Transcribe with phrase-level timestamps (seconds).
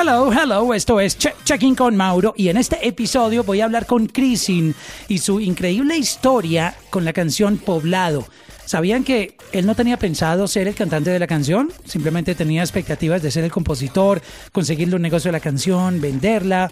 [0.00, 4.06] Hello, hello, esto es Checking con Mauro y en este episodio voy a hablar con
[4.06, 4.74] Chrisin
[5.08, 8.24] y su increíble historia con la canción Poblado.
[8.64, 11.70] ¿Sabían que él no tenía pensado ser el cantante de la canción?
[11.84, 16.70] Simplemente tenía expectativas de ser el compositor, conseguirle un negocio de la canción, venderla.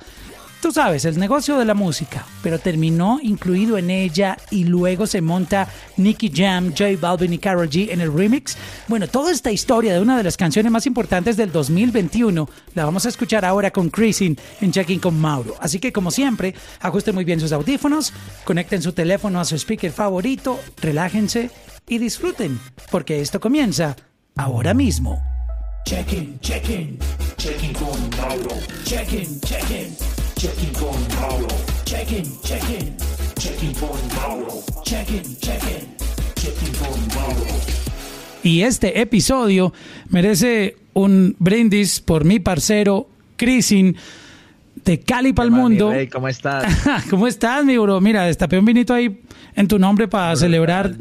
[0.60, 5.20] Tú sabes, el negocio de la música, pero terminó incluido en ella y luego se
[5.20, 8.56] monta Nicky Jam, J Balvin y Karol G en el remix.
[8.88, 13.06] Bueno, toda esta historia de una de las canciones más importantes del 2021 la vamos
[13.06, 15.54] a escuchar ahora con Chrisin en Checking con Mauro.
[15.60, 18.12] Así que como siempre, ajusten muy bien sus audífonos,
[18.44, 21.50] conecten su teléfono a su speaker favorito, relájense
[21.86, 22.58] y disfruten,
[22.90, 23.94] porque esto comienza
[24.36, 25.22] ahora mismo.
[25.84, 26.98] Checking, checking,
[27.36, 28.56] checking con Mauro.
[28.84, 30.17] Checking, checking.
[30.38, 31.48] Checking con Mauro.
[31.84, 32.96] Checking, checking.
[33.40, 34.62] Checking con Mauro.
[34.84, 35.96] Checking, checking.
[36.36, 37.44] Checking con Mauro.
[38.44, 39.72] Y este episodio
[40.10, 43.96] merece un brindis por mi parcero Crisin
[44.88, 45.92] de Cali para el mundo.
[46.10, 46.64] ¿Cómo estás?
[47.10, 48.00] ¿Cómo estás, mi bro?
[48.00, 49.20] Mira, destapé un vinito ahí
[49.54, 50.92] en tu nombre para celebrar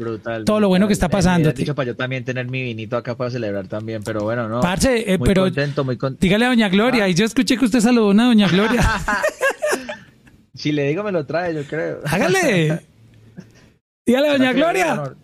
[0.44, 1.52] todo lo bueno que está pasando.
[1.52, 4.60] Dicho para yo también tener mi vinito acá para celebrar también, pero bueno, no.
[4.60, 6.20] Parce, eh, muy pero contento, muy contento.
[6.20, 7.08] dígale a Doña Gloria, ¿Ah?
[7.08, 8.82] y yo escuché que usted saludó a una Doña Gloria.
[10.54, 12.00] si le digo me lo trae, yo creo.
[12.04, 12.82] Hágale.
[14.04, 15.14] Dígale a Doña Gloria.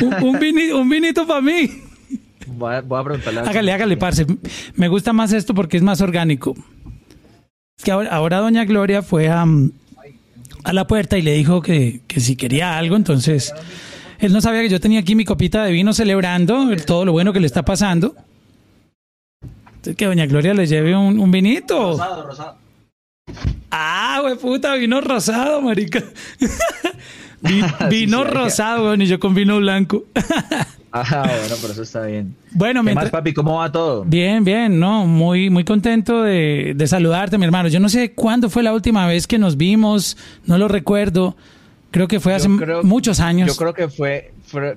[0.00, 1.68] Un, vinito, para mí.
[2.46, 3.40] Voy a, preguntarle.
[3.40, 4.24] Hágale, hágale, parce.
[4.76, 6.54] Me gusta más esto porque es más orgánico.
[7.82, 9.44] Que ahora, ahora Doña Gloria fue a,
[10.64, 13.52] a la puerta y le dijo que, si quería algo, entonces
[14.18, 17.32] él no sabía que yo tenía aquí mi copita de vino celebrando todo lo bueno
[17.32, 18.14] que le está pasando.
[19.66, 21.92] Entonces que doña Gloria le lleve un, vinito.
[21.92, 22.56] Rosado, rosado.
[23.70, 26.02] Ah, güey, puta, vino rosado, marica.
[27.90, 30.04] vino rosado, y yo con vino blanco.
[30.92, 32.36] Ah, bueno, pero eso está bien.
[32.52, 33.32] Bueno, ¿Qué más, papi?
[33.32, 34.04] ¿Cómo va todo?
[34.04, 37.68] Bien, bien, no, muy, muy contento de, saludarte, mi hermano.
[37.68, 41.34] Yo no sé cuándo fue la última vez que nos vimos, no lo recuerdo.
[41.90, 43.48] Creo que fue hace muchos años.
[43.48, 44.32] Yo creo que fue,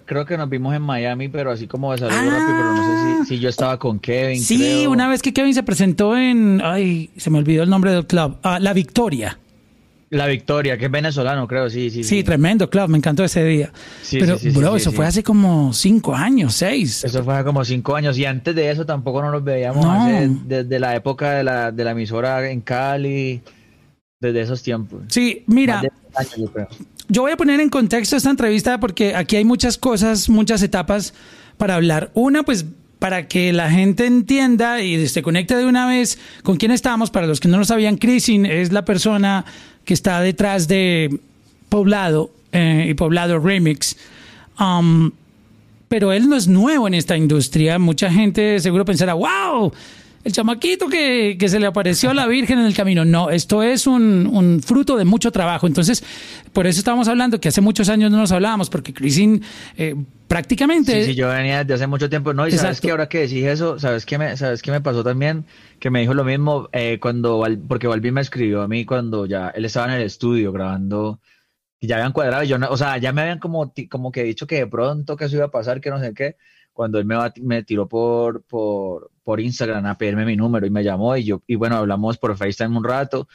[0.06, 3.26] creo que nos vimos en Miami, pero así como de saludo rápido, pero no sé
[3.28, 4.42] si, yo estaba con Kevin.
[4.42, 8.06] Sí, una vez que Kevin se presentó en, ay, se me olvidó el nombre del
[8.06, 9.38] club, ah, La Victoria.
[10.12, 12.04] La Victoria, que es venezolano, creo, sí, sí.
[12.04, 13.72] Sí, tremendo, claro, me encantó ese día.
[14.04, 17.04] Sí, Pero, bro, eso fue hace como cinco años, seis.
[17.04, 18.18] Eso fue hace como cinco años.
[18.18, 19.86] Y antes de eso tampoco nos veíamos
[20.46, 23.42] desde la época de la, de la emisora en Cali,
[24.20, 25.02] desde esos tiempos.
[25.08, 25.82] Sí, mira.
[27.08, 31.16] yo, voy a poner en contexto esta entrevista porque aquí hay muchas cosas, muchas etapas
[31.58, 32.12] para hablar.
[32.14, 32.66] Una, pues
[33.00, 37.12] para que la gente entienda y se conecte de una vez con quién estamos.
[37.12, 39.46] Para los que no lo sabían, Chrisin es la persona
[39.86, 41.20] que está detrás de
[41.70, 43.96] Poblado eh, y Poblado Remix.
[44.60, 45.12] Um,
[45.88, 47.80] pero él no es nuevo en esta industria.
[47.80, 49.72] Mucha gente seguro pensará, wow,
[50.26, 53.06] el chamaquito que, se le apareció a la Virgen en el camino.
[53.06, 55.68] No, esto es un, fruto de mucho trabajo.
[55.68, 56.04] Entonces,
[56.52, 59.42] por eso estábamos hablando que hace muchos años no nos hablábamos, porque Christine
[59.78, 59.96] eh,
[60.28, 61.04] prácticamente...
[61.04, 62.34] Sí, sí, yo venía desde hace mucho tiempo.
[62.34, 65.04] No, y sabes que ahora que decís eso, ¿sabes qué me, sabes qué me pasó
[65.04, 65.46] también?
[65.80, 69.50] Que me dijo lo mismo eh, cuando, porque Balvin me escribió a mí cuando ya
[69.50, 71.20] él estaba en el estudio grabando
[71.80, 74.48] y ya habían cuadrado, yo no, o sea, ya me habían como, como que dicho
[74.48, 76.36] que de pronto que eso iba a pasar, que no sé qué,
[76.76, 80.84] cuando él me, me tiró por, por, por Instagram a pedirme mi número y me
[80.84, 83.30] llamó y yo, y bueno, hablamos por FaceTime un rato.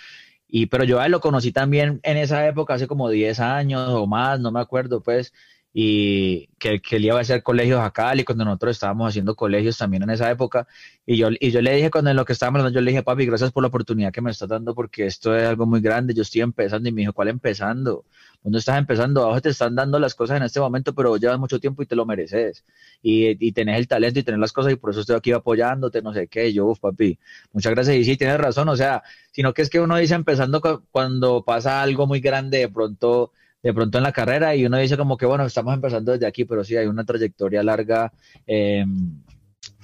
[0.47, 3.89] Y, pero yo a él lo conocí también en esa época, hace como 10 años
[3.89, 5.33] o más, no me acuerdo, pues,
[5.73, 9.79] y que, que él iba a hacer colegios a Cali cuando nosotros estábamos haciendo colegios
[9.79, 10.67] también en esa época.
[11.07, 13.03] Y yo, y yo le dije, cuando en lo que estábamos hablando, yo le dije,
[13.03, 16.13] papi, gracias por la oportunidad que me estás dando porque esto es algo muy grande,
[16.13, 16.89] yo estoy empezando.
[16.89, 18.05] Y me dijo, ¿cuál empezando?
[18.43, 21.61] Cuando estás empezando, abajo te están dando las cosas en este momento, pero llevas mucho
[21.61, 22.65] tiempo y te lo mereces.
[23.03, 26.01] Y, y tenés el talento y tenés las cosas y por eso estoy aquí apoyándote,
[26.01, 26.53] no sé qué.
[26.53, 27.19] yo, uf, papi,
[27.53, 27.97] muchas gracias.
[27.97, 31.83] Y sí, tienes razón, o sea, sino que es que uno dice empezando cuando pasa
[31.83, 35.27] algo muy grande, de pronto de pronto en la carrera y uno dice como que
[35.27, 38.11] bueno, estamos empezando desde aquí, pero sí hay una trayectoria larga,
[38.47, 38.85] eh,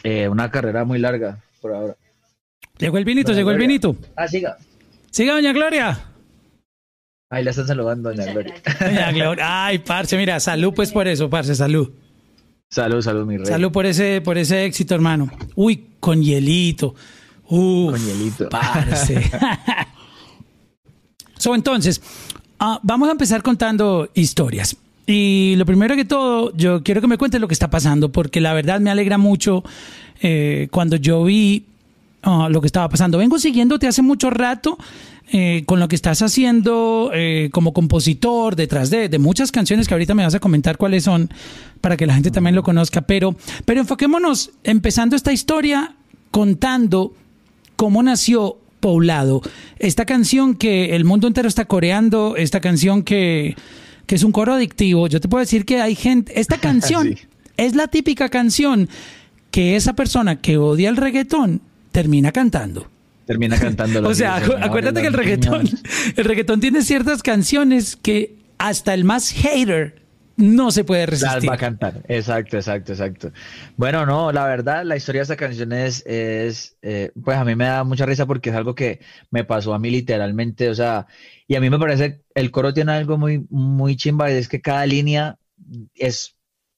[0.03, 1.97] eh, una carrera muy larga por ahora.
[2.79, 3.97] Llegó el vinito, llegó el vinito.
[4.17, 4.57] Ah, siga.
[5.11, 5.99] Siga, doña Gloria.
[7.31, 8.55] Ahí la están saludando, doña Gloria.
[8.81, 9.67] Doña Gloria.
[9.67, 11.91] Ay, parce, mira, salud pues por eso, parce, salud.
[12.69, 13.47] Salud, salud, mi rey.
[13.47, 15.31] Salud por ese, por ese éxito, hermano.
[15.55, 16.95] Uy, con hielito.
[17.49, 18.49] Uf, con hielito.
[18.49, 19.31] Parce.
[21.39, 22.01] so, entonces,
[22.59, 24.77] Ah, vamos a empezar contando historias.
[25.07, 28.41] Y lo primero que todo, yo quiero que me cuentes lo que está pasando, porque
[28.41, 29.63] la verdad me alegra mucho
[30.21, 31.65] eh, cuando yo vi
[32.23, 33.19] ah, lo que estaba pasando.
[33.19, 34.79] Vengo siguiéndote hace mucho rato
[35.33, 39.95] eh, con lo que estás haciendo eh, como compositor detrás de, de, muchas canciones que
[39.95, 41.31] ahorita me vas a comentar cuáles son
[41.81, 43.01] para que la gente también lo conozca.
[43.03, 43.35] Pero,
[43.65, 45.97] pero enfoquémonos empezando esta historia
[46.31, 47.15] contando
[47.77, 49.43] cómo nació Poblado.
[49.79, 53.57] Esta canción que el mundo entero está coreando, esta canción que,
[54.07, 55.09] que es un coro adictivo.
[55.09, 57.17] Yo te puedo decir que hay gente, esta canción
[57.57, 58.89] es la típica canción
[59.51, 62.87] que esa persona que odia el reggaetón termina cantando.
[63.27, 64.09] Termina cantando.
[64.09, 65.69] o sea, acuérdate que el reggaetón,
[66.17, 70.07] el reggaetón tiene ciertas canciones que hasta el más hater
[70.37, 71.49] no se puede resistir.
[71.49, 73.33] va a cantar, exacto, exacto, exacto.
[73.77, 77.55] Bueno, no, la verdad, la historia de esta canción es, es eh, pues a mí
[77.55, 79.01] me da mucha risa porque es algo que
[79.31, 81.07] me pasó a mí literalmente, o sea,
[81.49, 84.61] y a mí me parece, el coro tiene algo muy, muy chimba, y es que
[84.61, 85.39] cada línea
[85.95, 86.36] es,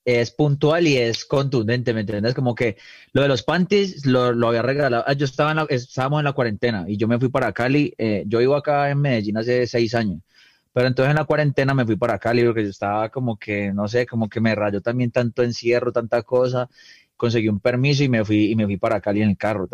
[0.08, 2.34] es puntual y es contundente, ¿me entiendes?
[2.34, 2.78] Como que
[3.12, 6.24] lo de los panties lo, lo había regalado, ah, yo estaba en la, estábamos en
[6.24, 9.66] la cuarentena y yo me fui para Cali, eh, yo vivo acá en Medellín hace
[9.66, 10.20] seis años.
[10.72, 13.86] Pero entonces en la cuarentena me fui para Cali porque yo estaba como que, no
[13.88, 16.68] sé, como que me rayó también tanto encierro, tanta cosa.
[17.16, 19.68] Conseguí un permiso y me fui, y me fui para Cali en el carro.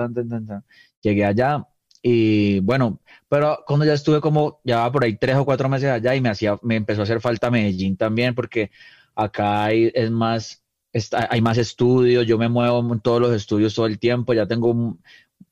[1.03, 1.65] Llegué allá
[2.03, 6.15] y bueno, pero cuando ya estuve como, ya por ahí tres o cuatro meses allá
[6.15, 8.71] y me hacía, me empezó a hacer falta Medellín también porque
[9.15, 10.63] acá hay, es más,
[11.31, 14.99] hay más estudios, yo me muevo en todos los estudios todo el tiempo, ya tengo,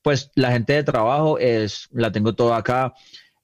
[0.02, 2.94] pues la gente de trabajo es, la tengo toda acá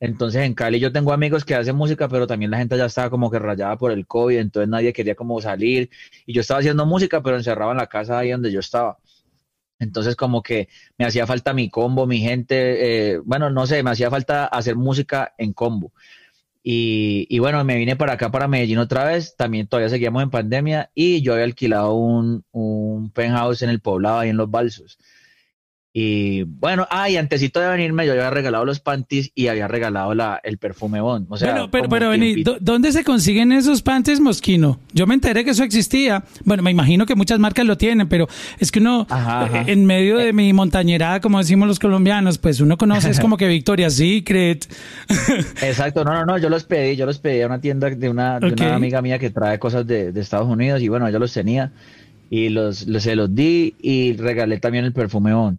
[0.01, 3.11] entonces en Cali yo tengo amigos que hacen música, pero también la gente ya estaba
[3.11, 5.91] como que rayada por el COVID, entonces nadie quería como salir.
[6.27, 8.99] Y yo estaba haciendo música, pero encerrado en la casa ahí donde yo estaba.
[9.81, 10.69] Entonces como que
[10.99, 14.77] me hacía falta mi combo, mi gente, eh, bueno, no sé, me hacía falta hacer
[14.77, 15.93] música en combo.
[16.71, 20.29] Y, y, bueno, me vine para acá, para Medellín otra vez, también todavía seguíamos en
[20.29, 24.99] pandemia y yo había alquilado un, un penthouse en el poblado, ahí en Los Balsos.
[26.01, 30.15] Y bueno, ah, y antesito de venirme, yo había regalado los panties y había regalado
[30.15, 31.27] la, el perfume Bond.
[31.29, 34.79] O sea, pero, pero, pero vení, ¿dónde se consiguen esos panties Mosquino?
[34.93, 36.23] Yo me enteré que eso existía.
[36.45, 38.29] Bueno, me imagino que muchas marcas lo tienen, pero
[38.61, 42.79] es que uno, eh, en medio de mi montañerada, como decimos los colombianos, pues uno
[42.79, 44.73] conoce, es como que Victoria's Secret.
[45.63, 48.39] Exacto, no, no, no, yo los pedí, yo los pedí a una tienda de una,
[48.39, 51.33] de una amiga mía que trae cosas de, de, Estados Unidos y bueno, yo los
[51.33, 51.73] tenía
[52.31, 55.59] y los, los, se los di y regalé también el perfume Bond.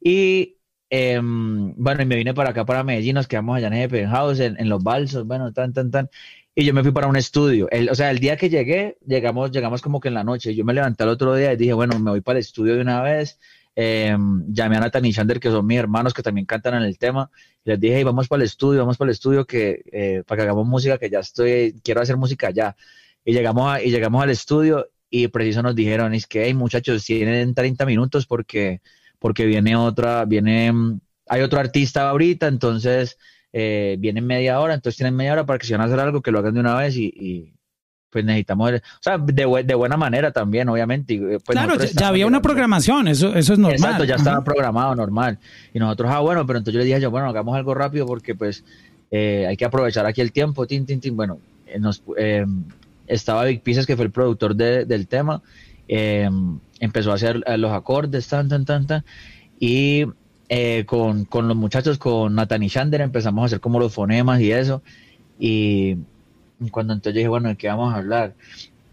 [0.00, 0.58] Y
[0.90, 4.40] em, bueno, y me vine para acá, para Medellín, nos quedamos allá en el penthouse,
[4.40, 6.10] en, Los Balsos, bueno, tan, tan, tan.
[6.54, 7.68] Y yo me fui para un estudio.
[7.70, 10.54] El, o sea, el día que llegué, llegamos, llegamos como que en la noche.
[10.54, 12.80] Yo me levanté el otro día y dije, bueno, me voy para el estudio de
[12.80, 13.38] una vez.
[13.74, 16.98] Em, llamé a Nathan y Shander, que son mis hermanos, que también cantan en el
[16.98, 17.30] tema.
[17.64, 20.42] Y les dije, vamos para el estudio, vamos para el estudio, que, eh, para que
[20.44, 22.74] hagamos música, que ya estoy, quiero hacer música ya.
[23.24, 27.54] Y llegamos, y llegamos al estudio y preciso nos dijeron, es que, hey, muchachos, tienen
[27.54, 28.80] 30 minutos porque
[29.26, 30.72] porque viene otra, viene,
[31.26, 33.18] hay otro artista ahorita, entonces
[33.52, 36.22] eh, viene media hora, entonces tienen media hora para que si van a hacer algo,
[36.22, 37.52] que lo hagan de una vez y,
[38.08, 41.14] pues necesitamos, o sea, de, de, buena manera también, obviamente.
[41.14, 43.74] Eh, pues claro, ya, había una programación, eso, eso es normal.
[43.74, 45.40] Exacto, ya estaba programado, normal.
[45.74, 48.36] Y nosotros, ah, bueno, pero entonces yo le dije yo, bueno, hagamos algo rápido porque
[48.36, 48.64] pues
[49.10, 51.16] eh, hay que aprovechar aquí el tiempo, tin, tin, tin.
[51.16, 51.40] Bueno,
[51.80, 52.00] nos,
[53.08, 55.42] estaba Big Pieces, que fue el productor del tema,
[55.88, 56.30] eh,
[56.80, 59.04] empezó a hacer eh, los acordes, tan, tan, tan, tan,
[59.58, 60.04] y
[60.48, 64.52] eh, con, con, los muchachos, con Nathan y empezamos a hacer como los fonemas y
[64.52, 64.82] eso,
[65.38, 65.96] y
[66.70, 68.34] cuando entonces dije, bueno, ¿de qué vamos a hablar?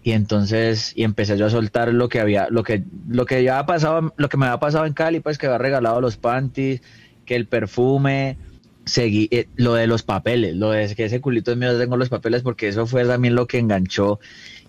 [0.03, 3.65] Y entonces, y empecé yo a soltar lo que había, lo que, lo que ya
[3.65, 6.81] pasado, lo que me había pasado en Cali, pues que había regalado los panties,
[7.25, 8.37] que el perfume,
[8.85, 12.09] seguí, eh, lo de los papeles, lo de que ese culito es mío, tengo los
[12.09, 14.19] papeles, porque eso fue también lo que enganchó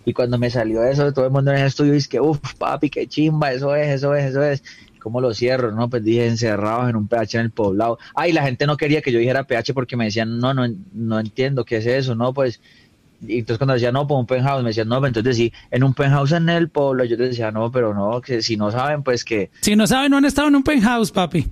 [0.04, 2.90] y cuando me salió eso, todo el mundo en el estudio dice que, uff, papi,
[2.90, 4.62] qué chimba, eso es, eso es, eso es.
[4.98, 5.70] ¿Cómo lo cierro?
[5.70, 7.98] No, pues dije encerrados en un PH en el poblado.
[8.14, 11.20] Ay, la gente no quería que yo dijera PH porque me decían, no, no, no
[11.20, 12.60] entiendo qué es eso, no, pues.
[13.20, 15.84] Y entonces cuando decía, no, pues un penthouse, me decían, no, pues entonces sí, en
[15.84, 19.24] un penthouse en el pueblo, yo decía, no, pero no, que si no saben, pues
[19.24, 19.50] que...
[19.60, 21.46] Si no saben, no han estado en un penthouse, papi.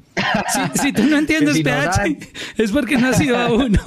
[0.75, 2.19] si, tú no entiendes PH,
[2.57, 3.81] es porque no has ido a uno.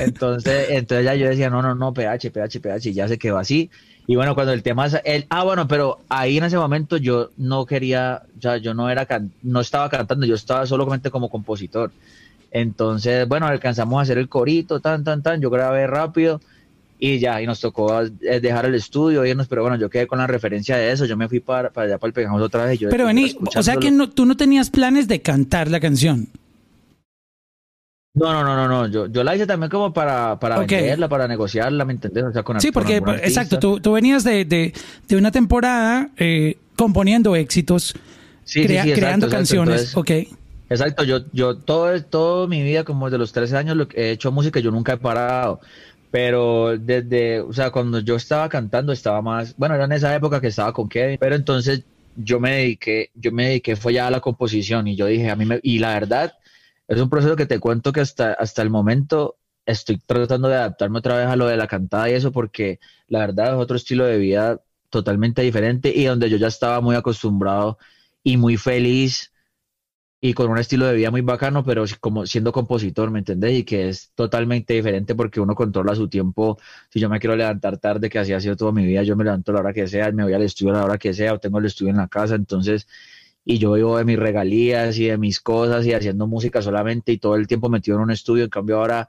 [0.00, 3.38] Entonces, entonces ya yo decía, no, no, no, PH, PH, PH, y ya se quedó
[3.38, 3.70] así.
[4.06, 7.64] Y bueno, cuando el tema, el, ah, bueno, pero ahí en ese momento yo no
[7.64, 9.06] quería, ya yo no era,
[9.42, 11.90] no estaba cantando, yo estaba solamente como compositor.
[12.50, 16.40] Entonces, bueno, alcanzamos a hacer el corito, tan, tan, tan, yo grabé rápido
[16.98, 20.18] y ya, y nos tocó eh, dejar el estudio, irnos, pero bueno, yo quedé con
[20.18, 22.78] la referencia de eso, yo me fui para, para allá, para el Pegamos otra vez.
[22.90, 26.28] pero vení, o sea que no, tú no tenías planes de cantar la canción.
[28.14, 28.86] No, no, no, no, no.
[28.86, 32.24] Yo, yo la hice también como para, para venderla, para negociarla, ¿me entendés?
[32.24, 34.72] O sea, con Sí, porque, exacto, tú, tú, venías de, de,
[35.08, 37.94] de una temporada eh, componiendo éxitos,
[38.44, 40.10] sí, sí, creando canciones, ok.
[40.70, 44.32] Exacto, yo, yo todo, todo mi vida, como desde los 13 años, lo he hecho
[44.32, 45.60] música, yo nunca he parado.
[46.10, 50.40] Pero desde, o sea, cuando yo estaba cantando, estaba más, bueno, era en esa época
[50.40, 51.82] que estaba con Kevin, pero entonces
[52.16, 55.34] yo me dediqué, yo me dediqué fue ya a la composición y yo dije, a
[55.34, 56.34] mí me, y la verdad,
[56.88, 60.98] es un proceso que te cuento que hasta, hasta el momento estoy tratando de adaptarme
[60.98, 64.04] otra vez a lo de la cantada y eso porque la verdad es otro estilo
[64.04, 64.60] de vida
[64.90, 67.78] totalmente diferente y donde yo ya estaba muy acostumbrado
[68.22, 69.32] y muy feliz
[70.20, 73.58] y con un estilo de vida muy bacano, pero como siendo compositor, ¿me entendés?
[73.58, 76.58] Y que es totalmente diferente porque uno controla su tiempo.
[76.88, 79.24] Si yo me quiero levantar tarde, que así ha sido toda mi vida, yo me
[79.24, 81.34] levanto a la hora que sea, me voy al estudio a la hora que sea,
[81.34, 82.88] o tengo el estudio en la casa, entonces,
[83.44, 87.18] y yo vivo de mis regalías y de mis cosas y haciendo música solamente y
[87.18, 88.44] todo el tiempo metido en un estudio.
[88.44, 89.08] En cambio, ahora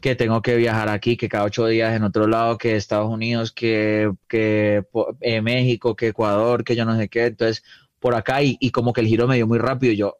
[0.00, 3.52] que tengo que viajar aquí, que cada ocho días en otro lado, que Estados Unidos,
[3.52, 4.84] que, que
[5.20, 7.62] eh, México, que Ecuador, que yo no sé qué, entonces
[7.98, 9.92] por acá y, y como que el giro me dio muy rápido.
[9.94, 10.16] Yo,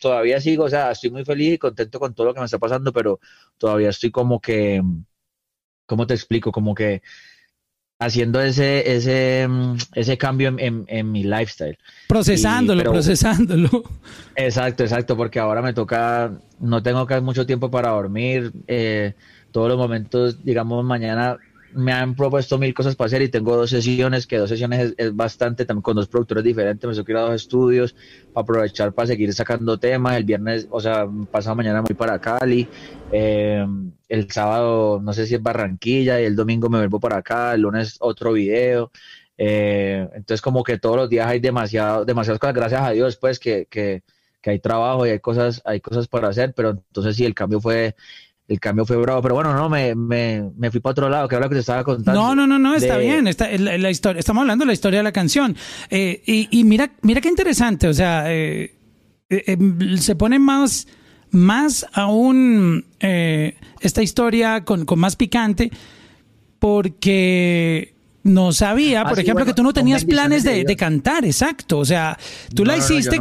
[0.00, 2.58] todavía sigo, o sea, estoy muy feliz y contento con todo lo que me está
[2.58, 3.20] pasando, pero
[3.58, 4.82] todavía estoy como que,
[5.86, 6.52] ¿cómo te explico?
[6.52, 7.02] Como que
[7.98, 9.48] haciendo ese, ese,
[9.94, 11.78] ese cambio en, en, mi lifestyle.
[12.08, 13.84] Procesándolo, procesándolo.
[14.36, 19.14] Exacto, exacto, porque ahora me toca, no tengo que mucho tiempo para dormir, eh,
[19.52, 21.38] todos los momentos, digamos, mañana
[21.74, 25.14] me han propuesto mil cosas para hacer y tengo dos sesiones, que dos sesiones es,
[25.14, 27.94] bastante, también con dos productores diferentes, me tengo que dos estudios
[28.32, 30.16] para aprovechar para seguir sacando temas.
[30.16, 32.68] El viernes, o sea, pasado mañana voy para Cali,
[33.12, 33.66] eh,
[34.08, 37.62] el sábado no sé si es Barranquilla y el domingo me vuelvo para acá, el
[37.62, 38.90] lunes otro video.
[39.36, 43.40] Eh, entonces como que todos los días hay demasiado, demasiadas cosas, gracias a Dios pues
[43.40, 44.02] que, que,
[44.40, 47.60] que hay trabajo y hay cosas, hay cosas para hacer, pero entonces sí, el cambio
[47.60, 47.96] fue
[48.48, 49.22] el cambio fue bravo.
[49.22, 51.84] Pero bueno, no, me, me, me fui para otro lado, que lo que te estaba
[51.84, 52.20] contando.
[52.20, 53.26] No, no, no, no, está bien.
[53.26, 55.56] Está, la, historia, estamos hablando de la historia de la canción.
[55.90, 57.88] Eh, y, y, mira, mira qué interesante.
[57.88, 58.74] O sea, eh,
[59.30, 59.56] eh,
[59.98, 60.86] se pone más,
[61.30, 65.70] más aún esta historia con, con más picante
[66.58, 67.93] porque
[68.24, 71.78] no sabía, ah, por ejemplo, que tú no tenías planes de, cantar, exacto.
[71.78, 72.18] O sea,
[72.54, 73.20] tú la hiciste.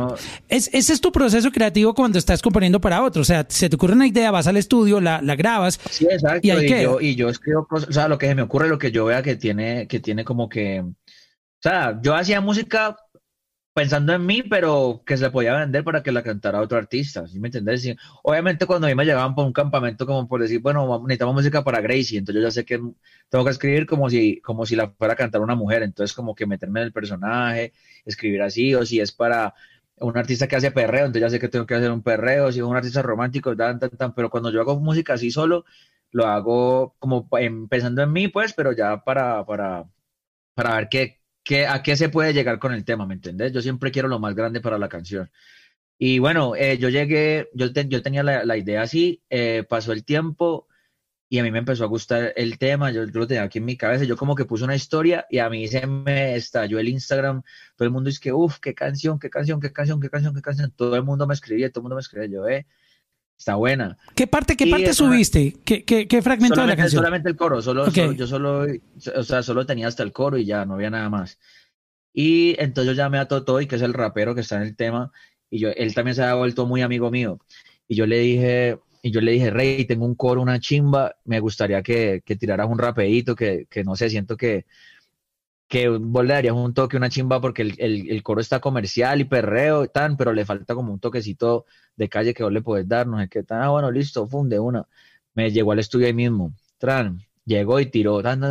[0.49, 3.21] es, ese es tu proceso creativo cuando estás componiendo para otro.
[3.21, 5.79] O sea, se te ocurre una idea, vas al estudio, la, la grabas.
[5.91, 6.47] Sí, exacto.
[6.47, 8.79] Y, y yo, y yo escribo cosas, o sea, lo que se me ocurre, lo
[8.79, 10.79] que yo vea que tiene, que tiene como que.
[10.79, 12.97] O sea, yo hacía música
[13.73, 17.39] pensando en mí, pero que se podía vender para que la cantara otro artista, ¿sí
[17.39, 17.83] me entendés?
[18.23, 21.63] obviamente cuando a mí me llegaban por un campamento como por decir, bueno, necesitamos música
[21.63, 22.79] para Gracie, entonces yo ya sé que
[23.29, 26.35] tengo que escribir como si, como si la fuera a cantar una mujer, entonces como
[26.35, 27.73] que meterme en el personaje,
[28.05, 29.53] escribir así, o si es para
[29.97, 32.59] un artista que hace perreo, entonces ya sé que tengo que hacer un perreo, si
[32.59, 35.65] es un artista romántico, tan, tan, pero cuando yo hago música así solo,
[36.11, 37.27] lo hago como
[37.69, 39.85] pensando en mí, pues, pero ya para, para,
[40.55, 41.22] para ver qué,
[41.67, 43.51] a qué se puede llegar con el tema, ¿me entendés?
[43.51, 45.29] Yo siempre quiero lo más grande para la canción.
[45.97, 50.67] Y bueno, eh, yo llegué, yo, yo tenía la, idea así, eh, pasó el tiempo
[51.29, 53.77] y a mí me empezó a gustar el tema, yo, lo tenía aquí en mi
[53.77, 57.41] cabeza, yo como que puse una historia y a mí se me estalló el Instagram,
[57.75, 60.41] todo el mundo dice que, uff, qué canción, qué canción, qué canción, qué canción, qué
[60.41, 62.67] canción, todo el mundo me escribía, todo el mundo me escribía, yo, eh,
[63.37, 63.97] está buena.
[64.15, 65.57] ¿Qué parte, qué parte subiste?
[65.65, 67.01] ¿Qué, qué, qué fragmento de la canción?
[67.01, 68.65] Solamente el coro, solo, yo solo,
[69.15, 71.39] o sea, solo tenía hasta el coro y ya, no había nada más.
[72.13, 75.11] Y entonces yo llamé a Totoy, que es el rapero que está en el tema,
[75.49, 77.39] y yo, él también se había vuelto muy amigo mío.
[77.87, 81.39] Y yo le dije, y yo le dije, Rey, tengo un coro, una chimba, me
[81.39, 84.65] gustaría que, que tiraras un rapeito, que, que no sé, siento que,
[85.67, 89.21] que vos le darías un toque, una chimba, porque el, el, el, coro está comercial
[89.21, 91.65] y perreo y tan, pero le falta como un toquecito
[91.95, 94.59] de calle que vos le podés dar, no sé qué tan, ah, bueno, listo, funde
[94.59, 94.87] una.
[95.33, 98.41] Me llegó al estudio ahí mismo, tran, llegó y tiró, tan,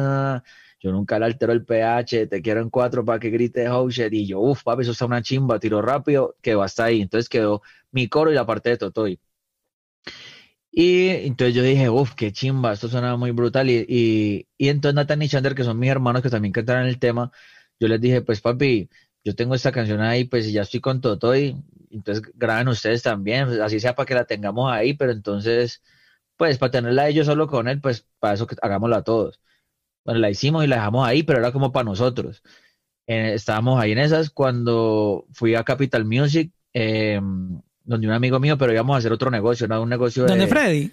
[0.81, 4.12] yo nunca le altero el pH, te quiero en cuatro para que grite oh shit,
[4.12, 7.62] y yo, uff, papi, eso está una chimba, tiró rápido, quedó hasta ahí, entonces quedó
[7.92, 9.21] mi coro y la parte de Totoy.
[10.75, 13.69] Y entonces yo dije, uff, qué chimba, esto suena muy brutal.
[13.71, 16.99] Y, y, y entonces Nathan y Chander, que son mis hermanos que también cantaron el
[16.99, 17.31] tema,
[17.79, 18.88] yo les dije, pues papi,
[19.25, 21.57] yo tengo esta canción ahí, pues ya estoy con Totoy,
[21.91, 25.83] entonces graben ustedes también, pues, así sea para que la tengamos ahí, pero entonces,
[26.37, 29.41] pues para tenerla ellos solo con él, pues para eso que hagámosla todos.
[30.05, 32.43] Bueno, la hicimos y la dejamos ahí, pero era como para nosotros.
[33.07, 36.52] Eh, estábamos ahí en esas cuando fui a Capital Music.
[36.75, 37.21] Eh,
[37.85, 40.91] donde un amigo mío, pero íbamos a hacer otro negocio, no un negocio ¿Donde Freddy?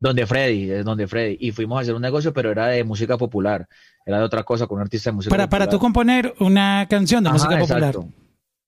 [0.00, 1.36] Donde Freddy, es donde Freddy.
[1.40, 3.66] Y fuimos a hacer un negocio, pero era de música popular.
[4.04, 5.60] Era de otra cosa, con un artista de música para, popular.
[5.60, 7.96] Para tú componer una canción de música popular.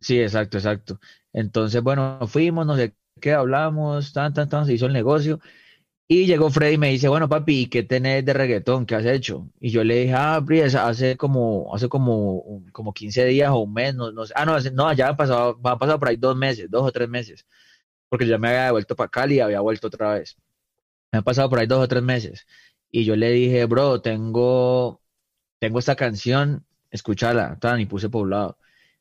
[0.00, 1.00] Sí, exacto, exacto.
[1.32, 5.40] Entonces, bueno, fuimos, no sé qué, hablamos, tan, tan, tan, se hizo el negocio.
[6.08, 8.86] Y llegó Freddy y me dice, bueno, papi, ¿y qué tenés de reggaetón?
[8.86, 9.50] ¿Qué has hecho?
[9.58, 13.72] Y yo le dije, ah, Bries, hace como, hace como, como 15 días o un
[13.72, 16.70] mes, no, no Ah, no, no, ya han pasado, han pasado por ahí dos meses,
[16.70, 17.44] dos o tres meses.
[18.08, 20.36] Porque ya me había vuelto para Cali y había vuelto otra vez.
[21.12, 22.46] Me han pasado por ahí dos o tres meses.
[22.90, 25.02] Y yo le dije, bro, tengo,
[25.60, 28.58] tengo esta canción, escúchala, tan, y puse poblado.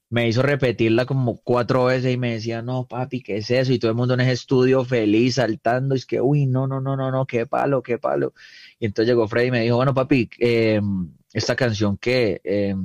[0.10, 3.74] Me hizo repetirla como cuatro veces y me decía, no, papi, ¿qué es eso?
[3.74, 6.80] Y todo el mundo en ese estudio feliz, saltando, y es que, uy, no, no,
[6.82, 8.34] no, no, no, qué palo, qué palo.
[8.80, 12.42] Y entonces llegó Freddy y me dijo, bueno, papi, em, esta canción, ¿qué?
[12.44, 12.76] Eh,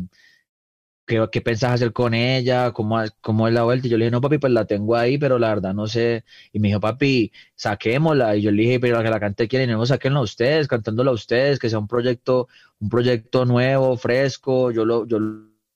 [1.07, 2.73] ¿qué, qué pensás hacer con ella?
[2.73, 3.87] ¿Cómo, ¿Cómo es la vuelta?
[3.87, 6.25] Y yo le dije, no, papi, pues la tengo ahí, pero la verdad no sé.
[6.53, 8.37] Y me dijo, papi, saquémosla.
[8.37, 11.69] Y yo le dije, pero que la cante quieren, no, saquenla ustedes, cantándola ustedes, que
[11.69, 12.49] sea un proyecto,
[12.79, 14.71] un proyecto nuevo, fresco.
[14.71, 15.19] Yo lo, yo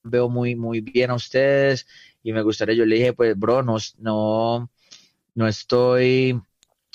[0.04, 1.86] veo muy, muy bien a ustedes
[2.22, 4.70] y me gustaría, yo le dije, pues, bro, no, no,
[5.34, 6.40] no estoy,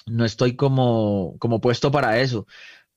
[0.08, 2.48] no estoy como, como puesto para eso.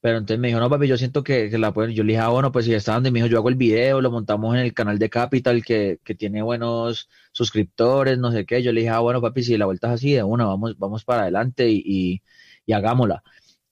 [0.00, 1.94] Pero entonces me dijo, no, papi, yo siento que, la pueden.
[1.94, 4.00] Yo le dije, ah, bueno, pues si está donde me dijo, yo hago el video,
[4.00, 8.62] lo montamos en el canal de Capital, que, que tiene buenos suscriptores, no sé qué.
[8.62, 11.04] Yo le dije, ah, bueno, papi, si la vuelta es así, de una, vamos, vamos
[11.04, 12.20] para adelante y,
[12.66, 13.22] y, hagámosla.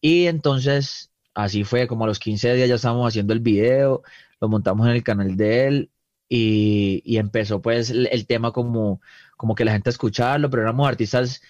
[0.01, 4.03] Y entonces, así fue, como a los 15 días ya estábamos haciendo el video,
[4.41, 5.91] lo montamos en el canal de él
[6.31, 9.01] y, empezó pues el, tema como,
[9.37, 11.43] como que la gente escucharlo, pero éramos artistas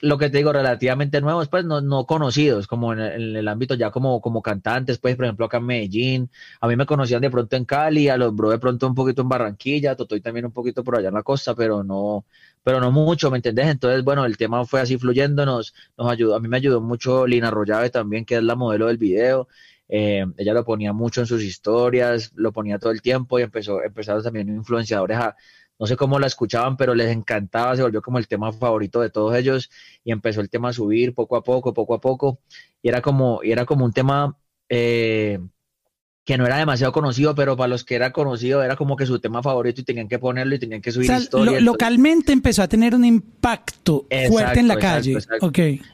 [0.00, 3.92] lo que te digo, relativamente nuevos, pues no, no conocidos, como en el, ámbito ya
[3.92, 7.56] como, como cantantes, pues por ejemplo acá en Medellín, a mí me conocían de pronto
[7.56, 10.82] en Cali, a los bro de pronto un poquito en Barranquilla, Totoy también un poquito
[10.82, 12.24] por allá en la costa, pero no,
[12.64, 13.68] pero no mucho, ¿me entendés?
[13.68, 17.26] Entonces, bueno, el tema fue así fluyendo, nos, nos ayudó, a mí me ayudó mucho
[17.26, 19.48] Lina Rollave también, que es la modelo del video,
[19.88, 23.82] eh, ella lo ponía mucho en sus historias, lo ponía todo el tiempo y empezó,
[23.82, 25.36] empezaron también influenciadores a,
[25.78, 29.10] no sé cómo la escuchaban, pero les encantaba, se volvió como el tema favorito de
[29.10, 29.70] todos ellos
[30.04, 32.40] y empezó el tema a subir poco a poco, poco a poco,
[32.82, 34.38] y era como, y era como un tema
[34.68, 35.38] eh,
[36.26, 39.20] que no era demasiado conocido, pero para los que era conocido era como que su
[39.20, 41.62] tema favorito y tenían que ponerlo y tenían que subir historias.
[41.62, 45.16] localmente empezó a tener un impacto fuerte en la calle.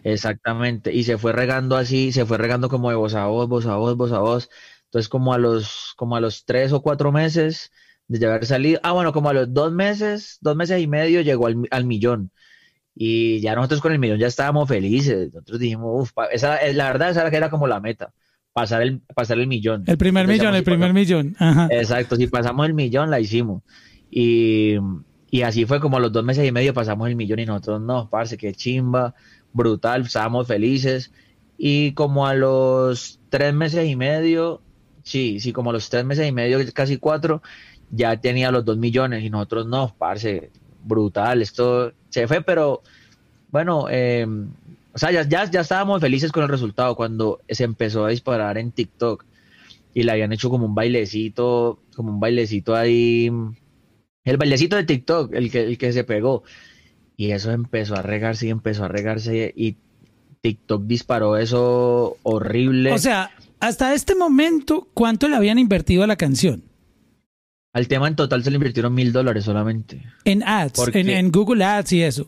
[0.03, 3.67] Exactamente, y se fue regando así, se fue regando como de voz a voz, voz
[3.67, 4.49] a voz, voz a voz.
[4.87, 7.71] Entonces como a los, como a los tres o cuatro meses
[8.09, 8.81] de haber salido.
[8.83, 12.31] Ah, bueno, como a los dos meses, dos meses y medio llegó al, millón.
[12.95, 15.33] Y ya nosotros con el millón ya estábamos felices.
[15.33, 18.15] Nosotros dijimos, uff, esa, la verdad esa era como la meta,
[18.52, 19.85] pasar el, pasar el millón.
[19.87, 21.37] El primer millón, el primer millón.
[21.70, 23.62] Exacto, si pasamos el millón la hicimos.
[24.11, 24.77] Y,
[25.31, 27.81] y así fue como a los dos meses y medio pasamos el millón y nosotros
[27.81, 29.14] no, parce, qué chimba,
[29.53, 31.12] brutal, estábamos felices.
[31.57, 34.61] Y como a los tres meses y medio,
[35.03, 37.42] sí, sí, como a los tres meses y medio, casi cuatro,
[37.90, 40.50] ya tenía los dos millones y nosotros no, parce,
[40.85, 42.83] brutal, esto se fue, pero
[43.50, 44.27] bueno, eh,
[44.94, 48.72] o sea, ya, ya, estábamos felices con el resultado cuando se empezó a disparar en
[48.72, 49.24] TikTok
[49.94, 53.31] y le habían hecho como un bailecito, como un bailecito ahí,
[54.24, 56.42] el bailecito de TikTok, el que, el que se pegó.
[57.16, 59.76] Y eso empezó a regarse y empezó a regarse y
[60.40, 62.92] TikTok disparó eso horrible.
[62.92, 66.64] O sea, hasta este momento, ¿cuánto le habían invertido a la canción?
[67.72, 70.02] Al tema en total se le invirtieron mil dólares solamente.
[70.24, 72.26] En ads, en, Google Ads y eso.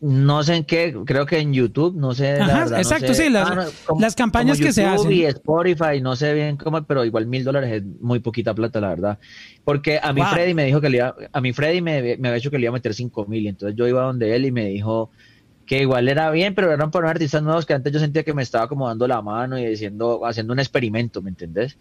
[0.00, 2.36] No sé en qué, creo que en YouTube, no sé.
[2.36, 5.10] exacto, sí, las, ah, campañas que se hacen.
[5.10, 8.90] Y Spotify, no sé bien cómo, pero igual mil dólares es muy poquita plata, la
[8.90, 9.18] verdad.
[9.64, 12.34] Porque a mí Freddy me dijo que le iba, a mí Freddy me, me había
[12.34, 14.66] dicho que le iba a meter cinco mil, entonces yo iba donde él y me
[14.66, 15.10] dijo
[15.66, 18.44] que igual era bien, pero eran para artistas nuevos que antes yo sentía que me
[18.44, 21.76] estaba como dando la mano y diciendo, haciendo un experimento, ¿me entendés?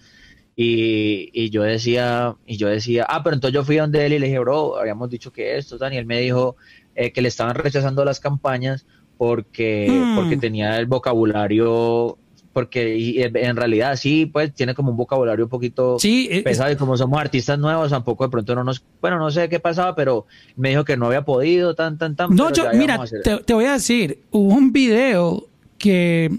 [0.56, 4.20] Y, y, yo decía, y yo decía, ah, pero entonces yo fui donde él y
[4.20, 6.56] le dije, bro, habíamos dicho que esto, Daniel me dijo
[6.96, 8.86] eh, que le estaban rechazando las campañas
[9.18, 10.16] porque, hmm.
[10.16, 12.18] porque tenía el vocabulario,
[12.54, 16.98] porque en realidad sí, pues tiene como un vocabulario un poquito eh, pesado y como
[16.98, 20.70] somos artistas nuevos, tampoco de pronto no nos, bueno, no sé qué pasaba, pero me
[20.70, 22.36] dijo que no había podido, tan, tan, tan.
[22.36, 26.32] No, yo, mira, te, te voy a decir, hubo un video que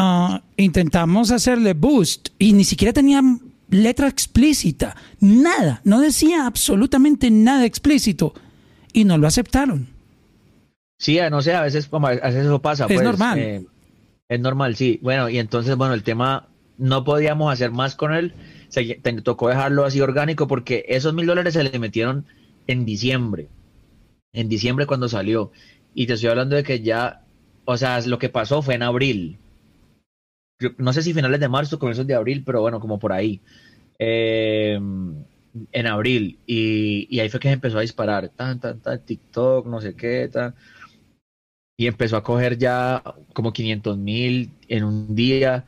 [0.00, 3.20] Ah, intentamos hacerle boost y ni siquiera tenía
[3.68, 8.32] letra explícita, nada, no decía absolutamente nada explícito
[8.98, 9.86] y no lo aceptaron.
[10.98, 12.84] Sí, no sé, a veces, a veces eso pasa.
[12.84, 13.38] Es pues, normal.
[13.38, 13.64] Eh,
[14.28, 14.98] es normal, sí.
[15.02, 18.34] Bueno, y entonces, bueno, el tema no podíamos hacer más con él,
[18.68, 22.24] se, tocó dejarlo así orgánico porque esos mil dólares se le metieron
[22.66, 23.48] en diciembre,
[24.32, 25.52] en diciembre cuando salió.
[25.94, 27.22] Y te estoy hablando de que ya,
[27.64, 29.38] o sea, lo que pasó fue en abril
[30.76, 33.40] no sé si finales de marzo, comienzos de abril, pero bueno, como por ahí.
[33.98, 34.78] Eh,
[35.72, 36.38] en abril.
[36.46, 38.28] Y, ahí fue que se empezó a disparar.
[38.30, 40.54] Tan, tan, tan, TikTok, no sé qué, tan.
[41.76, 45.64] Y empezó a coger ya como 500 mil en un día.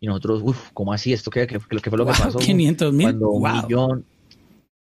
[0.00, 1.12] Y nosotros, uff, ¿cómo así?
[1.12, 2.38] ¿Esto qué, qué, qué fue lo que pasó?
[2.38, 3.16] 500 mil.
[3.22, 4.04] Un millón.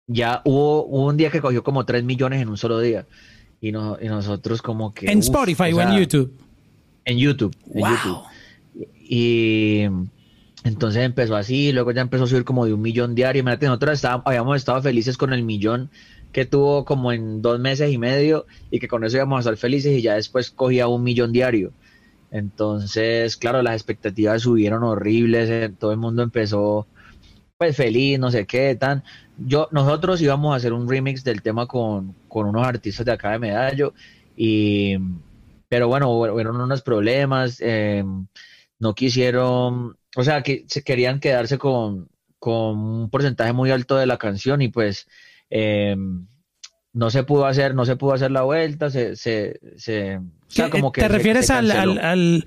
[0.07, 3.07] Ya hubo, un día que cogió como 3 millones en un solo día.
[3.59, 5.07] Y, no, y nosotros como que...
[5.07, 6.31] En Spotify o, en YouTube.
[7.05, 7.55] En YouTube.
[7.73, 8.23] En YouTube.
[9.07, 9.85] Y,
[10.65, 13.41] Entonces empezó así, luego ya empezó a subir como de un millón diario.
[13.41, 15.91] Imagínate, nosotros habíamos estado felices con el millón
[16.31, 19.57] que tuvo como en dos meses y medio y que con eso íbamos a estar
[19.57, 21.71] felices y ya después cogía un millón diario.
[22.31, 26.87] Entonces, claro, las expectativas subieron horribles, eh, todo el mundo empezó
[27.57, 29.03] pues feliz, no sé qué, tan.
[29.37, 33.31] Yo, nosotros íbamos a hacer un remix del tema con, con unos artistas de acá
[33.31, 33.93] de Medallo
[34.35, 34.97] y,
[35.69, 38.03] pero bueno, hubieron unos problemas, eh,
[38.79, 44.05] no quisieron, o sea, que se querían quedarse con, con un porcentaje muy alto de
[44.05, 45.07] la canción y pues
[45.49, 45.95] eh,
[46.93, 50.19] no se pudo hacer, no se pudo hacer la vuelta, se, se, se
[50.71, 52.45] como que ¿Te refieres al, al,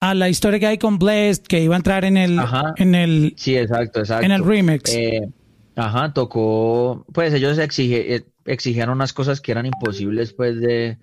[0.00, 2.40] a la historia que hay con Blessed, que iba a entrar en el,
[2.76, 4.26] en el, sí, exacto, exacto.
[4.26, 4.92] En el remix.
[4.94, 5.28] Eh,
[5.76, 10.98] ajá, tocó, pues ellos exige, eh, exigían unas cosas que eran imposibles, pues, de,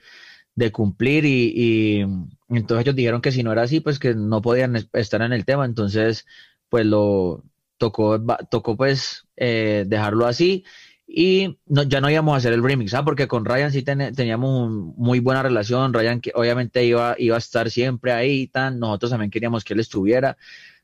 [0.55, 2.05] de cumplir y, y,
[2.49, 5.45] entonces ellos dijeron que si no era así, pues que no podían estar en el
[5.45, 6.25] tema, entonces,
[6.69, 7.43] pues lo
[7.77, 10.63] tocó, tocó pues eh, dejarlo así.
[11.08, 13.05] Y no, ya no íbamos a hacer el remix, ¿ah?
[13.05, 17.69] porque con Ryan sí teníamos muy buena relación, Ryan que obviamente iba, iba a estar
[17.69, 20.36] siempre ahí, tan, nosotros también queríamos que él estuviera,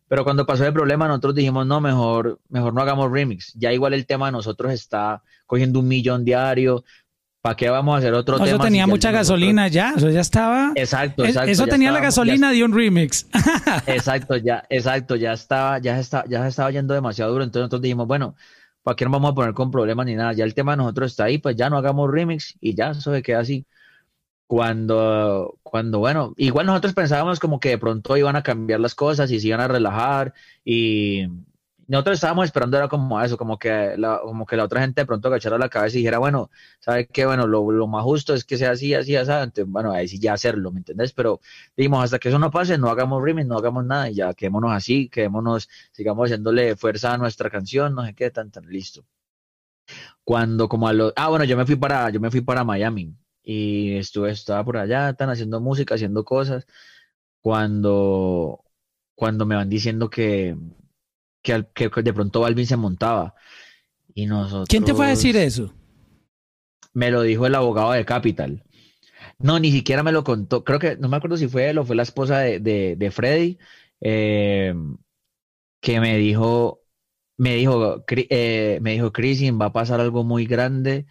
[0.07, 3.95] pero cuando pasó el problema nosotros dijimos, no, mejor, mejor no hagamos remix, ya igual
[3.95, 6.83] el tema de nosotros está cogiendo un millón diario,
[7.41, 8.47] ¿Para qué vamos a hacer otro tema?
[8.47, 10.73] Eso tenía mucha gasolina ya, eso ya estaba.
[10.75, 11.49] Exacto, exacto.
[11.49, 13.27] Eso tenía la gasolina de un remix.
[13.87, 17.43] exacto, ya, exacto, ya estaba, ya está, ya se estaba yendo demasiado duro.
[17.43, 18.35] Entonces nosotros dijimos, bueno,
[18.83, 20.33] ¿para qué nos vamos a poner con problemas ni nada?
[20.33, 23.11] Ya el tema de nosotros está ahí, pues ya no hagamos remix y ya eso
[23.11, 23.65] se queda así.
[24.45, 29.31] Cuando, cuando, bueno, igual nosotros pensábamos como que de pronto iban a cambiar las cosas
[29.31, 31.25] y se iban a relajar y
[31.91, 35.05] nosotros estábamos esperando era como eso, como que la, como que la otra gente de
[35.05, 36.49] pronto agachara la cabeza y dijera, bueno,
[36.79, 37.25] ¿sabes qué?
[37.25, 39.31] Bueno, lo, lo más justo es que sea así, así, así,
[39.67, 41.13] bueno, ahí sí ya hacerlo, ¿me entendés?
[41.13, 41.41] Pero
[41.75, 44.71] dijimos, hasta que eso no pase, no hagamos remix, no hagamos nada y ya quedémonos
[44.71, 49.05] así, quedémonos, sigamos haciéndole fuerza a nuestra canción, no sé qué, tan, tan listo.
[50.23, 53.15] Cuando como a lo, ah, bueno, yo me fui para, yo me fui para Miami
[53.43, 56.65] y estuve, estaba por allá, están haciendo música, haciendo cosas,
[57.41, 58.63] cuando,
[59.15, 60.55] cuando me van diciendo que,
[61.41, 63.35] que, que de pronto Balvin se montaba.
[64.13, 64.67] Y nosotros...
[64.67, 65.73] ¿Quién te fue a decir eso?
[66.93, 68.63] Me lo dijo el abogado de Capital.
[69.39, 70.63] No, ni siquiera me lo contó.
[70.63, 72.59] Creo que, no me acuerdo si fue él o fue la esposa de,
[72.97, 73.57] de, Freddy,
[74.01, 74.73] eh,
[75.81, 76.83] que me dijo,
[77.37, 81.05] me dijo, eh, me dijo, Crisin, va a pasar algo muy grande.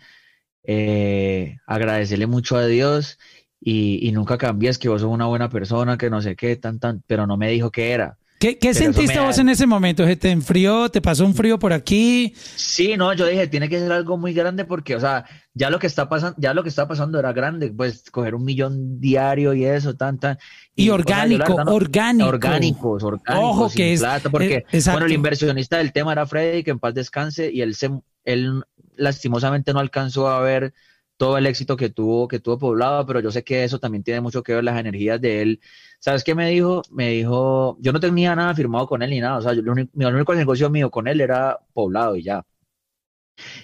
[0.64, 3.18] Eh, agradecerle mucho a Dios
[3.60, 6.78] y, y, nunca cambies que vos sos una buena persona, que no sé qué, tan,
[6.80, 8.19] tan, pero no me dijo qué era.
[8.40, 10.06] ¿Qué, sentiste vos en ese momento?
[10.06, 10.88] ¿Se te enfrió?
[10.88, 12.32] ¿Te pasó un frío por aquí?
[12.34, 15.78] Sí, no, yo dije, tiene que ser algo muy grande porque, o sea, ya lo
[15.78, 19.52] que está pasando, ya lo que está pasando era grande, pues coger un millón diario
[19.52, 20.38] y eso, tan, tan.
[20.74, 22.28] Y, orgánico, orgánico.
[22.30, 23.44] Orgánicos, orgánicos.
[23.44, 24.00] Ojo, que es.
[24.00, 27.74] Plata, porque, bueno, el inversionista del tema era Freddy, que en paz descanse, y él,
[27.74, 27.90] se,
[28.24, 28.62] él
[28.96, 30.72] lastimosamente no alcanzó a ver
[31.18, 34.22] todo el éxito que tuvo, que tuvo Poblado, pero yo sé que eso también tiene
[34.22, 35.60] mucho que ver las energías de él.
[36.00, 36.82] ¿Sabes qué me dijo?
[36.90, 39.68] Me dijo, yo no tenía nada firmado con él ni nada, o sea, yo, el,
[39.68, 42.44] único, negocio mío con él era Poblado y ya.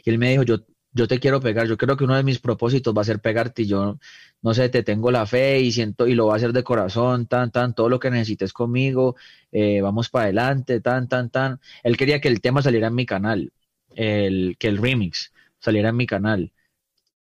[0.04, 0.58] Y él me dijo, yo,
[0.92, 3.62] yo te quiero pegar, yo creo que uno de mis propósitos va a ser pegarte
[3.62, 3.98] y yo,
[4.42, 7.26] no sé, te tengo la fe y siento, y lo va a hacer de corazón,
[7.26, 9.16] tan, tan, todo lo que necesites conmigo,
[9.52, 11.60] eh, vamos para adelante, tan, tan, tan.
[11.82, 13.52] Él quería que el tema saliera en mi canal,
[13.94, 16.52] el, que el remix saliera en mi canal.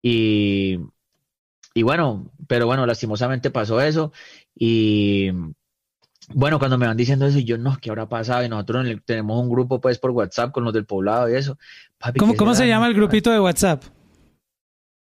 [0.01, 0.79] Y,
[1.77, 4.13] y bueno, pero bueno, lastimosamente pasó eso.
[4.55, 5.29] Y
[6.29, 8.45] bueno, cuando me van diciendo eso, yo no, ¿qué habrá pasado?
[8.45, 11.57] Y nosotros tenemos un grupo pues por WhatsApp con los del poblado y eso.
[12.17, 13.83] ¿Cómo, ¿cómo se llama el grupito de WhatsApp?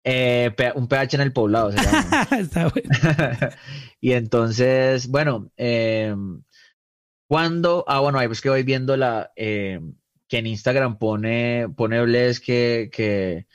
[0.03, 2.29] Eh, un PH en el poblado se llama.
[2.39, 2.89] Está bueno.
[4.01, 6.17] y entonces, bueno, eh,
[7.29, 9.79] cuando, ah, bueno, ahí pues que voy viendo la, eh,
[10.27, 13.47] que en Instagram pone, pone Bles que, que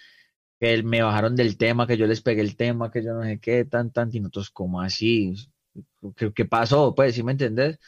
[0.62, 3.40] que me bajaron del tema, que yo les pegué el tema, que yo no sé
[3.40, 5.34] qué, tan, tan, y nosotros, como así?
[6.16, 6.94] ¿Qué, pasó?
[6.94, 7.80] Pues, ¿sí me entendés?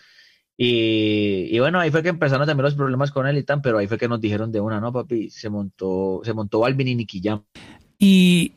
[0.58, 3.78] Y, y, bueno, ahí fue que empezaron también los problemas con él y tan, pero
[3.78, 5.30] ahí fue que nos dijeron de una, ¿no, papi?
[5.30, 7.44] Se montó, se montó Balvin y Nicky Jam.
[8.00, 8.54] Y,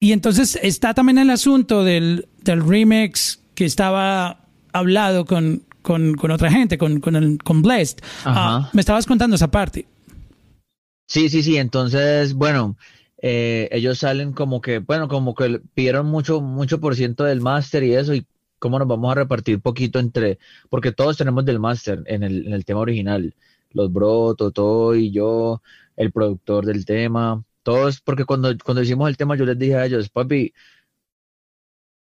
[0.00, 6.30] y entonces está también el asunto del, del remix que estaba hablado con, con, con
[6.30, 7.98] otra gente, con, con, el, con Blessed.
[8.24, 9.86] Ah, me estabas contando esa parte.
[11.06, 11.58] Sí, sí, sí.
[11.58, 12.78] Entonces, bueno,
[13.22, 17.84] eh, ellos salen como que, bueno, como que pidieron mucho, mucho por ciento del máster
[17.84, 18.26] y eso, y
[18.58, 20.38] cómo nos vamos a repartir poquito entre,
[20.70, 23.34] porque todos tenemos del máster en el, en el tema original,
[23.70, 25.62] los Bro, Toto y yo,
[25.96, 29.86] el productor del tema, todos, porque cuando, cuando hicimos el tema yo les dije a
[29.86, 30.52] ellos, papi,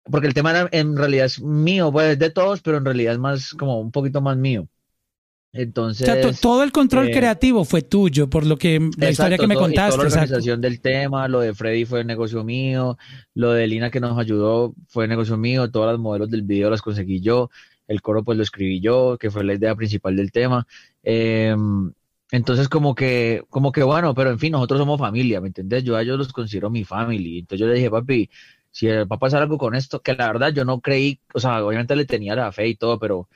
[0.04, 3.50] porque el tema en realidad es mío, pues de todos, pero en realidad es más
[3.54, 4.68] como un poquito más mío.
[5.56, 9.38] Entonces, o sea, todo el control eh, creativo fue tuyo, por lo que la historia
[9.38, 9.96] que me contaste.
[9.96, 12.98] toda la organización del tema, lo de Freddy fue negocio mío,
[13.34, 16.82] lo de Lina que nos ayudó fue negocio mío, todas las modelos del video las
[16.82, 17.50] conseguí yo,
[17.88, 20.66] el coro pues lo escribí yo, que fue la idea principal del tema.
[21.02, 21.92] Em,
[22.30, 25.84] entonces como que, como que bueno, pero en fin, nosotros somos familia, ¿me entendés?
[25.84, 27.38] Yo a ellos los considero mi familia.
[27.38, 28.28] Entonces yo le dije, papi,
[28.70, 31.64] si va a pasar algo con esto, que la verdad yo no creí, o sea,
[31.64, 33.28] obviamente le tenía la fe y todo, pero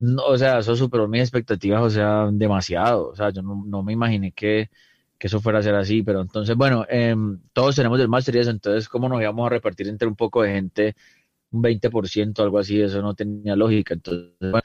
[0.00, 3.08] no, o sea, eso superó mis expectativas, o sea, demasiado.
[3.08, 4.70] O sea, yo no, me imaginé que,
[5.18, 6.02] eso fuera a ser así.
[6.02, 9.50] Pero entonces, bueno, em, todos tenemos el Master y eso, entonces, ¿cómo nos íbamos a
[9.50, 10.96] repartir entre un poco de gente?
[11.50, 13.94] Un 20%, algo así, eso no tenía lógica.
[13.94, 14.62] Entonces, bueno,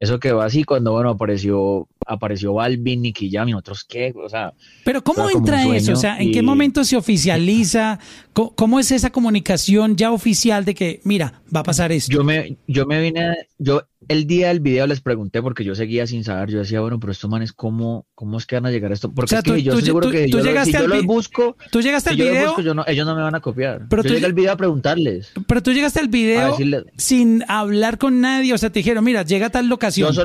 [0.00, 4.52] eso quedó así cuando, bueno, apareció, apareció Balvin, Nicky Jam y otros qué, o sea.
[4.84, 5.92] Pero ¿cómo entra eso?
[5.92, 7.98] O sea, ¿en qué momento se oficializa?
[8.32, 12.12] ¿Cómo, es esa comunicación ya oficial de que, mira, va a pasar esto?
[12.12, 16.06] Yo me, yo me vine, yo el día del video les pregunté porque yo seguía
[16.06, 18.92] sin saber, yo decía, bueno, pero estos manes, ¿cómo, cómo es que van a llegar
[18.92, 19.10] a esto?
[19.10, 22.54] Porque es que yo seguro que yo, si yo los busco, tú llegaste al video,
[22.86, 23.86] ellos no me van a copiar.
[23.90, 25.32] Pero yo llegué al video a preguntarles.
[25.46, 26.56] Pero tú llegaste al video
[26.96, 30.12] sin hablar con nadie, o sea, te dijeron, mira, llega a tal locación.
[30.12, 30.24] Yo,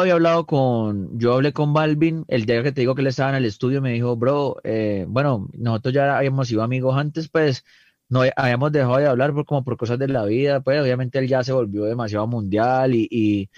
[0.00, 3.30] había hablado con, yo hablé con Balvin, el día que te digo que él estaba
[3.30, 7.64] en el estudio, me dijo, bro, eh, bueno, nosotros ya habíamos sido amigos antes, pues
[8.08, 11.26] no habíamos dejado de hablar por, como por cosas de la vida, pues obviamente él
[11.28, 13.50] ya se volvió demasiado mundial y, y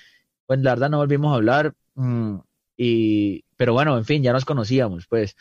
[0.46, 2.36] pues la verdad no volvimos a hablar, mm,
[2.76, 5.36] y, pero bueno, en fin, ya nos conocíamos, pues.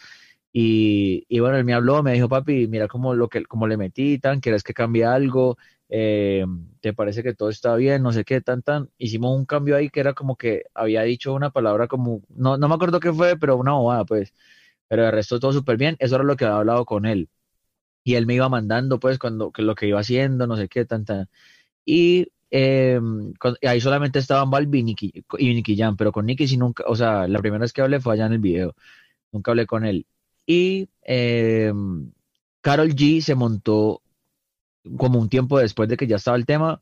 [0.53, 3.75] Y, y, bueno, él me habló, me dijo, papi, mira cómo, lo que, cómo le
[3.77, 5.57] metí, tan, ¿quieres que cambie algo?
[5.97, 6.45] Eh,
[6.81, 8.03] ¿Te parece que todo está bien?
[8.03, 8.89] No sé qué, tan, tan.
[8.97, 12.67] Hicimos un cambio ahí que era como que había dicho una palabra como, no, no
[12.67, 14.33] me acuerdo qué fue, pero una bobada, pues.
[14.89, 15.95] Pero el resto todo súper bien.
[15.99, 17.29] Eso era lo que había hablado con él
[18.05, 20.85] y él me iba mandando pues cuando que lo que iba haciendo, no sé qué,
[20.85, 21.29] tanta.
[21.85, 22.99] Y eh,
[23.63, 24.95] ahí solamente estaban Balvin y
[25.55, 28.13] Nicky Jam, pero con Nicky sí nunca, o sea, la primera vez que hablé fue
[28.15, 28.75] allá en el video,
[29.31, 30.07] nunca hablé con él.
[30.47, 31.73] Y eh,
[32.61, 34.01] Carol G se montó
[34.97, 36.81] como un tiempo después de que ya estaba el tema,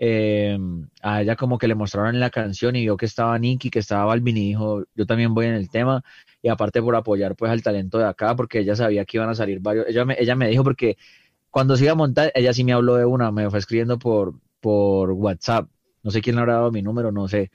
[0.00, 0.56] eh,
[1.02, 4.04] a ella como que le mostraron la canción y vio que estaba Nicky, que estaba
[4.04, 6.04] Balvin y dijo, yo también voy en el tema
[6.40, 9.34] y aparte por apoyar pues al talento de acá, porque ella sabía que iban a
[9.34, 10.96] salir varios, ella me, ella me dijo porque
[11.50, 14.34] cuando se iba a montar, ella sí me habló de una, me fue escribiendo por,
[14.60, 15.68] por WhatsApp,
[16.04, 17.50] no sé quién le habrá dado mi número, no sé,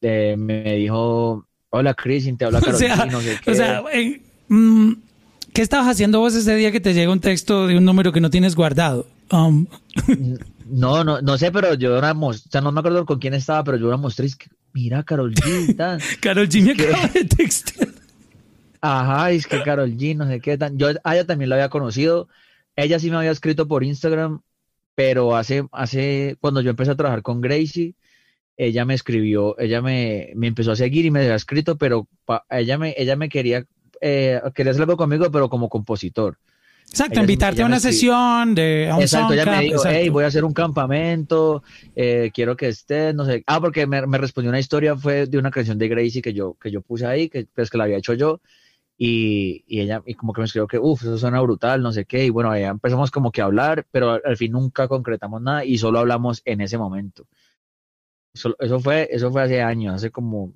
[0.00, 3.50] eh, me dijo, hola Chris, te habla Carolina, no sé qué.
[3.50, 3.82] O sea,
[4.48, 4.92] mm,
[5.52, 8.20] ¿qué estabas haciendo vos ese día que te llega un texto de un número que
[8.20, 9.06] no tienes guardado?
[9.30, 9.66] Um.
[10.66, 13.64] No, no, no sé, pero yo era, o sea, no me acuerdo con quién estaba,
[13.64, 14.28] pero yo era mostré,
[14.72, 15.76] mira, Carol G.
[16.20, 17.88] Carol G me acaba de textear.
[18.80, 20.78] Ajá, es que Carol G, no sé qué tan.
[20.78, 22.28] Yo a ella también la había conocido.
[22.76, 24.40] Ella sí me había escrito por Instagram,
[24.94, 27.94] pero hace, hace, cuando yo empecé a trabajar con Gracie,
[28.56, 32.08] ella me escribió, ella me, me empezó a seguir y me había escrito, pero
[32.48, 33.66] ella me, ella me quería,
[34.00, 36.38] eh, quería hacer algo conmigo, pero como compositor.
[36.90, 40.44] Exacto, invitarte a una sesión de un Exacto, ya me dijo, hey, voy a hacer
[40.44, 41.62] un campamento,
[41.94, 43.44] eh, quiero que estés, no sé.
[43.46, 46.72] Ah, porque me, respondió una historia, fue de una canción de Gracie que yo, que
[46.72, 48.40] yo puse ahí, que pues que la había hecho yo.
[48.98, 52.06] Y, y ella, y como que me escribió que, uff, eso suena brutal, no sé
[52.06, 52.24] qué.
[52.26, 55.78] Y bueno, ya empezamos como que a hablar, pero al, fin nunca concretamos nada y
[55.78, 57.26] solo hablamos en ese momento.
[58.34, 60.54] Eso, eso fue, eso fue hace años, hace como,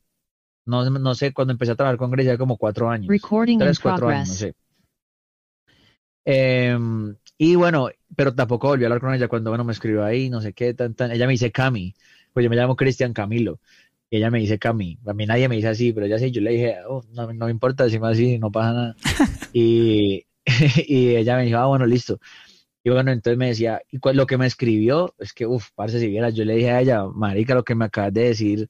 [0.66, 3.08] no, no sé, cuando empecé a trabajar con Gracie, como cuatro años.
[3.08, 4.54] Recording tres, cuatro años, no sé.
[6.24, 10.30] Em, y bueno, pero tampoco volví a hablar con ella cuando, bueno, me escribió ahí,
[10.30, 11.10] no sé qué, tan, tan.
[11.12, 11.94] Ella me dice Cami,
[12.32, 13.60] pues yo me llamo Cristian Camilo.
[14.10, 14.98] Y ella me dice Cami.
[15.06, 17.46] A mí nadie me dice así, pero ella sí, yo le dije, oh, no, no
[17.46, 18.96] me importa decirme así, no pasa nada.
[19.52, 20.26] y,
[20.86, 22.18] y ella me dijo, ah, bueno, listo.
[22.84, 26.08] Y bueno, entonces me decía, y lo que me escribió, es que, uff, parce, si
[26.08, 28.68] viera, yo le dije a ella, marica, lo que me acabas de decir,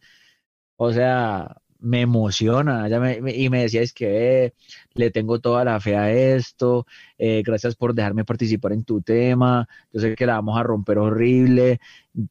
[0.77, 2.87] o sea, me emociona.
[2.87, 4.55] Ella me, y me decía, es que
[4.95, 6.87] le tengo toda la fe a esto,
[7.19, 10.99] eh, gracias por dejarme participar en tu tema, yo sé que la vamos a romper
[10.99, 11.81] horrible,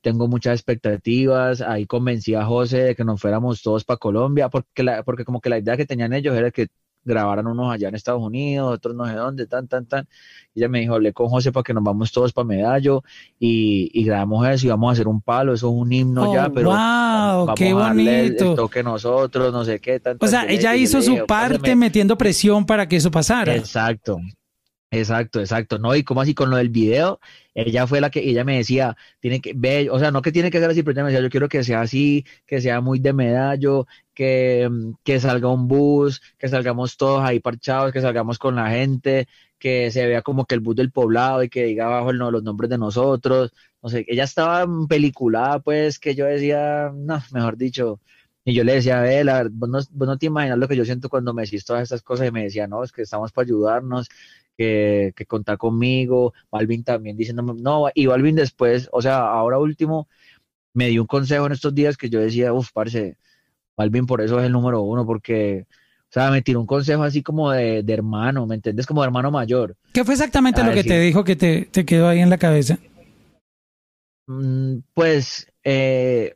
[0.02, 4.84] tengo muchas expectativas, ahí convencí a José de que nos fuéramos todos para Colombia, porque,
[4.84, 6.68] la, porque como que la idea que tenían ellos era que
[7.04, 10.08] grabaran unos allá en Estados Unidos, otros no sé dónde, tan, tan, tan.
[10.54, 13.04] Y ella me dijo, hablé con José para que nos vamos todos para Medallo
[13.40, 16.48] y, y grabamos eso y vamos a hacer un palo, eso es un himno ya,
[16.48, 18.52] oh, pero wow, vamos qué a bonito.
[18.52, 20.02] el toque nosotros, no sé qué.
[20.20, 23.56] o sea, ella hizo su parte metiendo presión para que eso pasara.
[23.56, 24.20] Exacto,
[24.96, 25.80] Exacto, exacto.
[25.80, 27.20] No, y como así con lo del video,
[27.56, 30.52] ella fue la que, ella me decía, tiene que ver, o sea, no que tiene
[30.52, 33.00] que ser así, pero ella me decía, yo quiero que sea así, que sea muy
[33.00, 34.70] de medallo, que,
[35.04, 39.28] que salga un bus, que salgamos todos ahí parchados, que salgamos con la gente,
[39.58, 42.70] que se vea como que el bus del poblado y que diga abajo los nombres
[42.70, 43.52] de nosotros.
[43.82, 48.00] No sé, ella estaba peliculada, pues, que yo decía, no, mejor dicho,
[48.46, 50.84] Y yo le decía, ve, la, vos, no, vos no te imaginas lo que yo
[50.86, 52.28] siento cuando me decís todas estas cosas.
[52.28, 54.10] Y me decía, no, es que estamos para ayudarnos,
[54.58, 56.34] que, que contar conmigo.
[56.52, 60.08] Balvin también diciéndome, no, y Balvin después, o sea, ahora último,
[60.74, 63.18] me dio un consejo en estos días que yo decía, uff, parce,
[63.78, 67.22] Balvin por eso es el número uno, porque, o sea, me tiró un consejo así
[67.22, 68.86] como de, de hermano, ¿me entiendes?
[68.86, 69.76] Como de hermano mayor.
[69.94, 72.80] ¿Qué fue exactamente lo que te dijo que te, te, quedó ahí en la cabeza?
[74.28, 76.36] Mm, pues, eh,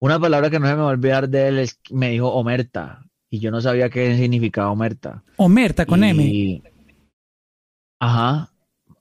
[0.00, 3.04] una palabra que no se me va a olvidar de él es, me dijo Omerta,
[3.28, 5.22] y yo no sabía qué significaba Omerta.
[5.36, 6.62] Omerta con M.
[8.00, 8.52] Ajá,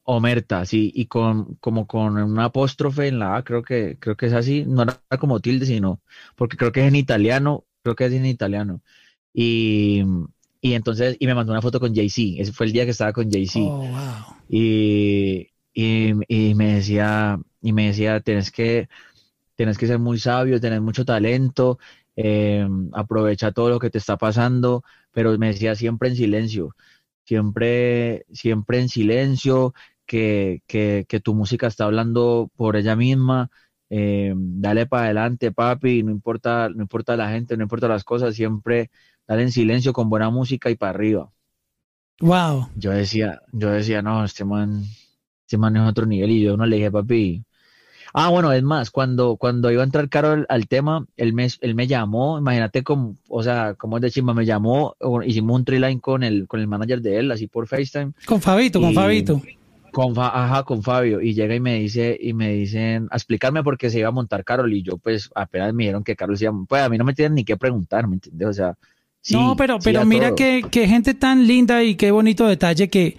[0.05, 4.27] Omerta, sí, y con como con un apóstrofe en la A, creo que creo que
[4.27, 6.01] es así, no era como tilde, sino
[6.35, 8.81] porque creo que es en italiano, creo que es en italiano.
[9.33, 10.03] Y,
[10.61, 13.13] y entonces y me mandó una foto con Jay-Z, ese fue el día que estaba
[13.13, 13.59] con Jay-Z.
[13.59, 14.25] Oh, wow.
[14.49, 18.89] Y, y, y me decía y me decía, "Tienes que
[19.55, 21.79] tienes que ser muy sabio, tener mucho talento,
[22.15, 26.75] eh, aprovecha todo lo que te está pasando", pero me decía siempre en silencio
[27.29, 29.75] siempre, siempre en silencio,
[30.07, 33.51] que, que, que tu música está hablando por ella misma,
[33.91, 38.33] eh, dale para adelante, papi, no importa, no importa la gente, no importa las cosas,
[38.33, 38.89] siempre
[39.27, 41.31] dale en silencio con buena música y para arriba.
[42.19, 42.69] Wow.
[42.75, 44.83] Yo decía, yo decía, no, este man,
[45.41, 47.45] este man es otro nivel, y yo no le dije, papi.
[48.13, 51.47] Ah, bueno, es más, cuando, cuando iba a entrar Caro al, al tema, él me,
[51.61, 54.95] él me llamó, imagínate como, o sea, como es de chimba, me llamó,
[55.25, 58.13] hicimos un triline con el, con el manager de él, así por FaceTime.
[58.25, 59.41] Con Fabito, y, con Fabito.
[59.91, 63.77] Con, ajá, con Fabio, y llega y me dice, y me dicen, a explicarme por
[63.77, 66.45] qué se iba a montar Carol, y yo pues apenas me dijeron que Carol se
[66.45, 68.47] iba pues a mí no me tienen ni que preguntar, ¿me entiendes?
[68.47, 68.75] O sea,
[69.21, 73.17] sí, No, pero, pero a mira que gente tan linda y qué bonito detalle que,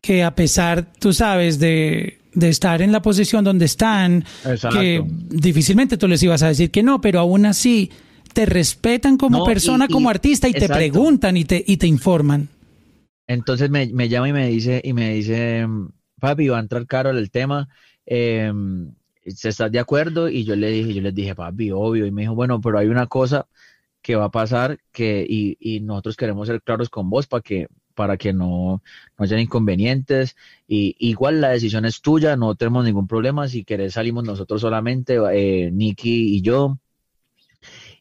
[0.00, 4.78] que a pesar, tú sabes, de, de estar en la posición donde están, Exacto.
[4.78, 7.90] que difícilmente tú les ibas a decir que no, pero aún así
[8.32, 11.76] te respetan como No, persona, y- y- como artista y te preguntan y te, y
[11.76, 12.48] te informan.
[13.26, 15.66] Entonces me, me llama y me dice, y me dice,
[16.20, 17.68] papi, va a entrar Carol el tema,
[18.06, 18.52] eh,
[19.26, 20.28] ¿se estás de acuerdo?
[20.28, 22.06] Y yo le dije, yo les dije, papi, obvio.
[22.06, 23.46] Y me dijo, bueno, pero hay una cosa
[24.02, 27.68] que va a pasar que, y, y nosotros queremos ser claros con vos para que,
[27.94, 28.82] para que no,
[29.18, 30.36] no hayan inconvenientes.
[30.68, 33.48] Y igual la decisión es tuya, no tenemos ningún problema.
[33.48, 36.78] Si querés salimos nosotros solamente, eh, Nicky y yo.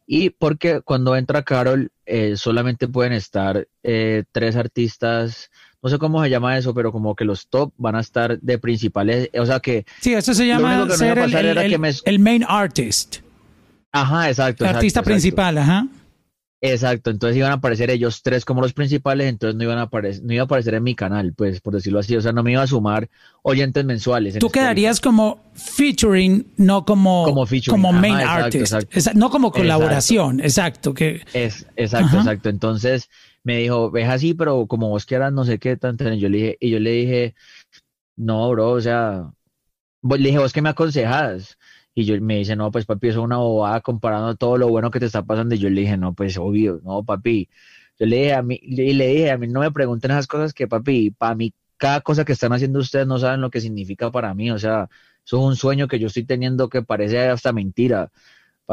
[0.08, 5.50] Y porque cuando entra Carol, eh, solamente pueden estar eh, tres artistas,
[5.82, 8.58] no sé cómo se llama eso, pero como que los top van a estar de
[8.58, 13.18] principales, o sea que, Sí, eso se llama ser el, el- me- el main artist,
[13.92, 14.64] ajá, exacto.
[14.66, 15.10] el exacto, artista exacto.
[15.12, 15.88] principal, ajá.
[16.64, 20.24] Exacto, entonces iban a aparecer ellos tres como los principales, entonces no iban a aparecer,
[20.24, 22.52] no iba a aparecer en mi canal, pues por decirlo así, o sea, no me
[22.52, 23.10] iba a sumar
[23.42, 24.36] oyentes mensuales.
[24.36, 24.60] en Tú Spotify.
[24.66, 28.62] quedarías como featuring, no como, Como featuring, como main exacto, artist.
[28.62, 28.90] exacto.
[29.00, 30.94] Esa- no como colaboración, exacto.
[30.94, 32.18] que Es, exacto, Ajá.
[32.20, 32.50] exacto.
[32.50, 33.10] Entonces
[33.44, 36.14] me dijo, ves así, pero como vos quieras, no sé qué, tanto.
[36.14, 37.36] Yo le dije, y yo le dije,
[38.16, 39.32] no, bro, o sea,
[40.04, 41.58] le dije, vos qué me aconsejas.
[41.94, 44.92] Y yo me dice, no, pues papi, eso es una bobada comparando todo lo bueno
[44.92, 45.56] que te está pasando.
[45.56, 47.50] Y yo le dije, no, pues obvio, no, papi.
[48.00, 50.54] Yo le dije a mí, y le dije, a mí no me pregunten esas cosas
[50.54, 54.12] que, papi, para mí, cada cosa que están haciendo ustedes no saben lo que significa
[54.12, 54.52] para mí.
[54.52, 54.90] O sea,
[55.26, 58.12] eso es un sueño que yo estoy teniendo que parece hasta mentira.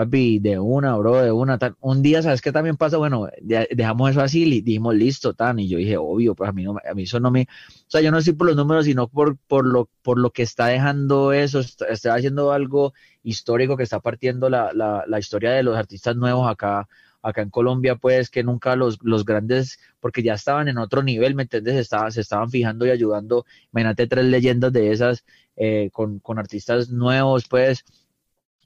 [0.06, 1.58] De una, bro, de una.
[1.58, 1.76] Tan.
[1.80, 2.96] Un día, ¿sabes qué también pasa?
[2.98, 5.58] Bueno, de- dejamos eso así y dijimos, listo, tan.
[5.58, 7.42] Y yo dije, obvio, pues a mí, no, a mí eso no me.
[7.42, 10.42] O sea, yo no estoy por los números, sino por, por, lo, por lo que
[10.42, 11.60] está dejando eso.
[11.60, 16.48] Está, haciendo algo histórico que está partiendo la, la, la historia de los artistas nuevos
[16.50, 16.88] acá,
[17.22, 21.34] acá en Colombia, pues que nunca los, los grandes, porque ya estaban en otro nivel,
[21.34, 21.76] ¿me entiendes?
[21.76, 23.44] Estaba, se estaban fijando y ayudando.
[23.72, 25.24] Imagínate tres leyendas de esas
[25.56, 27.84] eh, con, con artistas nuevos, pues.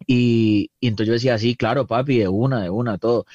[0.06, 3.26] Y, y entonces yo decía, sí, claro, papi, de una, de una, todo.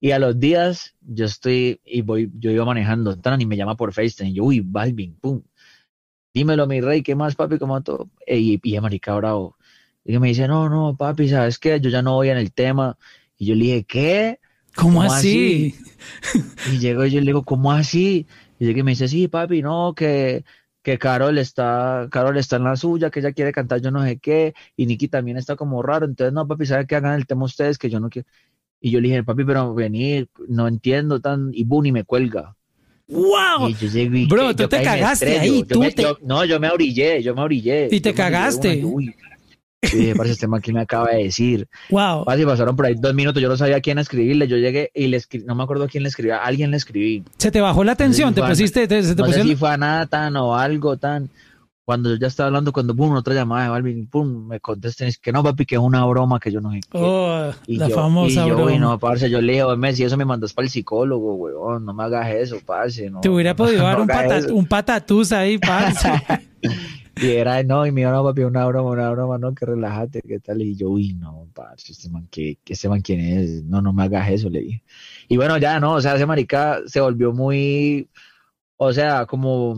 [0.00, 3.76] Y a los días yo estoy, y voy, yo iba manejando, tan, y me llama
[3.76, 5.42] por FaceTime, y yo, uy, Balvin, pum.
[6.34, 7.58] Dímelo, mi rey, ¿qué más, papi?
[7.58, 8.08] ¿Cómo todo?
[8.26, 9.56] Y, y marica bravo.
[10.04, 11.78] Y me dice, no, no, papi, ¿sabes qué?
[11.80, 12.96] Yo ya no voy en el tema.
[13.36, 14.40] Y yo le dije, ¿qué?
[14.74, 15.74] ¿Cómo, ¿Cómo así?
[16.72, 18.26] Y llego y yo le digo, ¿cómo así?
[18.58, 20.44] Y y me dice, sí, papi, no, que,
[20.82, 24.18] que Carol está, Carol está en la suya, que ella quiere cantar yo no sé
[24.18, 27.44] qué, y Nicky también está como raro, entonces no, papi, ¿sabe qué hagan el tema
[27.44, 27.78] ustedes?
[27.78, 28.26] Que yo no quiero.
[28.80, 32.56] Y yo le dije, papi, pero venir, no entiendo tan, y boom, y me cuelga.
[33.08, 33.68] ¡Wow!
[33.68, 35.52] Y yo llego y Bro, que- tú yo te cagaste estrello.
[35.54, 37.88] ahí, Yo tú me- te- yo- no, yo me orillé, yo me orillé.
[37.90, 38.80] Y te Yo una, cagaste.
[38.80, 39.14] yo, uy.
[39.82, 41.66] Y dije, parce, este man que me acaba de decir.
[41.90, 42.24] ¡Wow!
[42.28, 44.46] Así pasaron por ahí dos minutos, yo no sabía a quién escribirle.
[44.46, 46.76] Yo llegué y le escribí, no me acuerdo a quién le escribí, a alguien le
[46.76, 47.24] escribí.
[47.38, 49.56] Se te bajó la sé si te pusiste, te, se te no sé pusieron- si
[49.56, 51.28] fue a Nathan o algo tan.
[51.84, 55.18] cuando yo ya estaba hablando, cuando pum, otra llamada de Balvin, pum, me contestan, es
[55.18, 58.48] que no, papi, que es una broma, que yo no sé Oh, la famosa y
[58.48, 58.78] yo, broma.
[58.78, 62.04] no, parce, yo le digo, Messi, eso me mandas para el psicólogo, weón, no me
[62.04, 63.10] hagas eso, parce.
[63.10, 64.54] No, Te hubiera podido dar no un, hagas pata, eso.
[64.54, 66.08] un patatús ahí, parce.
[67.22, 70.22] Y era, no, y me dijo, no, papi, una broma, una broma, no, que relájate,
[70.22, 70.60] ¿qué tal?
[70.60, 73.62] Y yo, uy, no, parce, este man, ¿qué, este man quién es?
[73.64, 74.82] No, no me hagas eso, le dije.
[75.28, 78.10] Y bueno, ya, no, o sea, ese marica se volvió muy,
[78.76, 79.76] o sea, como,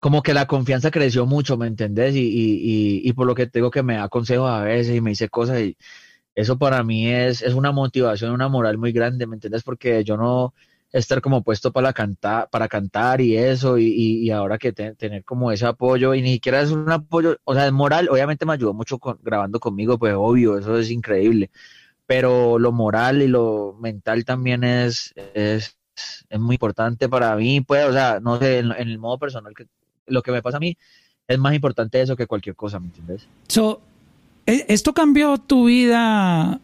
[0.00, 2.14] como que la confianza creció mucho, ¿me entendés?
[2.16, 4.96] Y, y, y, y por lo que te digo que me da consejos a veces
[4.96, 5.76] y me dice cosas y
[6.34, 9.62] eso para mí es, es una motivación, una moral muy grande, ¿me entendés?
[9.62, 10.54] Porque yo no
[10.94, 15.24] estar como puesto para cantar, para cantar y eso, y, y, ahora que te- tener
[15.24, 18.52] como ese apoyo, y ni siquiera es un apoyo, o sea, es moral, obviamente me
[18.52, 21.50] ayudó mucho con- grabando conmigo, pues obvio, eso es increíble,
[22.06, 25.76] pero lo moral y lo mental también es, es,
[26.28, 29.52] es muy importante para mí, pues, o sea, no sé, en, en el modo personal,
[29.52, 29.66] que,
[30.06, 30.76] lo que me pasa a mí
[31.26, 33.26] es más importante eso que cualquier cosa, ¿me entiendes?
[33.48, 33.80] So,
[34.46, 36.60] ¿e- ¿Esto cambió tu vida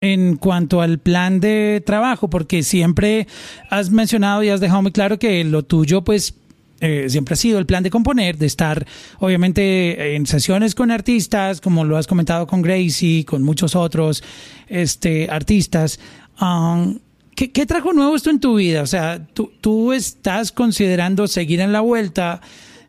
[0.00, 2.28] en cuanto al plan de trabajo?
[2.30, 3.26] Porque siempre
[3.70, 6.34] has mencionado y has dejado muy claro que lo tuyo, pues,
[6.80, 8.86] eh, siempre ha sido el plan de componer, de estar,
[9.18, 14.22] obviamente, en sesiones con artistas, como lo has comentado con Gracie, con muchos otros
[14.68, 15.98] este, artistas.
[16.40, 17.00] Um,
[17.34, 18.82] ¿qué, qué trajo nuevo esto en tu vida?
[18.82, 22.40] O sea, ¿tú, tú estás considerando seguir en la vuelta?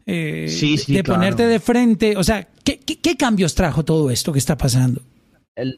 [0.05, 1.19] eh, Sí, sí, de claro.
[1.19, 5.01] ponerte de frente, o sea, ¿qué, qué, qué cambios trajo todo esto que está pasando?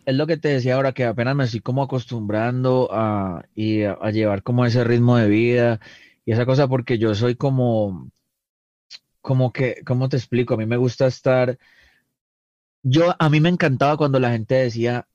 [0.06, 4.12] Es lo que te decía ahora, que apenas me estoy como acostumbrando a, y a
[4.12, 5.80] llevar como ese ritmo de vida
[6.26, 8.12] y esa cosa, porque yo soy como,
[9.22, 10.54] como que, ¿cómo te explico?
[10.54, 11.58] A mí me gusta estar,
[12.84, 15.08] yo, a mí me encantaba cuando la gente decía,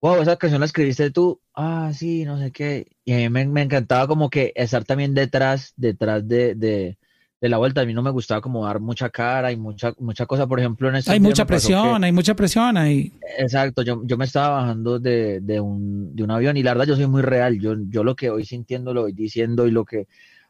[0.00, 3.46] wow, esa canción la escribiste tú, ah, sí, no sé qué, y a mí me,
[3.46, 6.98] me encantaba como que estar también detrás, detrás de, de,
[7.40, 10.26] de la vuelta, a mí no me gustaba como dar mucha cara y mucha, mucha
[10.26, 13.12] cosa, por ejemplo, en este Hay mucha presión, hay mucha presión ahí.
[13.38, 16.86] Exacto, yo, yo me estaba bajando de, de, un, de un avión y la verdad
[16.86, 19.84] yo soy muy real, yo, yo lo que voy sintiendo lo voy diciendo y lo
[19.84, 20.06] que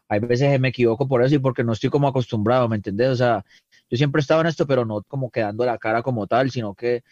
[0.07, 3.09] hay veces me equivoco por eso y porque no estoy como acostumbrado, ¿me entendés?
[3.09, 3.43] O sea,
[3.89, 6.73] yo siempre he estado en esto, pero no como quedando la cara como tal, sino
[6.75, 7.03] que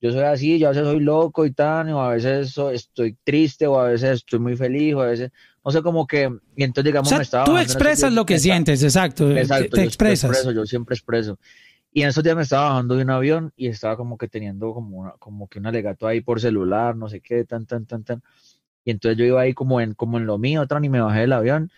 [0.00, 3.16] yo soy así, yo a veces soy loco y tal, o a veces so- estoy
[3.24, 5.30] triste, o a veces estoy muy feliz, o a veces,
[5.64, 8.26] no sé, como que, y entonces O digamos me sea, estaba tú expresas días- lo
[8.26, 9.30] que sientes, exacto.
[9.36, 10.30] Exacto, te yo expresas.
[10.30, 11.38] expreso, yo siempre expreso.
[11.92, 14.72] Y en esos días me estaba bajando de un avión y estaba como que teniendo
[14.72, 18.02] como, una- como que un alegato ahí por celular, no sé qué, tan, tan, tan,
[18.02, 18.22] tan.
[18.84, 21.20] Y entonces yo iba ahí como en, como en lo mío, atrás y me bajé
[21.20, 21.70] del avión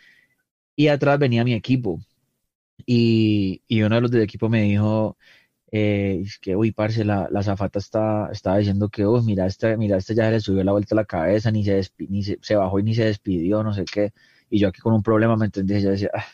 [0.77, 2.01] y atrás venía mi equipo.
[2.87, 5.17] Y, y uno de los del equipo me dijo,
[5.75, 9.77] eh, es que, uy, parce, la, la zafata está, estaba diciendo que, uy, mira, este,
[9.77, 12.39] mira, este ya se le subió la vuelta a la cabeza, ni se, ni se,
[12.43, 14.13] se bajó y ni se despidió, no sé qué.
[14.51, 15.81] Y yo aquí con un problema, ¿me entendés?
[15.83, 16.25] Y yo decía, "Ah".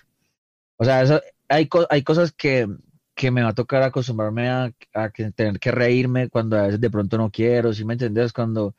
[0.77, 2.67] o sea, eso, hay, co- hay cosas que,
[3.15, 6.81] que me va a tocar acostumbrarme a, a que tener que reírme cuando a veces
[6.81, 8.33] de pronto no quiero, ¿sí me entendés?
[8.33, 8.75] Cuando,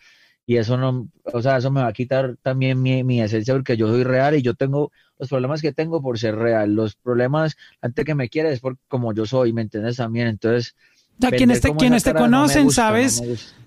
[0.45, 3.77] y eso no, o sea, eso me va a quitar también mi, mi esencia porque
[3.77, 7.55] yo soy real y yo tengo los problemas que tengo por ser real, los problemas,
[7.81, 9.97] antes que me quiere es por como yo soy, ¿me entiendes?
[9.97, 10.75] También, entonces,
[11.17, 13.21] O sea, quienes te, quienes te no conocen, gusta, sabes,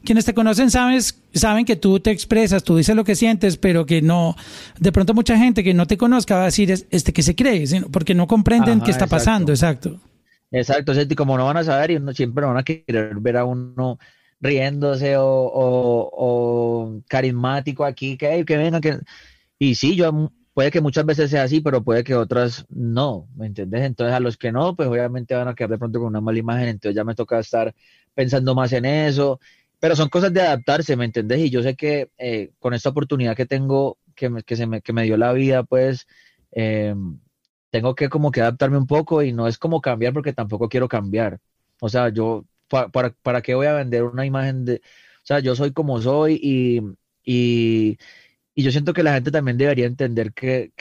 [0.04, 3.86] quienes te conocen, sabes, saben que tú te expresas, tú dices lo que sientes, pero
[3.86, 4.34] que no,
[4.80, 7.36] de pronto mucha gente que no te conozca va a decir, "Es- este que se
[7.36, 9.16] cree, porque no comprenden Ajá, qué está exacto.
[9.16, 10.00] pasando, exacto.
[10.50, 13.36] Exacto, o sea, como no van a saber y uno siempre van a querer ver
[13.36, 13.98] a uno
[14.44, 18.98] riéndose o, carismático aquí, que, "Ey, que venga, que...
[19.58, 23.46] Y sí, yo puede que muchas veces sea así, pero puede que otras no, ¿me
[23.46, 23.82] entiendes?
[23.82, 26.38] Entonces a los que no, pues obviamente van a quedar de pronto con una mala
[26.38, 27.74] imagen, entonces ya me toca estar
[28.14, 29.40] pensando más en eso,
[29.80, 31.40] pero son cosas de adaptarse, ¿me entendés?
[31.40, 34.80] Y yo sé que eh, con esta oportunidad que tengo, que me, que se me,
[34.82, 36.06] que me dio la vida, pues...
[36.52, 36.94] Eh,
[37.70, 40.86] tengo que como que adaptarme un poco y no es como cambiar porque tampoco quiero
[40.88, 41.40] cambiar.
[41.80, 44.80] O sea, yo, pa- para, ¿para qué voy a vender una imagen de, o
[45.26, 46.80] sea, yo soy como soy y,
[47.24, 47.98] y,
[48.62, 50.72] yo siento que la gente también debería entender que,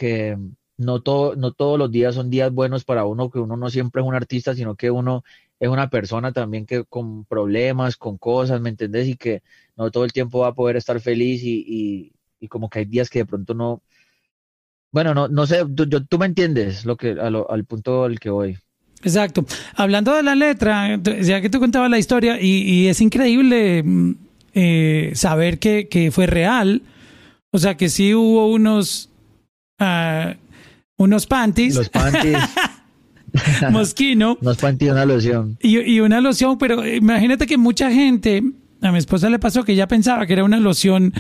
[0.77, 4.01] no, todo, no todos los días son días buenos para uno, que uno no siempre
[4.01, 5.23] es un artista, sino que uno
[5.59, 9.07] es una persona también que con problemas, con cosas, ¿me entendés?
[9.07, 9.43] Y que
[9.77, 12.85] no todo el tiempo va a poder estar feliz y, y, y como que hay
[12.85, 13.83] días que de pronto no,
[14.91, 18.03] bueno, no, no sé, tú, yo- tú me entiendes lo que, a lo- al punto
[18.05, 18.57] al que voy.
[19.03, 19.45] Exacto.
[19.75, 24.11] Hablando de la letra, ya que tú contabas la historia, y, y es increíble mm,
[24.53, 26.81] eh, saber que, que fue real,
[27.51, 29.09] o sea, que sí hubo unos,
[29.79, 30.35] ah,
[30.97, 32.37] unos panties, Los panties,
[33.71, 35.57] mosquino, los panties, una loción.
[35.61, 38.43] y, y una loción, pero imagínate que mucha gente,
[38.81, 41.13] a mi esposa le pasó que ella pensaba que era una loción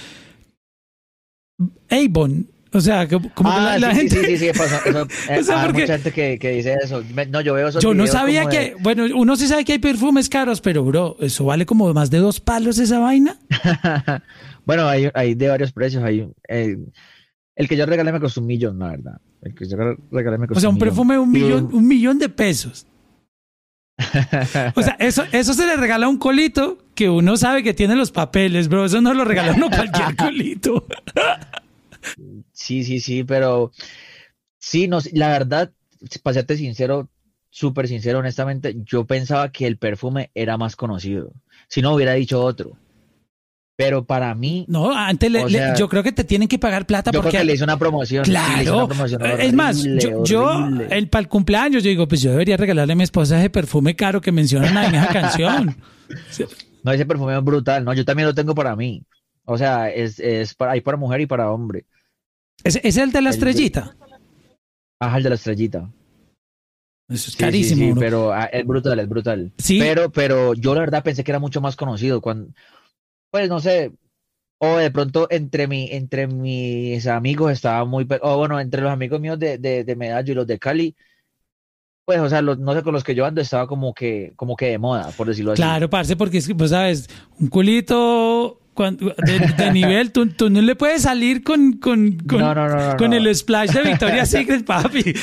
[1.89, 4.15] Avon, O sea, como ah, que la, gente...
[4.15, 4.81] Sí, sí, sí, pasa.
[4.85, 5.01] Eso,
[5.39, 7.03] o sea, hay mucha gente que, que, dice eso.
[7.29, 8.75] No, yo veo esos Yo no sabía que...
[8.79, 12.17] Bueno, uno sí sabe que hay perfumes caros, pero, bro, ¿eso vale como más de
[12.17, 13.37] dos palos esa vaina?
[14.65, 16.03] bueno, hay, hay de varios precios.
[16.03, 16.77] Hay, eh,
[17.55, 19.21] el que yo regalé me costó un millón, la verdad.
[19.41, 19.77] El que yo
[20.11, 22.87] regalé me costó O sea, un, perfume de un millón, un millón de pesos.
[24.75, 27.95] o sea, eso, eso se le regala a un colito que uno sabe que tiene
[27.95, 28.85] los papeles, bro.
[28.85, 30.85] Eso no lo regala uno cualquier colito.
[32.51, 33.71] Sí, sí, sí, pero
[34.59, 35.71] sí, no, la verdad,
[36.21, 37.09] para serte sincero,
[37.49, 41.33] súper sincero, honestamente, yo pensaba que el perfume era más conocido.
[41.67, 42.77] Si no, hubiera dicho otro.
[43.75, 44.65] Pero para mí.
[44.67, 45.31] No, antes
[45.77, 47.31] yo creo que te tienen que pagar plata yo porque.
[47.31, 48.23] Creo que le hice una promoción.
[48.23, 48.87] Claro.
[49.39, 49.83] es más,
[50.23, 53.49] yo, el, para el cumpleaños, yo digo, pues yo debería regalarle a mi esposa ese
[53.49, 55.77] perfume caro que mencionan en esa canción.
[56.83, 57.85] No, ese perfume es brutal.
[57.85, 59.05] No, yo también lo tengo para mí.
[59.45, 61.85] O sea, es, es para, hay para mujer y para hombre.
[62.63, 63.95] ¿Es, es el de la estrellita?
[64.99, 65.89] Ajá, el de la estrellita.
[67.09, 67.93] Eso es carísimo.
[67.93, 69.51] Sí, pero ah, es brutal, es brutal.
[69.57, 69.79] Sí.
[69.79, 72.21] Pero, pero yo la verdad pensé que era mucho más conocido.
[72.21, 72.53] Cuando,
[73.29, 73.91] pues no sé,
[74.59, 79.19] o de pronto entre mi, entre mis amigos estaba muy, o bueno, entre los amigos
[79.19, 80.95] míos de, de, de Medallo y los de Cali,
[82.05, 84.67] pues, o sea, no sé, con los que yo ando estaba como que, como que
[84.67, 85.61] de moda, por decirlo así.
[85.61, 87.09] Claro, parce, porque es que, pues, sabes,
[87.39, 93.71] un culito de, nivel, tú, tú, no le puedes salir con, con, con, el splash
[93.71, 95.13] de Victoria's Secret, papi.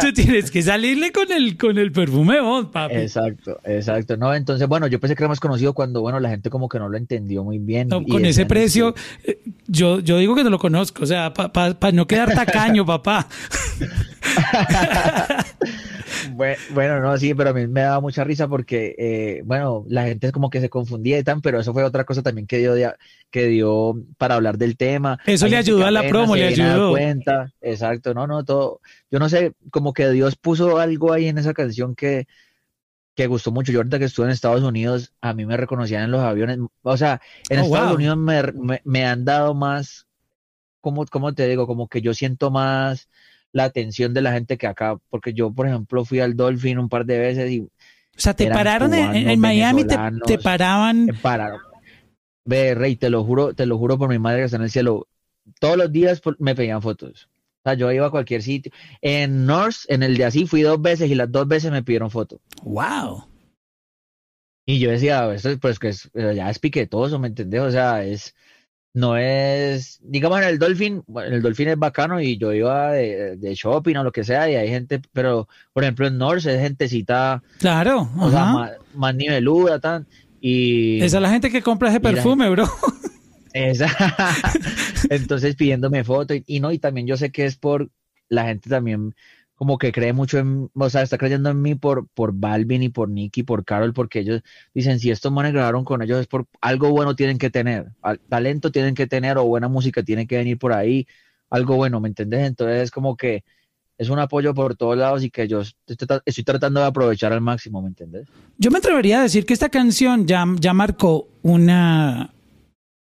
[0.00, 2.94] Tú tienes, que salirle con el, con el perfume Bond, papi.
[2.96, 4.16] Exacto, exacto.
[4.16, 6.78] No, entonces, bueno, yo pensé que era más conocido cuando, bueno, la gente como que
[6.78, 7.88] no lo entendió muy bien.
[7.88, 8.94] con ese precio,
[9.24, 13.26] eh, yo, yo digo que no lo conozco, o sea, para no quedar tacaño, papá.
[16.70, 20.32] Bueno, no, sí, pero a mí me daba mucha risa porque, eh, bueno, la gente
[20.32, 22.74] como que se confundía y tan, pero eso fue otra cosa también que dio,
[23.30, 25.18] que dio para hablar del tema.
[25.26, 26.90] Eso le ayudó a la promo, le ayudó.
[26.90, 27.52] Cuenta.
[27.60, 28.80] Exacto, no, no, todo.
[29.10, 32.26] Yo no sé, como que Dios puso algo ahí en esa canción que,
[33.14, 33.72] que gustó mucho.
[33.72, 36.58] Yo ahorita que estuve en Estados Unidos, a mí me reconocían en los aviones.
[36.82, 40.06] O sea, en oh, Estados Unidos me, me, han dado más,
[40.80, 41.66] ¿cómo, ¿cómo te digo?
[41.66, 43.08] Como que yo siento más
[43.52, 46.88] la atención de la gente que acá, porque yo, por ejemplo, fui al Dolphin un
[46.88, 47.60] par de veces y...
[47.60, 47.68] O
[48.22, 49.96] sea, te pararon en, Miami, te,
[50.26, 51.06] te, paraban...
[51.06, 51.60] Te pararon.
[52.44, 54.70] Ve, Rey, te lo juro, te lo juro por mi madre que está en el
[54.70, 55.06] cielo.
[55.58, 57.28] Todos los días me pedían fotos.
[57.60, 58.72] O sea, yo iba a cualquier sitio.
[59.00, 62.10] En North, en el de así, fui dos veces y las dos veces me pidieron
[62.10, 62.40] fotos.
[62.62, 63.24] ¡Wow!
[64.66, 67.60] Y yo decía, esto pues que es, ya es piquetoso, ¿me entendés?
[67.60, 68.34] O sea, es
[68.92, 73.96] no es, digamos en el Dolphin, el Dolphin es bacano y yo iba de, shopping
[73.96, 78.08] o lo que sea y hay gente, pero por ejemplo en North es gentecita, claro,
[78.18, 80.06] o sea, más, niveluda, tan,
[80.40, 81.00] y...
[81.02, 82.68] Esa es la gente que compra ese perfume, bro.
[83.52, 83.88] Esa,
[85.10, 87.90] entonces pidiéndome fotos y, y no, y también yo sé que es por
[88.28, 89.14] la gente también
[89.60, 92.88] como que cree mucho en, o sea, está creyendo en mí por, por Balvin y
[92.88, 94.40] por Nicky, por Carol, porque ellos
[94.72, 97.90] dicen, si estos manes grabaron con ellos es por algo bueno tienen que tener,
[98.30, 101.06] talento tienen que tener o buena música tiene que venir por ahí,
[101.50, 102.46] algo bueno, ¿me entendés?
[102.46, 103.44] Entonces es como que
[103.98, 107.82] es un apoyo por todos lados y que yo estoy, tratando de aprovechar al máximo,
[107.82, 108.26] ¿me entendés?
[108.56, 112.32] Yo me atrevería a decir que esta canción ya, ya marcó una,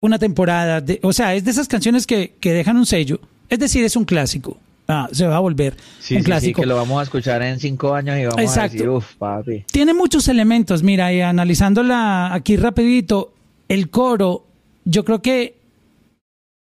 [0.01, 3.59] una temporada, de, o sea, es de esas canciones que, que dejan un sello, es
[3.59, 4.57] decir, es un clásico.
[4.88, 5.75] Ah, se va a volver
[6.11, 6.61] un clásico.
[6.61, 9.63] que lo vamos a escuchar en cinco años y vamos a decir, uff, papi.
[9.71, 13.34] Tiene muchos elementos, mira, y analizándola aquí rapidito,
[13.69, 14.45] el coro,
[14.84, 15.55] yo creo que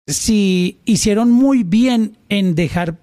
[0.06, 2.96] si hicieron muy bien en dejar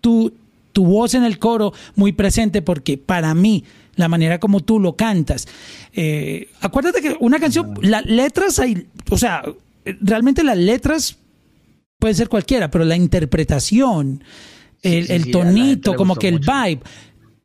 [0.00, 0.32] tu,
[0.72, 4.96] tu voz en el coro muy presente, porque para mí, la manera como tú lo
[4.96, 5.46] cantas,
[5.92, 9.42] eh, acuérdate que una canción, las letras hay, o sea,
[10.00, 11.16] realmente las letras
[11.98, 14.22] puede ser cualquiera, pero la interpretación,
[14.82, 16.80] el, tonito, como que el vibe.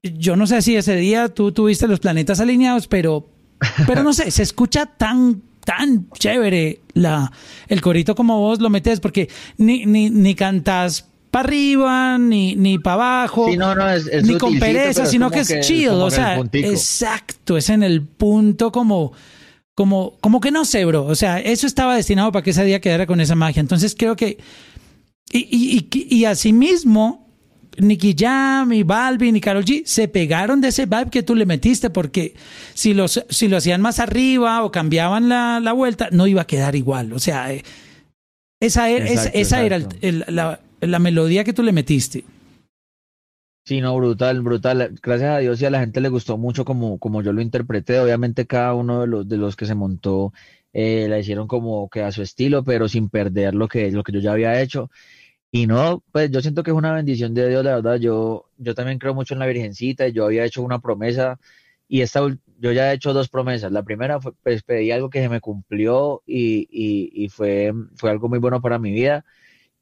[0.04, 3.30] Yo no sé si ese día tú tuviste los planetas alineados, pero,
[3.88, 7.32] pero no sé, se escucha tan, tan chévere la,
[7.68, 12.78] el corito como vos lo metes, porque ni, ni, ni cantas para arriba, ni, ni
[12.78, 18.04] para abajo, ni con pereza, sino que es chido, o sea, exacto, es en el
[18.04, 19.14] punto como
[19.76, 21.05] como, como que no sé, bro.
[21.05, 23.59] O sea, eso estaba destinado para que ese día quedara con esa magia.
[23.59, 24.38] Entonces creo que.
[25.32, 27.28] Y, y, y, y asimismo,
[27.78, 31.45] Nicky Jam y Balvin y Karol G se pegaron de ese vibe que tú le
[31.45, 32.36] metiste, porque
[32.74, 36.47] si, los, si lo hacían más arriba o cambiaban la, la vuelta, no iba a
[36.47, 37.13] quedar igual.
[37.13, 37.63] O sea, eh,
[38.59, 39.80] esa, era, esa era
[40.28, 42.24] la, la melodía que tú le metiste.
[43.66, 44.93] Sí, no, brutal, brutal.
[45.01, 47.97] Gracias a Dios y a la gente le gustó mucho como, como yo lo interpreté.
[47.99, 50.34] Obviamente cada uno de los, de los que se montó
[50.74, 54.11] eh, la hicieron como que a su estilo, pero sin perder lo que, lo que
[54.11, 54.89] yo ya había hecho.
[55.51, 57.97] y no, pues yo siento que es una bendición de Dios, la verdad.
[57.99, 60.07] Yo, yo también creo mucho en la Virgencita.
[60.09, 61.39] Yo había hecho una promesa
[61.88, 62.22] y esta,
[62.59, 63.72] yo ya he hecho dos promesas.
[63.72, 68.30] La primera fue, pues pedí algo que se me cumplió y, y, fue, fue algo
[68.30, 69.26] muy bueno para mi vida.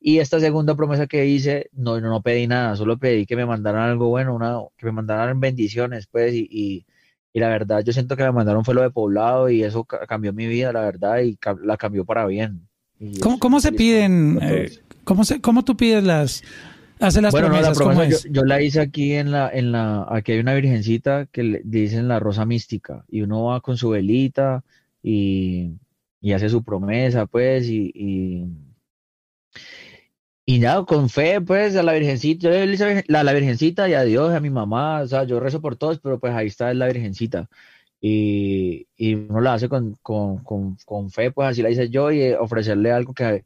[0.04, 3.88] Y esta segunda promesa que hice, no, no, pedí nada, solo pedí que me mandaran
[3.88, 6.86] algo bueno, una, que me mandaran bendiciones, pues, y, y,
[7.32, 10.34] y, la verdad, yo siento que me mandaron fue lo de poblado y eso cambió
[10.34, 12.68] mi vida, la verdad, y la cambió para bien.
[13.22, 14.40] ¿Cómo, cómo se piden?
[15.04, 16.44] ¿Cómo, se, ¿Cómo tú pides las,
[16.98, 18.26] las promesas?
[18.32, 22.08] yo, la hice aquí en la, en la, aquí hay una virgencita que le dicen
[22.08, 24.64] la rosa mística y uno va con su velita
[25.04, 25.74] y,
[26.20, 28.46] y hace su promesa, pues, y, y,
[30.46, 34.04] y ya con fe, pues, a la virgencita, yo le hice la, virgencita y a
[34.04, 36.88] Dios, a mi mamá, o sea, yo rezo por todos, pero pues ahí está la
[36.88, 37.50] virgencita.
[38.02, 42.12] Y, y uno la hace con, con, con, con fe, pues así la hice yo,
[42.12, 43.46] y ofrecerle algo que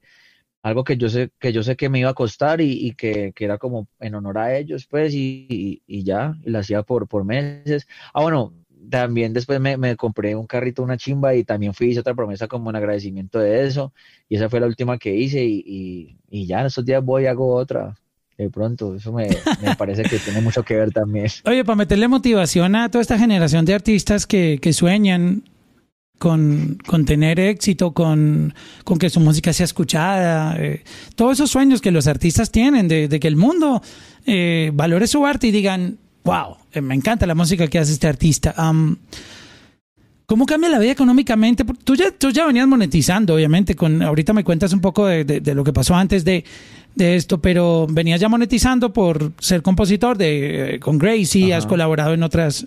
[0.66, 3.60] algo que yo sé que yo sé que me iba a costar y, que, era
[3.60, 7.88] como en honor a ellos, pues, y, ya, y la hacía por, por meses.
[8.14, 8.54] Ah, bueno,
[8.90, 12.70] también después me, compré un carrito, una chimba, y también fui hice otra promesa como
[12.70, 13.94] en agradecimiento de eso,
[14.30, 17.54] y esa fue la última que hice, y, ya en estos días voy y hago
[17.56, 17.96] otra.
[18.38, 19.30] De pronto, eso me,
[19.62, 21.28] me parece que tiene mucho que ver también.
[21.46, 25.44] Oye, para meterle motivación a toda esta generación de artistas que, que sueñan
[26.18, 30.84] con, con tener éxito, con, con, que su música sea escuchada, eh,
[31.16, 33.82] todos esos sueños que los artistas tienen de, de que el mundo
[34.26, 38.08] eh, valore su arte y digan, wow, eh, me encanta la música que hace este
[38.08, 38.54] artista.
[40.26, 41.64] ¿Cómo cambia la vida económicamente?
[41.84, 45.54] Tú ya, tú ya venías monetizando, obviamente, con, ahorita me cuentas un poco de, de,
[45.54, 46.44] lo que pasó antes de,
[46.96, 52.24] de, esto, pero venías ya monetizando por ser compositor de, con Gracie, has colaborado en
[52.24, 52.66] otras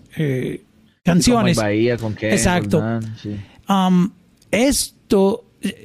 [1.02, 1.56] canciones.
[1.56, 2.80] Bahía, con Exacto.
[3.68, 4.12] Um,
[4.52, 5.44] esto,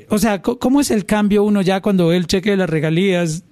[0.09, 3.43] o sea, ¿cómo es el cambio uno ya cuando él cheque las regalías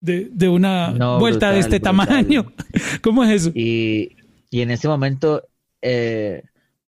[0.00, 2.52] de, una vuelta de este tamaño?
[3.02, 3.52] ¿Cómo es eso?
[3.54, 4.16] Y,
[4.50, 5.42] en este momento,
[5.82, 6.42] eh,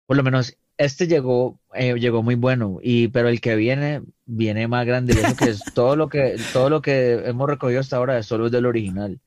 [0.06, 4.68] por lo menos este llegó, eh, llegó muy bueno, y pero el que viene, viene
[4.68, 5.14] más grande.
[5.14, 8.50] eso que es todo lo que, todo lo que hemos recogido hasta ahora es solo
[8.50, 9.20] del original.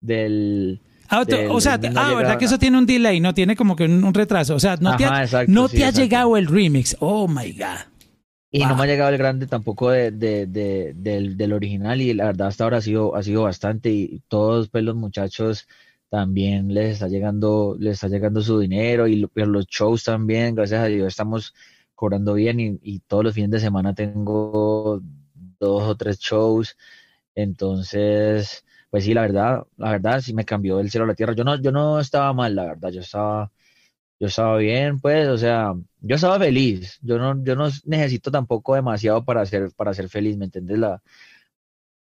[0.00, 3.20] Del, Ah, o sea, ah, ¿verdad que eso tiene un delay?
[3.20, 4.54] No tiene como que un, retraso.
[4.54, 6.96] O sea, no te ha, no te ha llegado el remix.
[7.00, 7.86] Oh my God.
[8.50, 12.00] Y no me ha llegado el grande tampoco de, del, del, original.
[12.00, 13.90] Y la verdad, hasta ahora ha sido, ha sido bastante.
[13.90, 15.68] Y todos pues, los muchachos
[16.08, 19.08] también les está llegando, les está llegando su dinero.
[19.08, 21.54] Y los shows también, gracias a Dios, estamos
[21.94, 22.60] cobrando bien.
[22.60, 25.02] Y, y todos los fines de semana tengo
[25.58, 26.76] dos o tres shows.
[27.34, 31.34] Entonces pues sí, la verdad, la verdad sí me cambió el cielo a la tierra.
[31.34, 33.52] Yo no, yo no estaba mal, la verdad, yo estaba,
[34.20, 35.74] yo estaba bien, pues, o sea,
[36.06, 36.98] yo estaba feliz.
[37.02, 40.78] Yo no, yo no necesito tampoco demasiado para ser, para ser feliz, ¿me entiendes?
[40.78, 41.02] La,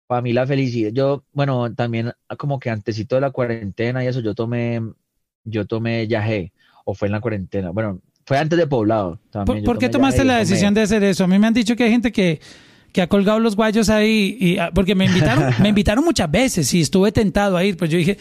[0.08, 4.20] para mí la felicidad, yo, bueno, también como que antesito de la cuarentena y eso,
[4.20, 4.82] yo tomé,
[5.44, 6.54] yo tomé yagé,
[6.86, 9.64] o fue en la cuarentena, bueno, fue antes de poblado también.
[9.64, 11.24] ¿Por, qué tomaste la decisión de hacer eso?
[11.24, 12.40] A mí me han dicho que hay gente que
[12.96, 16.74] que ha colgado los guayos ahí, y, ah, porque me invitaron, me invitaron muchas veces
[16.74, 18.18] y estuve tentado a ir, pues yo dije,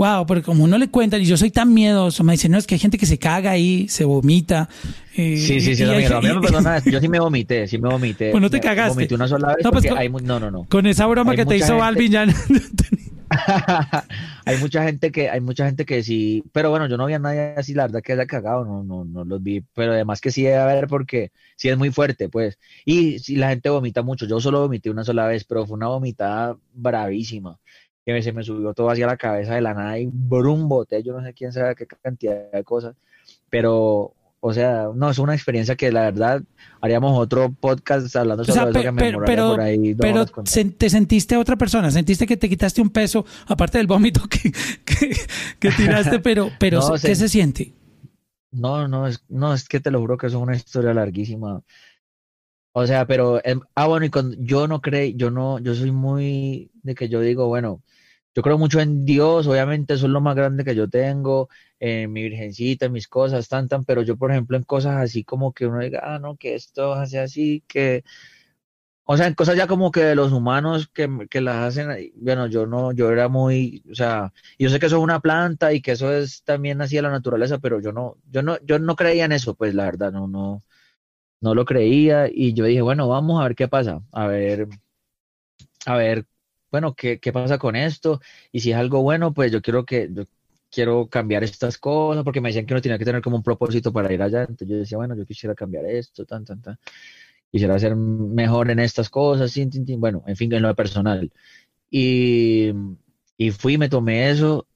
[0.00, 2.66] wow, porque como uno le cuenta, y yo soy tan miedoso, me dicen, no, es
[2.66, 4.66] que hay gente que se caga ahí, se vomita.
[5.14, 8.30] sí, sí, sí, no, a mí me perdona, yo sí me vomité, sí me vomité.
[8.30, 8.94] Pues no te cagaste.
[8.94, 10.64] Vomité una sola vez no, pues hay, no, no, no.
[10.70, 12.26] Con esa broma que te hizo Balvin ya...
[14.44, 17.18] hay mucha gente que hay mucha gente que sí, pero bueno, yo no vi a
[17.20, 20.32] nadie así, la verdad que haya cagado, no no no los vi, pero además que
[20.32, 22.58] sí debe haber porque sí es muy fuerte, pues.
[22.84, 25.86] Y si la gente vomita mucho, yo solo vomité una sola vez, pero fue una
[25.86, 27.60] vomitada bravísima.
[28.14, 31.12] Que se me subió todo hacia la cabeza de la nada y brum boté, yo
[31.12, 32.96] no sé quién sabe qué cantidad de cosas,
[33.48, 36.42] pero o sea, no, es una experiencia que la verdad
[36.80, 39.94] haríamos otro podcast hablando sobre eso que me pero, por ahí.
[39.94, 44.50] Pero te sentiste otra persona, sentiste que te quitaste un peso, aparte del vómito que,
[45.58, 47.74] que, tiraste, pero, pero ¿qué se, siente?
[48.50, 51.62] No, no, es, no, es que te lo juro que es una historia larguísima.
[52.72, 55.90] O sea, pero, em, ah, bueno, y cuando yo no creo, yo no, yo soy
[55.90, 57.82] muy de que yo digo, bueno,
[58.34, 61.48] yo creo mucho en Dios, obviamente eso es lo más grande que yo tengo,
[61.80, 65.24] en mi virgencita, en mis cosas, tan, tan, pero yo, por ejemplo, en cosas así
[65.24, 68.04] como que uno diga, ah, no, que esto hace así, que,
[69.04, 72.46] o sea, en cosas ya como que de los humanos que, que las hacen, bueno,
[72.46, 75.82] yo no, yo era muy, o sea, yo sé que eso es una planta y
[75.82, 78.94] que eso es también así de la naturaleza, pero yo no, yo no, yo no
[78.96, 80.62] creía en eso, pues la verdad, no, no,
[81.40, 84.68] no lo creía y yo dije, bueno, vamos a ver qué pasa, a ver,
[85.86, 86.26] a ver
[86.70, 88.20] bueno, ¿qué, ¿qué, pasa con esto?
[88.52, 90.24] Y si es algo bueno, pues yo quiero que, yo
[90.70, 93.92] quiero cambiar estas cosas, porque me decían que uno tenía que tener como un propósito
[93.92, 94.42] para ir allá.
[94.42, 96.78] Entonces yo decía, bueno, yo quisiera cambiar esto, tan, tan, tan.
[97.50, 101.32] Quisiera ser mejor en estas cosas, sin, bueno, en fin, en lo personal.
[101.90, 102.70] Y,
[103.36, 104.66] y fui, me tomé eso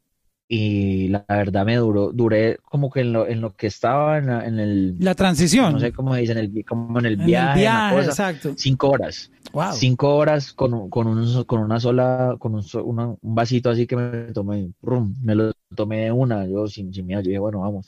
[0.47, 4.29] y la verdad me duró, duré como que en lo, en lo que estaba en,
[4.29, 4.97] en el...
[4.99, 5.73] La transición.
[5.73, 7.61] No sé cómo dicen, el, como en el viaje.
[7.61, 8.53] viaje exacto.
[8.57, 9.31] Cinco horas.
[9.53, 9.73] Wow.
[9.73, 14.33] Cinco horas con, con, un, con una sola, con un, un, vasito así que me
[14.33, 17.87] tomé, rum, me lo tomé de una, yo sin, sin miedo, yo dije, bueno, vamos,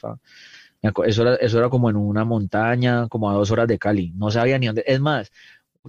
[1.07, 4.31] Eso era, eso era como en una montaña, como a dos horas de Cali, no
[4.31, 5.33] sabía ni dónde, es más,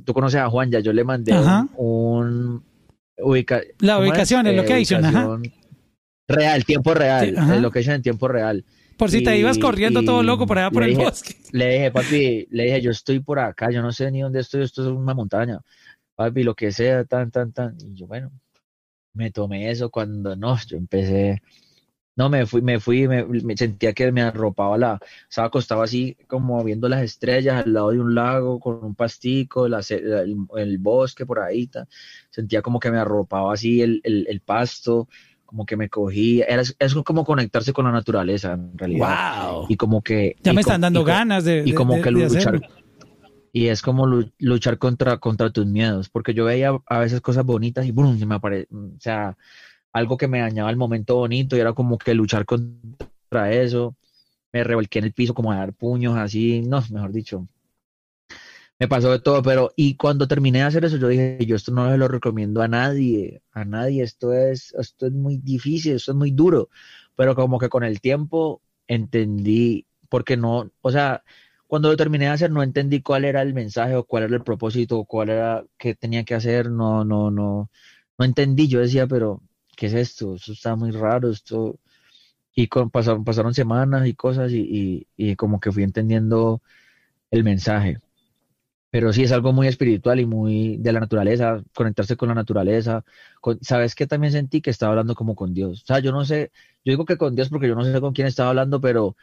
[0.03, 1.33] tú conoces a Juan, ya yo le mandé
[1.75, 2.63] un,
[3.19, 5.37] ubica, la ubicación, el location, ajá
[6.27, 8.65] Real, tiempo real, lo lo que en tiempo real.
[8.97, 11.35] Por si te ibas corriendo todo loco por allá por el bosque.
[11.51, 14.63] Le dije, papi, le dije, yo estoy por acá, yo no sé ni dónde estoy,
[14.63, 15.61] esto es una montaña.
[16.15, 17.77] Papi, lo que sea, tan, tan, tan.
[17.79, 18.31] Y yo, bueno,
[19.13, 21.41] me tomé eso cuando no, yo empecé,
[22.15, 24.99] no, me fui, me fui, me, sentía que me arropaba la,
[25.29, 29.67] estaba acostado así como viendo las estrellas al lado de un lago con un pastico,
[29.67, 29.75] el,
[30.55, 31.69] el, bosque por ahí,
[32.31, 35.07] sentía como que me arropaba así el, el pasto,
[35.47, 39.51] como que me cogí, era, es como conectarse con la naturaleza en realidad.
[39.51, 39.65] Wow.
[39.69, 40.35] Y como que...
[40.43, 41.63] Ya me están dando ganas de...
[41.65, 42.61] Y como que luchar...
[43.53, 44.05] Y es como
[44.37, 48.19] luchar contra, contra tus miedos, porque yo veía a veces cosas bonitas y ¡brum!
[48.19, 49.35] se me aparece, o sea,
[49.93, 53.95] algo que me dañaba el momento bonito y era como que luchar contra eso.
[54.51, 57.47] Me revolqué en el piso como a dar puños así, no, mejor dicho,
[58.79, 61.71] me pasó de todo, pero y cuando terminé de hacer eso, yo dije, yo esto
[61.71, 66.11] no se lo recomiendo a nadie, a nadie, esto es, esto es muy difícil, esto
[66.11, 66.69] es muy duro,
[67.15, 71.23] pero como que con el tiempo entendí, porque no, o sea,
[71.67, 74.43] cuando lo terminé de hacer no entendí cuál era el mensaje o cuál era el
[74.43, 77.71] propósito, o cuál era, qué tenía que hacer, no, no, no,
[78.17, 79.41] no entendí, yo decía, pero,
[79.75, 80.35] ¿qué es esto?
[80.35, 81.79] Eso está muy raro, esto,
[82.55, 86.61] y con, pasaron, pasaron semanas y cosas y, y, y como que fui entendiendo
[87.31, 87.99] el mensaje
[88.89, 93.03] pero sí es algo muy espiritual y muy de la naturaleza, conectarse con la naturaleza.
[93.61, 94.61] ¿Sabes qué también sentí?
[94.61, 95.83] Que estaba hablando como con Dios.
[95.83, 96.51] O sea, yo no sé,
[96.85, 99.15] yo digo que con Dios porque yo no sé con quién estaba hablando, pero...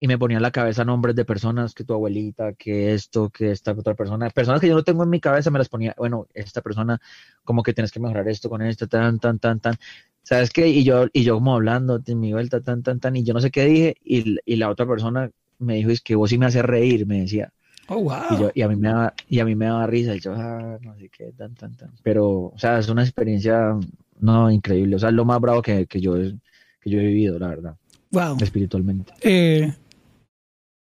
[0.00, 3.50] Y me ponía en la cabeza nombres de personas, que tu abuelita, que esto, que
[3.52, 4.28] esta otra persona.
[4.30, 7.00] Personas que yo no tengo en mi cabeza, me las ponía, bueno, esta persona,
[7.42, 9.76] como que tienes que mejorar esto con esto, tan, tan, tan, tan.
[10.22, 10.68] ¿Sabes qué?
[10.68, 13.40] Y yo, y yo como hablando en mi vuelta, tan, tan, tan, y yo no
[13.40, 16.46] sé qué dije, y, y la otra persona me dijo, es que vos sí me
[16.46, 17.52] haces reír, me decía
[17.88, 18.22] Oh, wow.
[18.30, 20.34] Y, yo, y, a mí me daba, y a mí me daba risa, y yo,
[20.34, 21.90] ah, no sé qué, tan, tan, tan.
[22.02, 23.76] Pero, o sea, es una experiencia,
[24.20, 24.96] no, increíble.
[24.96, 27.76] O sea, es lo más bravo que, que, yo, que yo he vivido, la verdad.
[28.10, 28.36] Wow.
[28.40, 29.12] Espiritualmente.
[29.20, 29.72] Eh,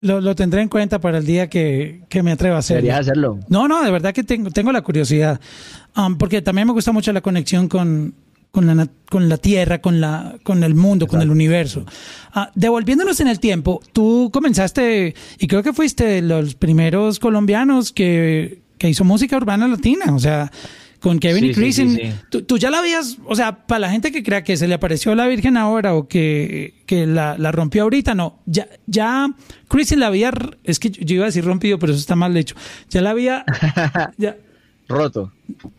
[0.01, 2.81] lo, lo, tendré en cuenta para el día que, que me atreva a hacerlo.
[2.81, 3.39] Deberías hacerlo.
[3.47, 5.39] No, no, de verdad que tengo, tengo la curiosidad.
[5.95, 8.13] Um, porque también me gusta mucho la conexión con,
[8.53, 11.85] con la, con la tierra, con, la, con el mundo, con el universo.
[12.35, 17.91] Ah, devolviéndonos en el tiempo, tú comenzaste, y creo que fuiste de los primeros colombianos
[17.91, 20.51] que, que hizo música urbana latina, o sea,
[20.99, 21.81] con Kevin y Chris.
[22.29, 25.15] tú, ya la habías, o sea, para la gente que crea que se le apareció
[25.15, 29.33] la Virgen ahora o que, que la, la, rompió ahorita, no, ya, ya
[29.67, 30.31] Chris la había,
[30.63, 32.55] es que yo iba a decir rompido, pero eso está mal hecho,
[32.91, 33.45] ya la había...
[34.19, 34.37] ya,
[34.87, 35.31] Roto.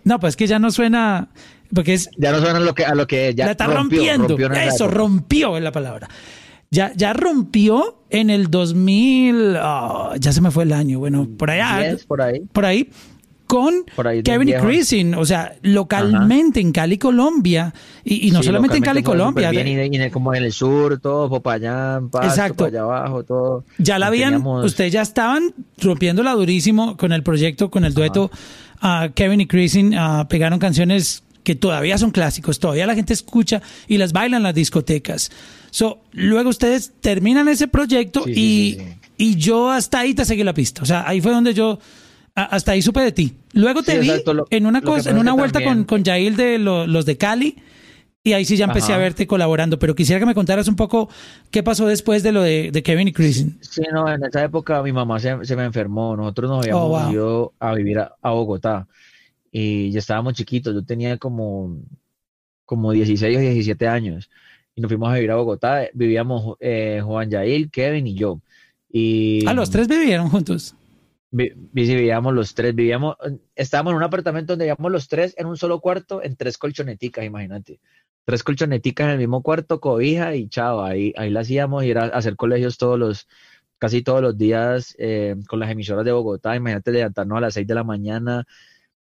[0.03, 1.29] No, pues que ya no suena
[1.75, 4.37] porque es, ya no suena a lo que, a lo que ya la está rompiendo.
[4.55, 6.09] Eso, rompió es la palabra.
[6.70, 11.51] Ya, ya rompió en el 2000, ah, ya se me fue el año, bueno, por
[11.51, 11.97] allá.
[12.09, 12.41] por ahí.
[12.53, 12.91] Por ahí
[13.47, 13.85] con
[14.25, 17.72] Kevin y Chrisin, o sea, localmente en Cali, Colombia,
[18.03, 19.53] y, no solamente en Cali, Colombia.
[19.53, 22.64] y, como en el sur, todo, Popayán, Pasto, Exacto.
[22.64, 23.64] allá abajo, todo.
[23.79, 28.31] Ya la habían, ustedes ya estaban rompiéndola durísimo con el proyecto, con el dueto
[28.83, 33.62] uh, Kevin y Chrisin, uh, pegaron canciones que todavía son clásicos, todavía la gente escucha
[33.86, 35.30] y las bailan en las discotecas.
[35.70, 38.78] So, luego ustedes terminan ese proyecto y,
[39.16, 40.82] y yo hasta ahí te seguí la pista.
[40.82, 41.78] O sea, ahí fue donde yo
[42.34, 43.34] hasta ahí supe de ti.
[43.53, 44.11] Luego te vi
[44.51, 47.57] en una cosa, en una vuelta con, con Yael de los de Cali.
[48.26, 51.11] Y ahí sí ya empecé a verte colaborando, pero quisiera que me contaras un poco
[51.51, 53.45] qué pasó después de lo de, de Kevin y Chris.
[53.61, 57.12] Sí, no, en esa época mi mamá se, se me enfermó, nosotros nos habíamos oh,
[57.12, 58.86] ido a vivir a, a Bogotá
[59.57, 61.81] y ya estábamos chiquitos, yo tenía como,
[62.65, 64.29] como 16 o 17 años
[64.75, 68.41] y nos fuimos a vivir a Bogotá, vivíamos eh, Juan Yail, Kevin y yo.
[68.91, 70.75] Y, ¿A los tres vivieron juntos?
[71.31, 73.15] vivíamos los tres, vivíamos,
[73.55, 77.25] estábamos en un apartamento donde vivíamos los tres en un solo cuarto, en tres colchoneticas,
[77.25, 77.79] imagínate.
[78.25, 82.07] Tres colchoneticas en el mismo cuarto, cobija y chao, ahí, ahí la hacíamos y era
[82.07, 83.29] hacer colegios todos los,
[83.79, 87.69] casi todos los días eh, con las emisoras de Bogotá, imagínate levantarnos a las seis
[87.69, 88.45] de la mañana,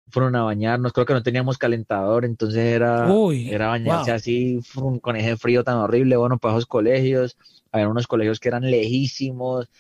[0.09, 4.61] fueron a bañarnos, creo que no teníamos calentador, entonces era, era bañarse así
[5.01, 7.37] con ese frío tan horrible, bueno, para esos colegios,
[7.73, 9.71] había unos colegios que eran lejísimos,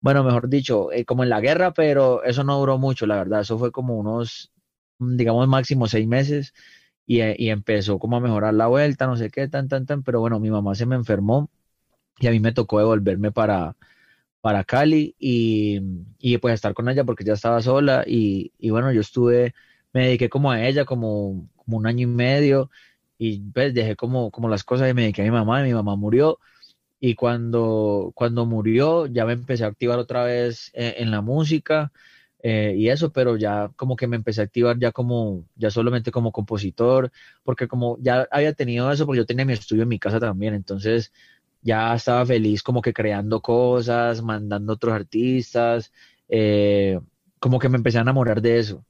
[0.00, 3.42] bueno, mejor dicho, eh, como en la guerra, pero eso no duró mucho, la verdad,
[3.42, 4.50] eso fue como unos
[5.00, 6.52] digamos, máximo seis meses
[7.06, 10.20] y, y, empezó como a mejorar la vuelta, no sé qué, tan, tan, tan, pero
[10.20, 11.50] bueno, mi mamá se me enfermó
[12.18, 13.76] y a mí me tocó devolverme para,
[14.40, 15.80] para Cali y,
[16.18, 19.54] y pues estar con ella porque ya estaba sola y, y, bueno, yo estuve,
[19.92, 22.70] me dediqué como a ella como, como un año y medio
[23.18, 25.74] y pues dejé como, como las cosas y me dediqué a mi mamá y mi
[25.74, 26.38] mamá murió.
[27.00, 31.92] Y cuando, cuando murió ya me empecé a activar otra vez en, en la música
[32.42, 36.10] eh, y eso, pero ya como que me empecé a activar ya como, ya solamente
[36.10, 37.10] como compositor,
[37.44, 40.54] porque como ya había tenido eso, porque yo tenía mi estudio en mi casa también,
[40.54, 41.12] entonces
[41.62, 45.92] ya estaba feliz como que creando cosas, mandando otros artistas,
[46.28, 46.98] eh,
[47.38, 48.84] como que me empecé a enamorar de eso.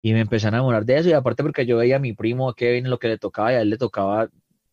[0.00, 2.48] Y me empecé a enamorar de eso, y aparte porque yo veía a mi primo
[2.48, 4.28] a Kevin lo que le tocaba, y a él le tocaba,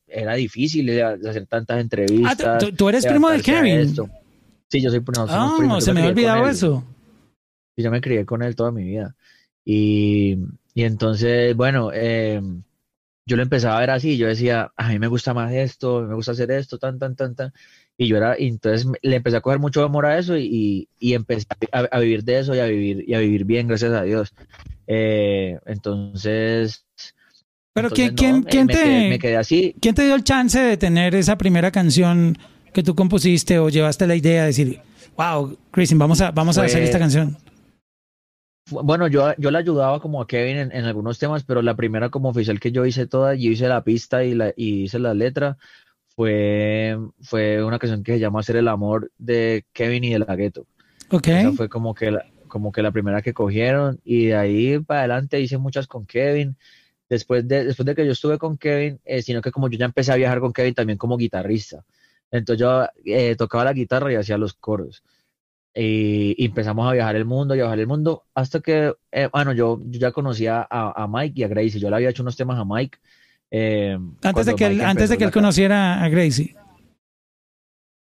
[0.07, 2.63] era difícil hacer tantas entrevistas.
[2.63, 3.95] Ah, ¿tú, eres primo de Kevin?
[4.69, 5.25] Sí, yo soy primo.
[5.27, 6.83] ah, se me había olvidado eso
[7.75, 9.15] y yo me crié con él toda mi vida.
[9.63, 10.37] Y,
[10.73, 12.41] y entonces, bueno, eh,
[13.25, 16.13] yo lo empezaba a ver así, yo decía, a mí me gusta más esto, me
[16.13, 17.53] gusta hacer esto, tan, tan, tan, tan.
[17.97, 21.13] Y yo era, y entonces le empecé a coger mucho amor a eso y, y
[21.13, 24.33] empecé a, vivir de eso y a vivir, y a vivir bien, gracias a Dios.
[24.85, 26.85] Eh, entonces...
[27.73, 29.75] Pero ¿quién, ¿quién, eh, ¿quién te, me quedé así.
[29.81, 32.37] ¿Quién te dio el chance de tener esa primera canción
[32.73, 34.79] que tú compusiste o llevaste la idea de decir,
[35.17, 37.37] wow, Christian, vamos a, vamos a hacer esta canción?
[38.71, 42.29] Bueno, yo, yo le ayudaba como a Kevin en, algunos temas, pero la primera como
[42.29, 45.57] oficial que yo hice toda, yo hice la pista y, la, y hice la letra,
[46.15, 50.35] fue, fue una canción que se llama Hacer el Amor de Kevin y de la
[50.35, 50.65] Gueto.
[51.11, 51.27] Ok.
[51.27, 55.01] Esa fue como que, la, como que la primera que cogieron y de ahí para
[55.01, 56.57] adelante hice muchas con Kevin.
[57.07, 59.85] Después de, después de que yo estuve con Kevin, eh, sino que como yo ya
[59.85, 61.85] empecé a viajar con Kevin también como guitarrista.
[62.31, 65.03] Entonces yo eh, tocaba la guitarra y hacía los coros
[65.75, 69.79] y, empezamos a viajar el mundo, a viajar el mundo, hasta que, eh, bueno, yo,
[69.85, 72.97] ya conocía a, Mike y a Gracie, yo le había hecho unos temas a Mike.
[73.51, 76.55] Eh, antes de que, él, antes de que él conociera a Gracie.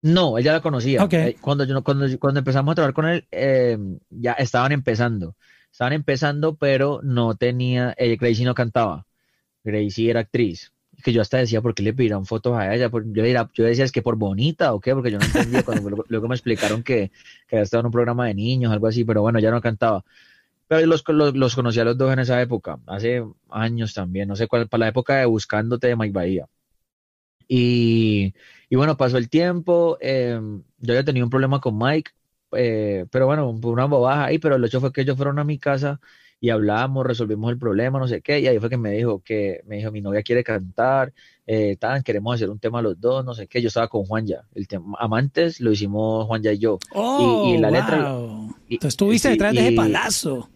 [0.01, 1.07] No, él ya la conocía.
[1.09, 5.35] Eh, cuando, yo, cuando, cuando empezamos a trabajar con él, ya estaban empezando.
[5.71, 9.07] Estaban empezando, pero no tenía, Gracie no cantaba.
[9.63, 10.73] Gracie era actriz
[11.03, 12.89] que yo hasta decía, ¿por qué le pidieron fotos a ella?
[12.89, 13.23] Yo,
[13.53, 14.93] yo decía, ¿es que por bonita o qué?
[14.93, 17.11] Porque yo no entendía cuando luego me explicaron que,
[17.47, 20.03] que había estado en un programa de niños, algo así, pero bueno, ya no cantaba.
[20.67, 24.35] Pero los, los, los conocí a los dos en esa época, hace años también, no
[24.35, 26.47] sé cuál, para la época de Buscándote de Mike Bahía.
[27.47, 28.33] Y,
[28.69, 30.39] y bueno, pasó el tiempo, eh,
[30.79, 32.11] yo había tenido un problema con Mike,
[32.53, 35.59] eh, pero bueno, una bobaja ahí, pero el hecho fue que ellos fueron a mi
[35.59, 35.99] casa
[36.43, 39.61] y hablamos, resolvimos el problema, no sé qué, y ahí fue que me dijo que,
[39.65, 41.13] me dijo, mi novia quiere cantar,
[41.47, 44.27] eh, tan, queremos hacer un tema los dos, no sé qué, yo estaba con Juan
[44.27, 48.17] ya, el tema, Amantes lo hicimos Juan ya y yo, y, la letra...
[48.67, 50.49] Y, Tú estuviste detrás de ese palazo.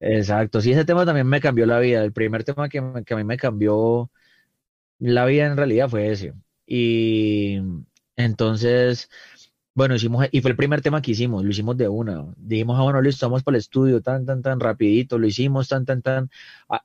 [0.00, 3.16] Exacto, sí, ese tema también me cambió la vida, el primer tema que, que a
[3.16, 4.10] mí me cambió
[4.98, 6.32] la vida en realidad fue ese,
[6.66, 7.60] y
[8.16, 9.08] entonces
[9.74, 12.24] bueno, hicimos, y fue el primer tema que hicimos, lo hicimos de una.
[12.36, 15.84] Dijimos, ah, bueno, listo, vamos para el estudio, tan, tan, tan, rapidito, lo hicimos, tan,
[15.84, 16.30] tan, tan.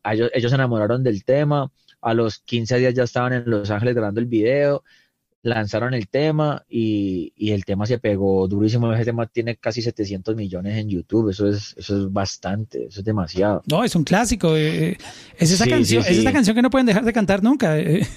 [0.03, 1.71] ellos, ellos, se enamoraron del tema,
[2.01, 4.83] a los 15 días ya estaban en Los Ángeles grabando el video,
[5.41, 8.91] lanzaron el tema y, y, el tema se pegó durísimo.
[8.93, 13.05] Ese tema tiene casi 700 millones en YouTube, eso es, eso es bastante, eso es
[13.05, 13.63] demasiado.
[13.67, 14.55] No, es un clásico.
[14.55, 14.97] Eh, eh,
[15.38, 17.79] es esa canción, es esta canción que no pueden dejar de cantar nunca.
[17.79, 18.07] Eh.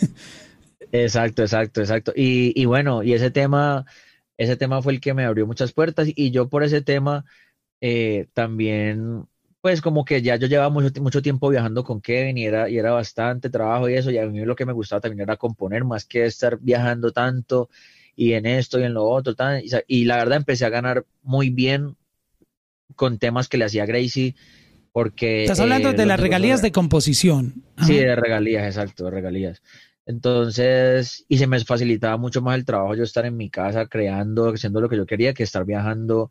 [0.91, 2.13] Exacto, exacto, exacto.
[2.17, 3.85] Y, y bueno, y ese tema
[4.39, 7.25] ese tema fue el que me abrió muchas puertas y yo por ese tema
[7.81, 9.27] eh, también,
[9.61, 12.79] pues como que ya yo llevaba mucho, mucho tiempo viajando con Kevin y era, y
[12.79, 15.85] era bastante trabajo y eso, y a mí lo que me gustaba también era componer
[15.85, 17.69] más que estar viajando tanto
[18.15, 19.35] y en esto y en lo otro,
[19.87, 21.97] y, la verdad empecé a ganar muy bien
[22.97, 24.35] con temas que le hacía Gracie.
[24.91, 27.63] Porque, Estás hablando eh, de las regalías de composición.
[27.87, 29.63] Sí, de regalías, exacto, de regalías.
[30.09, 34.49] Entonces, y se me facilitaba mucho más el trabajo yo estar en mi casa creando,
[34.49, 36.31] haciendo lo que yo quería, que estar viajando.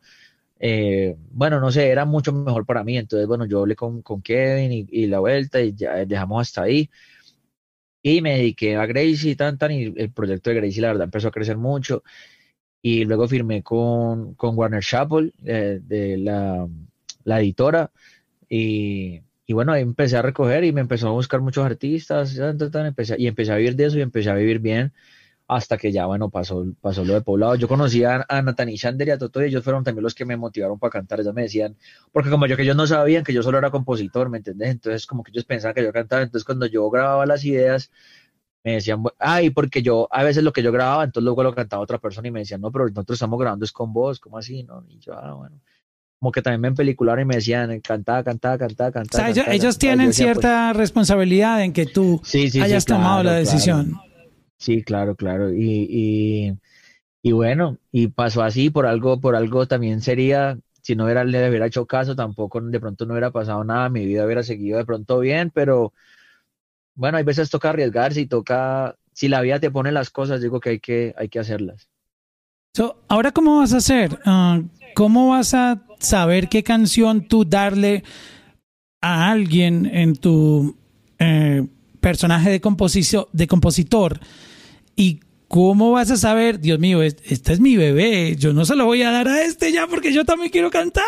[0.60, 2.98] Eh, bueno, no sé, era mucho mejor para mí.
[2.98, 6.90] Entonces, bueno, yo hablé con, con Kevin y, la vuelta y ya dejamos hasta ahí.
[8.02, 11.28] Y me dediqué a Gracie y tan, y el proyecto de Gracie, la verdad, empezó
[11.28, 12.02] a crecer mucho.
[12.82, 16.68] Y luego firmé con, con Warner Chappell, eh, de la,
[17.24, 17.92] la editora,
[18.48, 23.16] y y bueno, ahí empecé a recoger y me empezó a buscar muchos artistas empecé,
[23.18, 24.92] y empecé a vivir de eso y empecé a vivir bien
[25.48, 27.54] hasta que ya, bueno, pasó, pasó lo de poblado.
[27.54, 30.36] Yo conocí a, Nathan y y a Toto y ellos fueron también los que me
[30.36, 31.20] motivaron para cantar.
[31.20, 31.78] Ellos me decían,
[32.12, 34.68] porque como yo que ellos no sabían que yo solo era compositor, ¿me entendés?
[34.68, 36.20] Entonces como que ellos pensaban que yo cantaba.
[36.22, 37.90] Entonces cuando yo grababa las ideas,
[38.64, 41.82] me decían, ay, porque yo a veces lo que yo grababa, entonces luego lo cantaba
[41.82, 44.62] otra persona y me decían, no, pero nosotros estamos grabando es con vos, ¿cómo así?
[44.64, 44.84] No?
[44.90, 45.58] Y yo, ah, bueno.
[46.18, 49.30] Como que también me pelicularon y me decían, cantaba, cantaba, cantaba, cantaba.
[49.30, 52.20] O sea, ellos, tienen cierta pues responsabilidad en que tú
[52.60, 53.94] hayas tomado la decisión.
[54.56, 55.52] Sí, claro, claro.
[55.52, 56.58] Y,
[57.22, 61.48] y, bueno, y pasó así, por algo, por algo también sería, si no hubiera, le
[61.48, 64.84] hubiera hecho caso, tampoco de pronto no hubiera pasado nada, mi vida hubiera seguido de
[64.84, 65.92] pronto bien, pero
[66.96, 70.58] bueno, hay veces toca arriesgarse y toca, si la vida te pone las cosas, digo
[70.58, 71.88] que hay que, hay que hacerlas.
[73.08, 74.18] Ahora, ¿cómo vas a hacer?
[74.24, 74.60] Ah,
[74.94, 78.04] ¿Cómo vas a saber qué canción tú darle
[79.00, 80.76] a alguien en tu
[81.18, 81.66] eh,
[82.00, 82.60] personaje de,
[83.32, 84.20] de compositor?
[84.96, 88.84] ¿Y cómo vas a saber, Dios mío, este es mi bebé, yo no se lo
[88.84, 91.06] voy a dar a este ya porque yo también quiero cantar?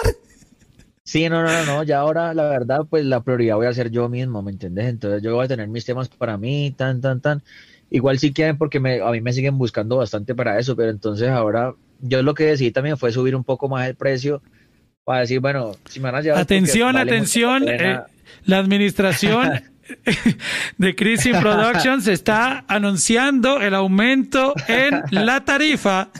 [1.04, 4.08] Sí, no, no, no, ya ahora la verdad, pues la prioridad voy a ser yo
[4.08, 4.86] mismo, ¿me entiendes?
[4.86, 7.42] Entonces yo voy a tener mis temas para mí, tan, tan, tan.
[7.90, 11.28] Igual sí quieren porque me, a mí me siguen buscando bastante para eso, pero entonces
[11.28, 14.42] ahora yo lo que decidí también fue subir un poco más el precio
[15.04, 16.40] para decir, bueno, si me van a llevar...
[16.40, 17.98] Atención, atención, eh,
[18.44, 19.60] la administración
[20.78, 26.10] de Crisis Productions está anunciando el aumento en la tarifa.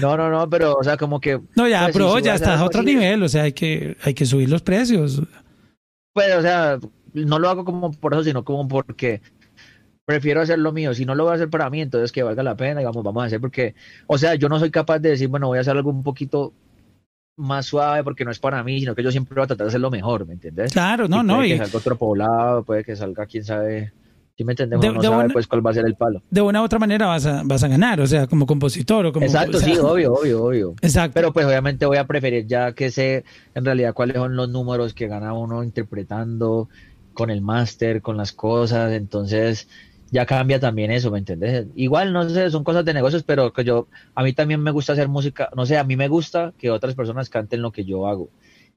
[0.00, 1.40] no, no, no, pero, o sea, como que.
[1.56, 4.26] No, ya, pues, pero ya está a otro nivel, o sea, hay que, hay que
[4.26, 5.22] subir los precios.
[6.12, 6.78] Pues, o sea,
[7.14, 9.22] no lo hago como por eso, sino como porque
[10.10, 10.92] prefiero hacer lo mío.
[10.92, 13.22] Si no lo voy a hacer para mí, entonces que valga la pena, digamos, vamos
[13.22, 13.74] a hacer porque,
[14.08, 16.52] o sea, yo no soy capaz de decir, bueno, voy a hacer algo un poquito
[17.36, 19.68] más suave porque no es para mí, sino que yo siempre voy a tratar de
[19.68, 20.72] hacer lo mejor, ¿me entiendes?
[20.72, 21.36] Claro, no, no.
[21.36, 23.92] Puede que salga otro poblado, puede que salga quién sabe
[24.36, 24.94] ¿Sí me entendemos?
[24.94, 26.22] no sabe pues cuál va a ser el palo.
[26.30, 29.12] De una u otra manera vas a, vas a ganar, o sea, como compositor o
[29.12, 29.26] como...
[29.26, 30.74] Exacto, sí, obvio, obvio, obvio.
[30.80, 31.12] Exacto.
[31.12, 34.94] Pero pues obviamente voy a preferir ya que sé en realidad cuáles son los números
[34.94, 36.70] que gana uno interpretando
[37.12, 39.68] con el máster, con las cosas, entonces
[40.10, 41.66] ya cambia también eso, ¿me entiendes?
[41.74, 44.92] Igual, no sé, son cosas de negocios, pero que yo, a mí también me gusta
[44.92, 48.06] hacer música, no sé, a mí me gusta que otras personas canten lo que yo
[48.08, 48.30] hago.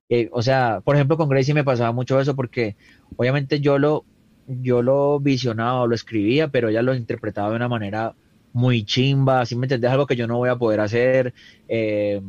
[0.09, 2.75] Eh, o sea, por ejemplo, con Gracie me pasaba mucho eso porque
[3.15, 4.05] obviamente yo lo,
[4.47, 8.15] yo lo visionaba o lo escribía, pero ella lo interpretaba de una manera
[8.51, 11.33] muy chimba, así me entendés, algo que yo no voy a poder hacer,
[11.67, 12.21] eh,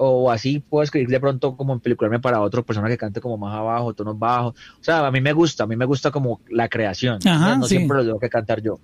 [0.00, 3.36] o así puedo escribir de pronto como en pelicularme para otra persona que cante como
[3.36, 6.40] más abajo, tonos bajos, o sea, a mí me gusta, a mí me gusta como
[6.48, 8.78] la creación, no siempre lo tengo que cantar yo.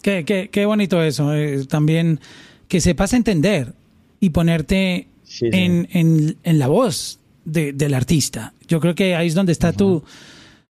[0.00, 2.20] Qué, qué, qué bonito eso, eh, también
[2.68, 3.74] que sepas entender
[4.20, 5.08] y ponerte
[5.40, 8.52] En, en, en, la voz de, del artista.
[8.66, 10.02] Yo creo que ahí es donde está tu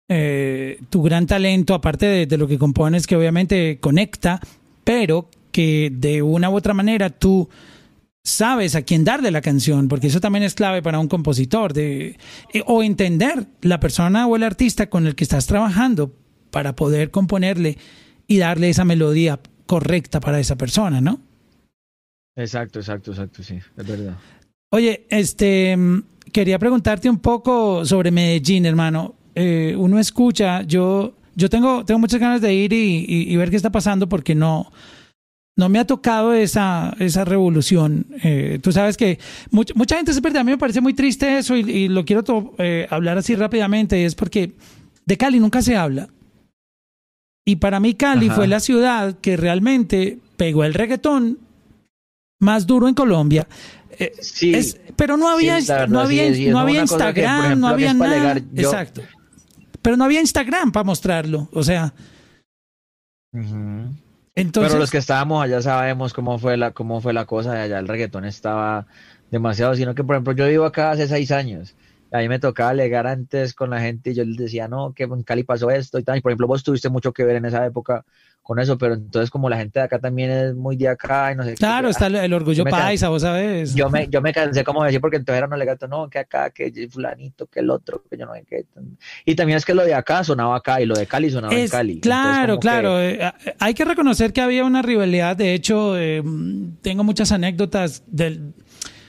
[0.10, 4.40] eh, tu gran talento, aparte de, lo que compones, que obviamente conecta,
[4.86, 7.50] pero que de una u otra manera tú
[8.28, 12.18] sabes a quién darle la canción, porque eso también es clave para un compositor, de,
[12.54, 16.14] eh, o entender la persona o el artista con el que estás trabajando
[16.52, 17.78] para poder componerle
[18.28, 21.22] y darle esa melodía correcta para esa persona, ¿no?
[22.36, 24.18] Exacto, exacto, exacto, sí, es verdad.
[24.72, 29.16] Oye, este, mm, quería preguntarte un poco sobre Medellín, hermano.
[29.36, 33.72] Eh, uno escucha, yo, yo tengo, tengo muchas ganas de ir y, ver qué está
[33.72, 34.72] pasando porque no,
[35.58, 38.06] no me ha tocado esa, esa revolución.
[38.24, 39.20] Eh, tú sabes que
[39.52, 40.40] mucha gente se pierde.
[40.40, 44.06] A mí me parece muy triste eso y, lo quiero eh, hablar así rápidamente.
[44.06, 44.54] Es porque
[45.06, 46.08] de Cali nunca se habla.
[47.46, 51.40] Y para mí Cali fue la ciudad que realmente pegó el reggaetón
[52.40, 53.48] más duro en Colombia.
[54.22, 54.54] sí,
[54.96, 58.38] pero no había, no, había, no había Instagram, no había nada.
[58.56, 59.02] Exacto
[59.88, 61.94] pero no había Instagram para mostrarlo, o sea.
[64.38, 67.62] Entonces, pero los que estábamos allá sabemos cómo fue la, cómo fue la cosa de
[67.62, 67.80] allá.
[67.80, 68.86] El reggaetón estaba
[69.32, 71.76] demasiado, sino que por ejemplo yo vivo acá hace seis años.
[72.12, 75.04] A mí me tocaba alegar antes con la gente y yo les decía, no, que
[75.04, 76.20] en Cali pasó esto y tal.
[76.20, 78.06] Y por ejemplo, vos tuviste mucho que ver en esa época
[78.48, 81.36] con eso, pero entonces como la gente de acá también es muy de acá y
[81.36, 83.76] no sé Claro, está el orgullo paisa, vos sabes.
[83.76, 86.50] Yo me, yo me cansé como decir porque entonces era un alegato, no, que acá,
[86.52, 88.66] que fulanito, que el otro, que yo no sé qué.
[89.26, 91.68] Y también es que lo de acá sonaba acá y lo de Cali sonaba en
[91.68, 92.00] Cali.
[92.00, 93.02] Claro, claro.
[93.02, 93.20] Eh,
[93.60, 96.24] hay que reconocer que había una rivalidad, de hecho, eh,
[96.82, 98.54] tengo muchas anécdotas del,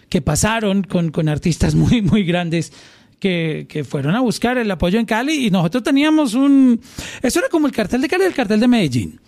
[0.09, 2.73] que pasaron con, con artistas muy, muy grandes
[3.19, 6.81] que, que, fueron a buscar el apoyo en Cali y nosotros teníamos un...
[7.23, 9.21] Eso era como el cartel de Cali y el cartel de Medellín.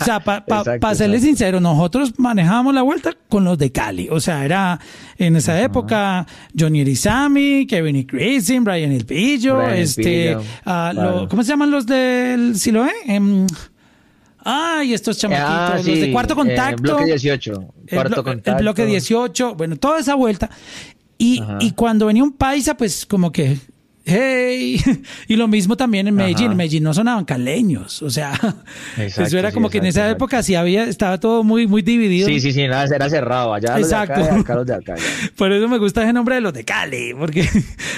[0.00, 4.08] O sea, para pa, serles sincero, nosotros manejábamos la vuelta con los de Cali.
[4.10, 4.78] O sea, era
[5.16, 6.26] en esa época
[6.58, 10.36] Johnny Erizami, Kevin y Crazy, Brian El Pillo, este...
[10.64, 12.92] Ah, ¿Cómo se llaman los del Siloé?
[13.06, 13.46] Eh?
[14.50, 16.80] Ay, estos chamaquitos, ah, los de cuarto contacto.
[16.80, 17.74] bloque 18.
[17.90, 18.58] Cuarto contacto.
[18.58, 20.48] el bloque 18, bueno, toda esa vuelta.
[21.18, 23.58] Y, y cuando venía un paisa, pues como que
[24.08, 24.80] hey.
[25.28, 26.52] Y lo mismo también en Medellín.
[26.52, 28.02] En Medellín no sonaban caleños.
[28.02, 28.32] O sea,
[28.96, 32.26] eso era como que en esa época sí había, estaba todo muy, muy dividido.
[32.28, 33.54] Sí, sí, sí, era cerrado.
[33.54, 34.20] Allá exacto.
[34.20, 34.94] Los de acá, los de acá.
[35.36, 37.48] Por eso me gusta ese nombre de los de Cali, porque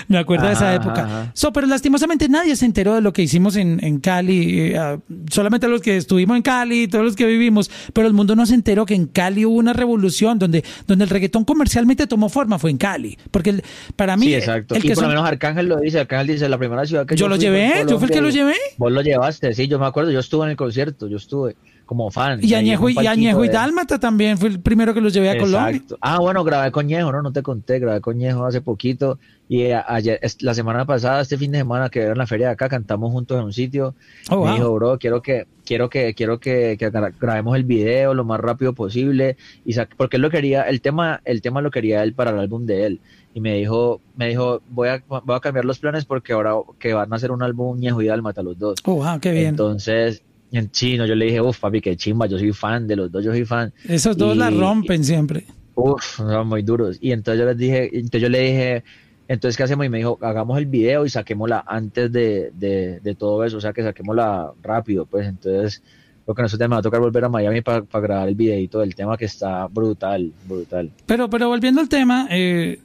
[0.09, 1.31] me acuerdo de esa época.
[1.35, 4.61] So, pero lastimosamente nadie se enteró de lo que hicimos en, en Cali.
[4.61, 4.99] Eh, ah,
[5.31, 7.71] solamente los que estuvimos en Cali, todos los que vivimos.
[7.93, 11.11] Pero el mundo no se enteró que en Cali hubo una revolución donde, donde el
[11.11, 13.19] reggaetón comercialmente tomó forma, fue en Cali.
[13.31, 13.63] Porque
[13.97, 14.27] para mí.
[14.27, 14.77] Sí, exacto.
[14.77, 16.00] y por lo menos Arcángel lo dice.
[16.01, 17.27] Arcángel dice la primera ciudad que yo.
[17.27, 18.57] Yo lo llevé, yo fui el que lo llevé.
[18.77, 20.11] Vos lo llevaste, sí, yo me acuerdo.
[20.11, 21.57] Yo estuve en el concierto, yo estuve
[21.91, 22.39] como fan.
[22.41, 25.83] Y Añejo, y, Añejo y Dálmata también fue el primero que los llevé a Colombia.
[26.01, 29.19] Ah, bueno, grabé Coñejo, no, no te conté, grabé Coñejo hace poquito.
[29.49, 32.53] Y ayer, la semana pasada, este fin de semana que era en la feria de
[32.53, 33.97] acá, cantamos juntos en un sitio.
[34.31, 36.77] Oh, me dijo, bro, quiero que, quiero que, quiero que,
[37.21, 39.37] grabemos el video lo más rápido posible.
[39.65, 42.67] Y porque él lo quería, el tema, el tema lo quería él para el álbum
[42.67, 43.01] de él.
[43.33, 46.93] Y me dijo, me dijo, voy a, voy a cambiar los planes porque ahora que
[46.93, 48.81] van a hacer un álbum Ñejo y Dálmata los dos.
[48.85, 49.49] Oh, wow, qué bien.
[49.49, 50.23] Entonces,
[50.53, 51.07] en chino.
[51.07, 53.45] Yo le dije, uff, papi, qué chimba, yo soy fan de los dos, yo soy
[53.45, 53.73] fan.
[53.89, 55.45] Esos dos la rompen siempre.
[55.75, 56.99] Uf, son muy duros.
[57.01, 58.85] Y entonces yo les dije, entonces yo le dije,
[59.29, 59.87] entonces, ¿qué hacemos?
[59.87, 63.73] Y me dijo, hagamos el video y saquémosla antes de, de, todo eso, o sea,
[63.73, 65.83] que saquémosla rápido, pues entonces
[66.27, 68.95] lo que nosotros me va a tocar volver a Miami para grabar el videito del
[68.95, 70.91] tema que está brutal, brutal.
[71.07, 72.81] Pero, pero volviendo al tema eh,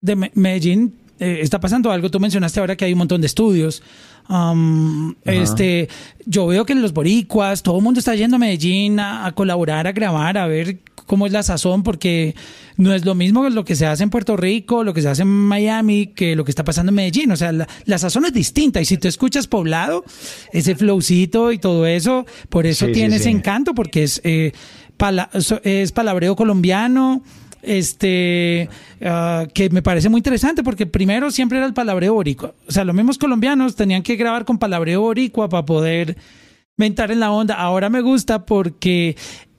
[0.00, 2.10] de Medellín, eh, está pasando algo.
[2.10, 3.82] Tú mencionaste ahora que hay un montón de estudios.
[4.28, 5.88] Um, este,
[6.26, 9.86] yo veo que en los boricuas todo el mundo está yendo a Medellín a, colaborar,
[9.86, 12.34] a grabar, a ver cómo es la sazón, porque
[12.76, 15.22] no es lo mismo lo que se hace en Puerto Rico, lo que se hace
[15.22, 17.32] en Miami, que lo que está pasando en Medellín.
[17.32, 18.80] O sea, la, sazón es distinta.
[18.80, 20.04] Y si tú escuchas poblado,
[20.52, 24.52] ese flowcito y todo eso, por eso tiene ese encanto, porque es, eh,
[25.64, 27.22] es palabreo colombiano
[27.62, 28.68] este,
[29.02, 32.54] ah, que me parece muy interesante porque primero siempre era el palabreo boricua.
[32.66, 36.16] O sea, los mismos colombianos tenían que grabar con palabreo boricua para poder
[36.76, 37.54] mentar en la onda.
[37.54, 39.16] Ahora me gusta porque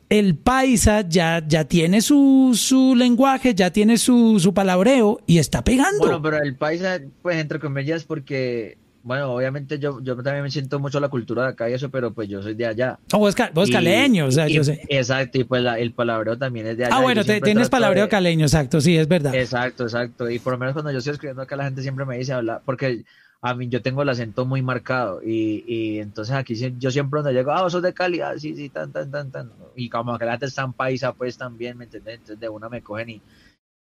[0.09, 5.63] el paisa ya, ya tiene su, su lenguaje, ya tiene su, su palabreo y está
[5.63, 5.99] pegando.
[5.99, 10.79] Bueno, pero el paisa, pues entre comillas, porque bueno, obviamente yo, yo también me siento
[10.79, 12.99] mucho la cultura de acá y eso, pero pues yo soy de allá.
[13.13, 14.81] Oh, vos, vos caleño, o sea, yo sé.
[14.89, 16.95] Exacto, y pues el palabreo también es de allá.
[16.95, 19.33] Ah, bueno, tienes palabreo caleño, exacto, sí, es verdad.
[19.35, 20.29] Exacto, exacto.
[20.29, 22.61] Y por lo menos cuando yo estoy escribiendo acá, la gente siempre me dice hablar,
[22.65, 23.03] porque
[23.41, 27.33] a mí yo tengo el acento muy marcado y, y entonces aquí yo siempre donde
[27.33, 29.51] llego, ah, vos sos de Cali, ah, sí, sí, tan, tan, tan, tan.
[29.75, 32.15] Y como que la gente está en paisa, pues también, ¿me entiendes?
[32.15, 33.21] Entonces de una me cogen y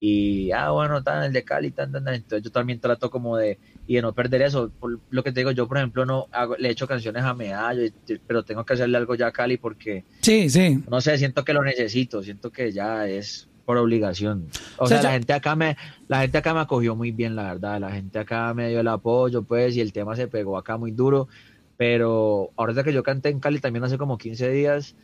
[0.07, 3.57] y, ah, bueno, tan el de Cali, tan, tan, entonces yo también trato como de,
[3.87, 6.55] y de no perder eso, por lo que te digo, yo por ejemplo no hago,
[6.57, 7.91] le echo canciones a Medallo,
[8.27, 11.53] pero tengo que hacerle algo ya a Cali porque, sí, sí, no sé, siento que
[11.53, 14.47] lo necesito, siento que ya es por obligación.
[14.77, 15.75] O, sea, la gente acá me,
[16.07, 18.87] la gente acá me acogió muy bien, la verdad, la gente acá me dio el
[18.87, 21.29] apoyo, pues, y el tema se pegó acá muy duro,
[21.77, 24.95] pero ahorita que yo canté en Cali también hace como 15 días,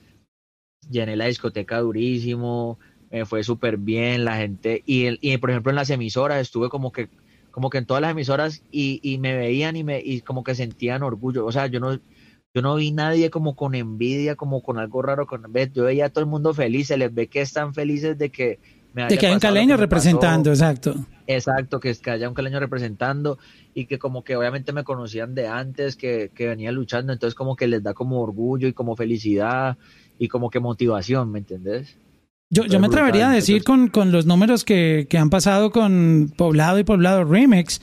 [0.91, 2.77] llené la discoteca durísimo,
[3.11, 6.91] me fue súper bien, la gente, y, y por ejemplo en las emisoras estuve como
[6.91, 7.09] que,
[7.51, 10.55] como que en todas las emisoras y, y me veían y, me, y como que
[10.55, 11.99] sentían orgullo, o sea, yo no,
[12.53, 15.43] yo no vi nadie como con envidia, como con algo raro, con,
[15.73, 18.59] yo veía a todo el mundo feliz, se les ve que están felices de que
[18.93, 20.95] me de que hay un caleño representando, exacto.
[21.27, 23.37] Exacto, que, que haya un caleño representando
[23.73, 27.55] y que como que obviamente me conocían de antes, que, que venía luchando, entonces como
[27.55, 29.77] que les da como orgullo y como felicidad
[30.17, 31.97] y como que motivación, ¿me entendés?
[32.53, 36.33] Yo, yo me atrevería a decir con, con los números que, que, han pasado con
[36.35, 37.81] Poblado y Poblado Remix,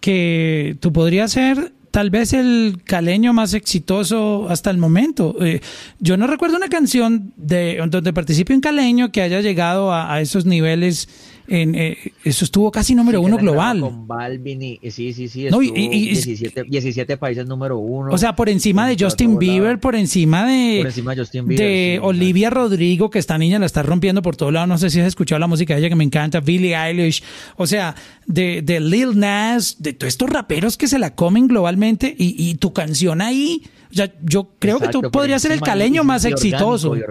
[0.00, 5.36] que tú podrías ser tal vez el caleño más exitoso hasta el momento.
[5.40, 5.60] Eh,
[6.00, 10.20] yo no recuerdo una canción de donde participe un caleño que haya llegado a, a
[10.20, 11.08] esos niveles
[11.46, 13.80] en, eh, eso estuvo casi número uno global.
[13.80, 18.12] Con Balvin y, sí, sí, sí, no, y, 17, 17, países número uno.
[18.12, 21.66] O sea, por encima de Justin Bieber, por encima de, por encima de, Justin Bieber,
[21.66, 24.68] de Olivia Rodrigo, que esta niña la está rompiendo por todos lados.
[24.68, 27.22] No sé si has escuchado la música de ella que me encanta, Billie Eilish.
[27.56, 27.94] O sea,
[28.26, 32.54] de, de Lil Nas, de todos estos raperos que se la comen globalmente y, y
[32.54, 33.62] tu canción ahí.
[33.90, 36.96] Sea, yo creo que tú podrías ser el caleño más exitoso.
[36.96, 37.04] Yo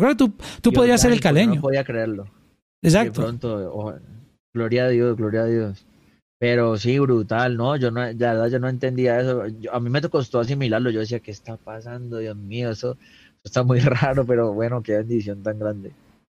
[0.00, 1.54] creo que tú, tú podrías ser el caleño.
[1.56, 2.26] No podía creerlo.
[2.82, 3.20] Exacto.
[3.20, 4.00] pronto,
[4.54, 5.86] gloria a Dios, gloria a Dios.
[6.38, 7.76] Pero sí, brutal, ¿no?
[7.76, 9.42] Yo no, la verdad, yo no entendía eso.
[9.70, 10.88] a mí me costó asimilarlo.
[10.88, 12.16] Yo decía, ¿qué está pasando?
[12.16, 12.96] Dios mío, eso,
[13.44, 15.92] está muy raro, pero bueno, qué bendición tan grande.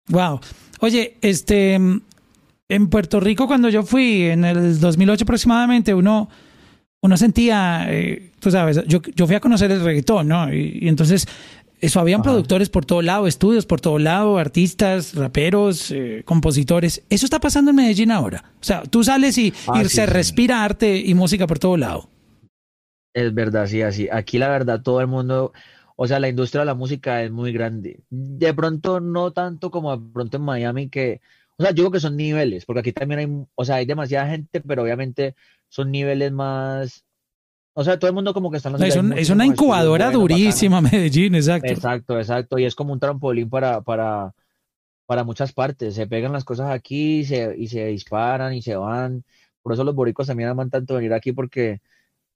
[0.09, 0.41] Wow.
[0.81, 6.29] Oye, este, en Puerto Rico, cuando yo fui, en el 2008 aproximadamente, uno,
[7.03, 10.53] uno sentía, eh, tú sabes, yo, yo fui a conocer el reggaetón, ¿no?
[10.53, 11.27] y entonces
[11.85, 17.05] eso habían productores por todo lado, estudios por todo lado, artistas, raperos, eh, compositores.
[17.11, 18.43] Eso está pasando en Medellín ahora.
[18.59, 22.09] O sea, tú sales y, ah, se respira arte y música por todo lado.
[23.13, 24.09] Es verdad, sí, así.
[24.11, 25.53] Aquí la verdad todo el mundo,
[25.95, 28.01] o sea, la industria de la música es muy grande.
[28.09, 31.21] De pronto no tanto como de pronto en Miami que,
[31.59, 34.31] o sea, yo creo que son niveles, porque aquí también hay, o sea, hay demasiada
[34.31, 35.35] gente, pero obviamente
[35.69, 37.05] son niveles más,
[37.75, 41.35] o sea, todo el mundo como que está en es, es, una incubadora durísima Medellín,
[41.35, 41.73] exacto.
[41.73, 44.33] Exacto, exacto, y es como un trampolín para, para,
[45.07, 45.95] para muchas partes.
[45.95, 49.25] Se pegan las cosas aquí y se, y se disparan y se van.
[49.61, 51.81] Por eso los boricos también aman tanto venir aquí porque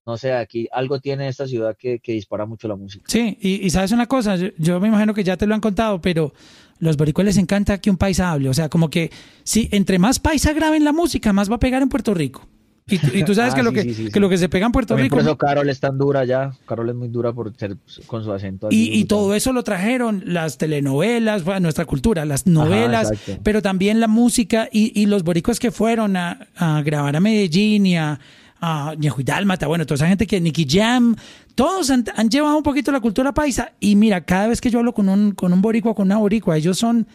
[0.09, 3.05] no sé, aquí algo tiene esta ciudad que, dispara mucho la música.
[3.07, 6.33] Sí, y, sabes una cosa, yo, me imagino que ya te lo han contado, pero
[6.79, 9.11] los boricuas les encanta que un paisa hable, o sea, como que
[9.45, 12.49] si entre más paisa graben la música, más va a pegar en Puerto Rico.
[12.89, 15.17] Y, tú sabes ah, que, lo que, lo que se pega en Puerto Rico.
[15.17, 16.53] Por eso Carol es tan dura ya.
[16.67, 18.69] Carol es muy dura por ser con su acento.
[18.71, 23.13] Y, todo eso lo trajeron las telenovelas, bueno, nuestra cultura, las novelas,
[23.43, 27.97] pero también la música y, los boricos que fueron a, a grabar a Medellín y
[27.97, 28.21] a,
[28.61, 31.17] a Ñejo Dálmata, bueno, toda esa gente que Nicky Jam,
[31.55, 33.73] todos han, llevado un poquito la cultura paisa.
[33.81, 36.57] Y mira, cada vez que yo hablo con un, con un boricua, con una boricua,
[36.57, 37.07] ellos son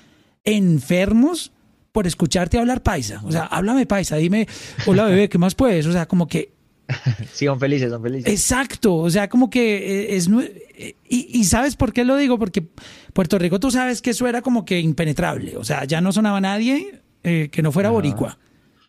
[0.44, 1.53] enfermos
[1.94, 3.22] por escucharte hablar paisa.
[3.24, 4.48] O sea, háblame paisa, dime,
[4.88, 5.86] hola bebé, ¿qué más puedes?
[5.86, 6.52] O sea, como que...
[7.32, 8.34] Sí, son felices, son felices.
[8.34, 10.28] Exacto, o sea, como que eh, es...
[10.76, 12.38] Eh, y, ¿sabes por qué lo digo?
[12.40, 12.68] Porque
[13.14, 15.56] Puerto Rico, tú sabes que eso era como que impenetrable.
[15.56, 18.40] O sea, ya no sonaba nadie eh, que no fuera boricua.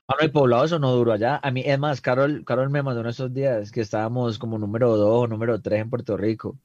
[0.09, 1.39] Ah, no, el poblado eso no duro allá.
[1.43, 4.97] A mí, es más, Carol, Carol me mandó en esos días que estábamos como número
[4.97, 6.59] dos o número tres en Puerto Rico,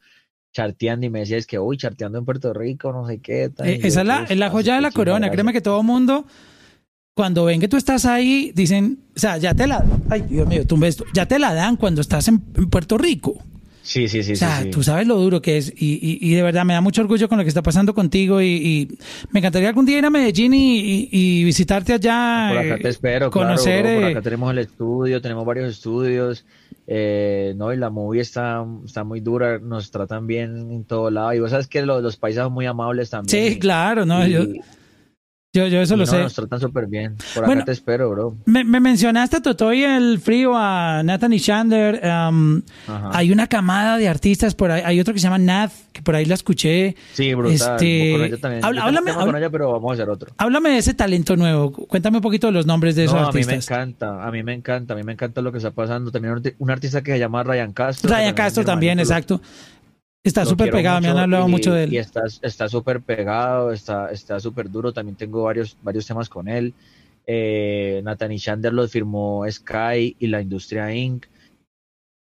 [0.52, 3.52] charteando y me decía, es que, uy, charteando en Puerto Rico, no sé qué.
[3.64, 5.30] Eh, esa es la, joya de la corona.
[5.30, 6.26] Créeme que todo mundo,
[7.14, 10.66] cuando ven que tú estás ahí, dicen, o sea, ya te la, ay, Dios mío,
[10.66, 13.44] tú ves, ya te la dan cuando estás en Puerto Rico.
[13.82, 14.34] Sí, sí, sí.
[14.34, 17.02] O sea, tú sabes lo duro que es y, y, de verdad me da mucho
[17.02, 18.88] orgullo con lo que está pasando contigo y,
[19.32, 22.50] me encantaría algún día ir a Medellín y, visitarte allá.
[22.50, 23.82] Por acá te espero, conocer.
[23.82, 26.46] Claro, por acá tenemos el estudio, tenemos varios estudios.
[26.92, 31.32] Eh, no, y la movie está, está muy dura, nos tratan bien en todo lado.
[31.34, 33.52] Y vos sabes que los, los son muy amables también.
[33.52, 34.26] Sí, claro, no.
[34.26, 34.42] yo,
[35.52, 36.22] yo, yo eso lo sé.
[36.22, 37.16] Nos tratan súper bien.
[37.34, 38.38] Por acá te espero, bro.
[38.46, 42.02] Me, mencionaste a Totoy el frío, a Nathan y Shander.
[42.06, 44.84] Um, hay una camada de artistas por ahí.
[44.86, 46.96] Hay otro que se llama Nath, que por ahí la escuché.
[47.14, 47.56] Sí, brutal.
[47.56, 48.64] Este, con ella también.
[48.64, 50.32] háblame, con ella, pero vamos a hacer otro.
[50.38, 51.72] Háblame de ese talento nuevo.
[51.72, 53.48] Cuéntame un poquito de los nombres de esos artistas.
[53.48, 55.72] A mí me encanta, a mí me encanta, a mí me encanta lo que está
[55.72, 56.12] pasando.
[56.12, 58.16] También un artista que se llama Ryan Castro.
[58.16, 59.42] Ryan Castro también, exacto.
[60.24, 61.94] Está súper pegado, me han hablado mucho de él.
[61.94, 64.92] Y está súper pegado, está súper duro.
[64.92, 66.74] También tengo varios, varios temas con él.
[67.26, 71.26] Eh, Nathan y Shander lo firmó Sky y la Industria Inc.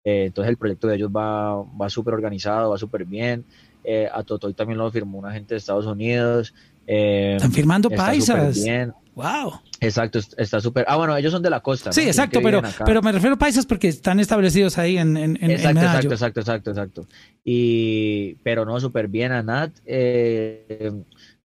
[0.05, 3.43] Eh, entonces el proyecto de ellos va, va súper organizado, va súper bien.
[3.83, 6.53] Eh, a Totoy también lo firmó una gente de Estados Unidos.
[6.87, 8.63] Eh, Están firmando paisas.
[8.63, 8.93] Bien.
[9.15, 9.61] Wow.
[9.79, 10.85] Exacto, está súper.
[10.87, 11.93] Ah, bueno, ellos son de la costa.
[11.93, 15.79] Sí, exacto, pero, pero me refiero a paisas porque están establecidos ahí en, en, exacto,
[15.79, 17.07] exacto, exacto, exacto, exacto.
[17.43, 19.71] Y, pero no, súper bien a Nat.
[19.85, 20.91] Eh,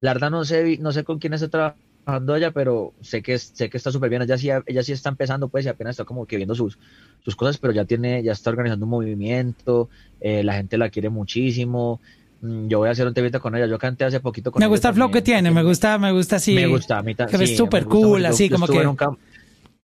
[0.01, 3.69] la verdad no sé, no sé con quién está trabajando ella, pero sé que sé
[3.69, 4.23] que está súper bien.
[4.23, 6.79] Ella sí, ella sí está empezando, pues, y apenas está como que viendo sus,
[7.23, 9.91] sus cosas, pero ya tiene, ya está organizando un movimiento,
[10.21, 12.01] eh, la gente la quiere muchísimo.
[12.41, 13.67] Mm, yo voy a hacer un temita con ella.
[13.67, 16.37] Yo canté hace poquito con Me gusta el flow que tiene, me gusta, me gusta
[16.37, 16.55] así.
[16.55, 18.85] Me gusta, a mí Que es súper cool, así como que.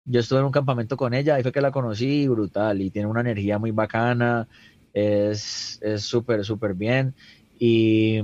[0.05, 3.09] yo estuve en un campamento con ella, ahí fue que la conocí, brutal, y tiene
[3.09, 4.49] una energía muy bacana,
[4.93, 7.15] es súper, súper bien.
[7.59, 8.21] Y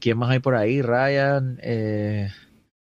[0.00, 0.82] ¿quién más hay por ahí?
[0.82, 2.28] Ryan, eh,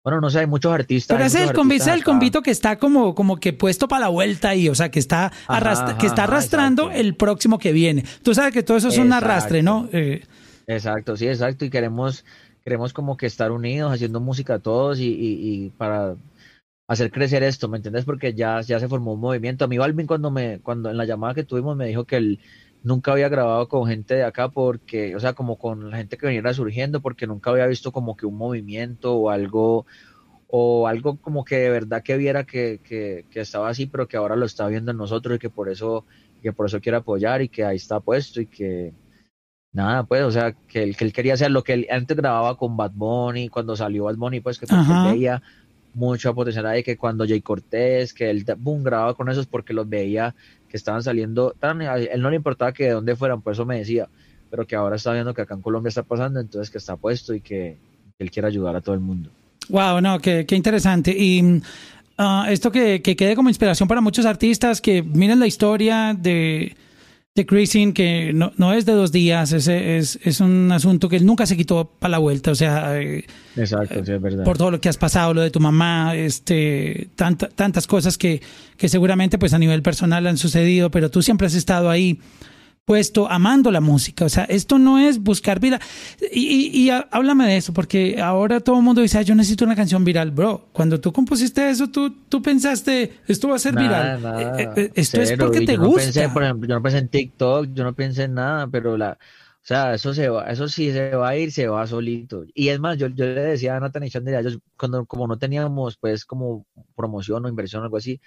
[0.04, 1.16] bueno, no sé, hay muchos artistas.
[1.16, 4.08] Pero ese es el, convite, el convito que está como, como que puesto para la
[4.10, 5.32] vuelta ahí, o sea, que está,
[6.00, 8.06] que está arrastrando el próximo que viene.
[8.22, 9.90] Tú sabes que todo eso es un arrastre, ¿no?
[9.92, 10.24] Eh,
[10.68, 11.66] Exacto, sí, exacto.
[11.66, 12.26] Y queremos,
[12.64, 16.16] queremos como que estar unidos, haciendo música todos y, y, para
[16.88, 18.06] hacer crecer esto, ¿me entiendes?
[18.06, 19.66] Porque ya, ya se formó un movimiento.
[19.66, 22.40] A mí Balvin cuando me, cuando en la llamada que tuvimos me dijo que él
[22.84, 26.28] nunca había grabado con gente de acá porque, o sea, como con la gente que
[26.28, 29.86] viniera surgiendo, porque nunca había visto como que un movimiento o algo,
[30.48, 34.18] o algo como que de verdad que viera que, que, que estaba así, pero que
[34.18, 36.06] ahora lo está viendo en nosotros y que por eso,
[36.42, 38.94] que por eso quiere apoyar y que ahí está puesto y que
[39.76, 42.58] nada, pues, o sea, que él, que él quería hacer lo que él antes grababa
[42.58, 44.66] con Bad Bunny, cuando salió Bad Bunny, pues que
[45.12, 45.44] veía
[45.94, 49.88] mucha potencial ahí, que cuando Jay Cortés, que él boom, grababa con esos porque los
[49.88, 50.34] veía
[50.70, 53.78] que estaban saliendo, tan, él no le importaba que de dónde fueran, por eso me
[53.78, 54.08] decía,
[54.50, 57.34] pero que ahora está viendo que acá en Colombia está pasando, entonces que está puesto
[57.34, 57.78] y que,
[58.18, 59.30] él quiere ayudar a todo el mundo.
[59.68, 61.12] Wow, no, qué, qué interesante.
[61.12, 61.44] Y
[62.18, 66.78] uh, esto que, que quede como inspiración para muchos artistas que miren la historia de
[67.36, 71.20] de Cruising, que no, no es de dos días, es, es, es un asunto que
[71.20, 73.26] nunca se quitó para la vuelta, o sea, eh,
[73.58, 74.46] Exacto, sí, es verdad.
[74.46, 78.42] por todo lo que has pasado, lo de tu mamá, este, tantas cosas que,
[78.78, 82.22] que seguramente pues a nivel personal han sucedido, pero tú siempre has estado ahí
[82.86, 84.26] puesto amando la música.
[84.26, 85.82] O sea, esto no es buscar viral.
[86.32, 90.06] Y, y, háblame de eso, porque ahora todo el mundo dice, yo necesito una canción
[90.06, 90.70] viral, bro.
[90.72, 94.24] Cuando tú compusiste eso, tú, tú pensaste, esto va a ser viral.
[94.40, 96.32] Eh, eh, eh, esto es porque te gusta.
[96.32, 99.18] por ejemplo, yo no pensé en TikTok, yo no pensé en nada, pero la...
[99.66, 102.46] O sea, eso se va, eso sí se va a ir, se va solito.
[102.54, 105.40] Y es más, yo, yo le decía a Nathan y Chandra, ellos cuando como no
[105.40, 108.22] teníamos pues como promoción o inversión o algo así,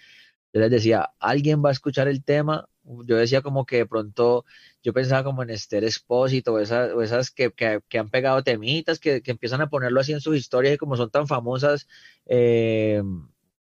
[0.52, 2.68] yo les decía, alguien va a escuchar el tema
[3.04, 4.44] yo decía como que de pronto,
[4.82, 8.98] yo pensaba como en Esther Expósito, o esas, o esas que, que, han pegado temitas,
[8.98, 11.86] que, que, empiezan a ponerlo así en sus historias y como son tan famosas,
[12.26, 13.02] eh,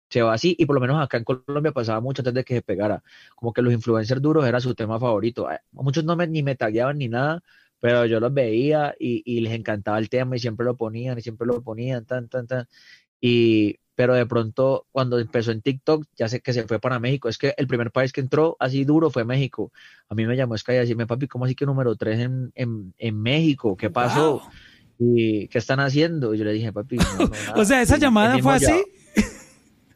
[0.09, 2.55] se va así, y por lo menos acá en Colombia pasaba mucho antes de que
[2.55, 3.03] se pegara,
[3.35, 5.47] como que los influencers duros era su tema favorito.
[5.71, 7.43] Muchos no me, ni me tagueaban ni nada,
[7.79, 11.21] pero yo los veía y, y les encantaba el tema y siempre lo ponían y
[11.21, 12.67] siempre lo ponían, tan, tan, tan.
[13.19, 17.29] Y, pero de pronto cuando empezó en TikTok ya sé que se fue para México.
[17.29, 19.71] Es que el primer país que entró así duro fue México.
[20.07, 22.93] A mí me llamó Sky y decirme, papi, ¿cómo así que número 3 en, en,
[22.99, 23.75] en México?
[23.75, 24.43] ¿Qué pasó?
[24.99, 26.35] ¿Y qué están haciendo?
[26.35, 26.97] Y yo le dije, papi,
[27.55, 28.83] o sea, esa llamada fue así.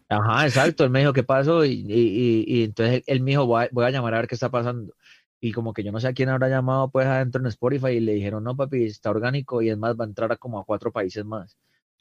[0.10, 0.84] Ajá, exacto.
[0.84, 1.64] Él me dijo, ¿qué pasó?
[1.64, 4.34] Y, y, y, entonces él me dijo, voy a, voy a llamar a ver qué
[4.34, 4.96] está pasando
[5.40, 8.00] y como que yo no sé a quién habrá llamado pues adentro en Spotify y
[8.00, 10.66] le dijeron, no papi, está orgánico y es más, va a entrar a como a
[10.66, 11.56] cuatro países más.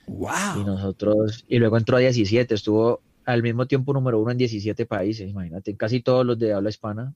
[0.06, 0.60] Wow.
[0.60, 4.86] Y nosotros, y luego entró a 17, estuvo al mismo tiempo número uno en 17
[4.86, 7.14] países, imagínate, casi todos los de habla hispana.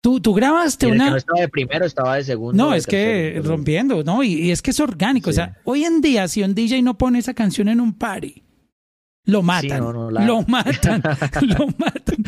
[0.00, 1.10] Tú, tú grabaste una.
[1.10, 2.62] no estaba de primero, estaba de segundo.
[2.62, 4.22] No, es que rompiendo, ¿no?
[4.22, 5.30] Y, es que es orgánico.
[5.30, 8.42] O sea, hoy en día, si un DJ no pone esa canción en un party,
[9.24, 9.80] lo matan.
[9.80, 11.02] Lo matan.
[11.40, 12.22] lo matan.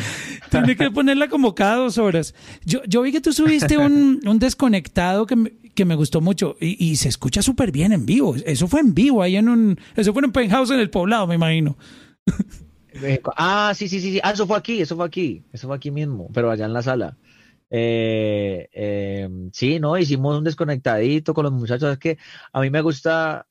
[0.49, 2.33] Tiene que ponerla como cada dos horas.
[2.65, 6.57] Yo, yo vi que tú subiste un, un desconectado que me, que me gustó mucho
[6.59, 8.35] y, se escucha súper bien en vivo.
[8.35, 9.79] Eso fue en vivo, ahí en un.
[9.95, 11.77] Eso fue en un penthouse en el poblado, me imagino.
[13.35, 15.43] Ah, sí, sí, sí, Ah, eso fue aquí, eso fue aquí.
[15.53, 17.15] Eso fue aquí mismo, pero allá en la sala.
[17.69, 21.91] Eh, eh, sí, no, hicimos un desconectadito con los muchachos.
[21.91, 22.17] Es que
[22.51, 23.45] a mí me gusta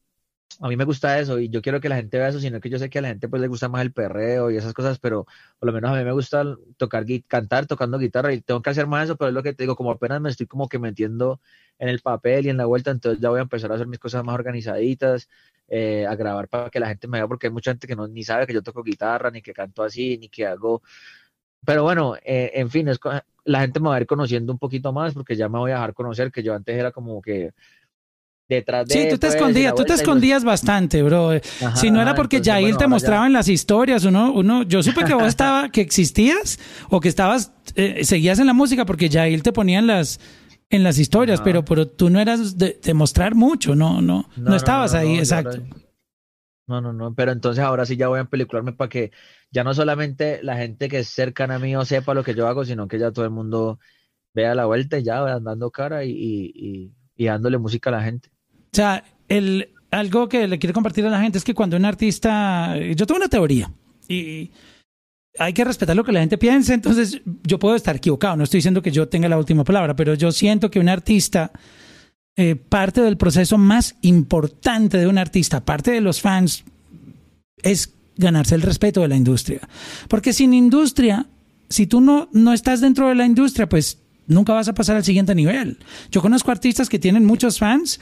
[0.61, 2.71] a mí me gusta eso y yo quiero que la gente vea eso, sino que
[2.71, 4.99] yo sé que a la gente pues le gusta más el perreo y esas cosas,
[4.99, 5.27] pero
[5.59, 6.45] por lo menos a mí me gusta
[6.77, 9.65] tocar, cantar tocando guitarra y tengo que hacer más eso, pero es lo que te
[9.65, 11.41] digo, como apenas me estoy como que metiendo
[11.79, 13.99] en el papel y en la vuelta, entonces ya voy a empezar a hacer mis
[13.99, 15.29] cosas más organizaditas,
[15.69, 18.07] eh, a grabar para que la gente me vea, porque hay mucha gente que no
[18.07, 20.83] ni sabe que yo toco guitarra, ni que canto así, ni que hago...
[21.65, 23.01] Pero bueno, eh, en fin, es,
[23.45, 25.75] la gente me va a ir conociendo un poquito más porque ya me voy a
[25.75, 27.53] dejar conocer, que yo antes era como que
[28.49, 31.31] detrás de Sí, tú te escondías, tú te escondías bastante, bro.
[31.75, 35.15] si no era porque Jair te mostraba en las historias, uno, uno, yo supe que
[35.15, 36.59] vos estaba, que existías
[36.89, 40.21] o que estabas, eh, seguías en la música porque Jair te ponía en las,
[40.71, 44.95] en las historias, pero, pero tú no eras de, mostrar mucho, no, no, no, estabas
[44.95, 45.63] ahí, exacto.
[46.69, 49.13] No, no, no, pero entonces ahora sí ya voy a pelicularme para que
[49.53, 52.49] ya no solamente la gente que es cercana a mí o sepa lo que yo
[52.49, 53.79] hago, sino que ya todo el mundo
[54.35, 58.31] vea la vuelta y ya andando cara y, y, y dándole música a la gente.
[58.51, 61.85] O sea, el, algo que le quiero compartir a la gente es que cuando un
[61.85, 63.73] artista, yo tengo una teoría
[64.09, 64.51] y
[65.39, 68.59] hay que respetar lo que la gente piense, entonces yo puedo estar equivocado, no estoy
[68.59, 71.53] diciendo que yo tenga la última palabra, pero yo siento que un artista,
[72.37, 76.65] eh, parte del proceso más importante de un artista, parte de los fans,
[77.63, 79.61] es ganarse el respeto de la industria.
[80.09, 81.27] Porque sin industria,
[81.69, 85.05] si tú no, no estás dentro de la industria, pues nunca vas a pasar al
[85.05, 85.79] siguiente nivel.
[86.11, 88.01] Yo conozco artistas que tienen muchos fans,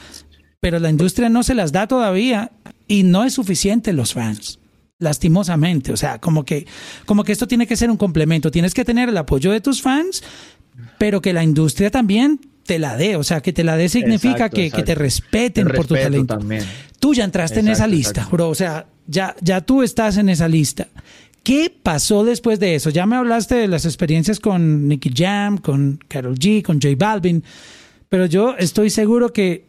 [0.60, 2.52] pero la industria no se las da todavía
[2.86, 4.58] y no es suficiente los fans
[5.04, 6.66] lastimosamente, o sea, como que
[7.06, 9.80] como que esto tiene que ser un complemento, tienes que tener el apoyo de tus
[9.80, 10.24] fans,
[10.98, 14.48] pero que la industria también te la dé, o sea, que te la dé significa
[14.48, 16.38] que, te respeten por tu talento.
[16.98, 20.48] Tú ya entraste en esa lista, bro, o sea, ya ya tú estás en esa
[20.48, 20.88] lista.
[21.44, 22.88] ¿Qué pasó después de eso?
[22.88, 27.44] Ya me hablaste de las experiencias con Nicky Jam, con Carol G, con J Balvin,
[28.08, 29.66] pero yo estoy seguro que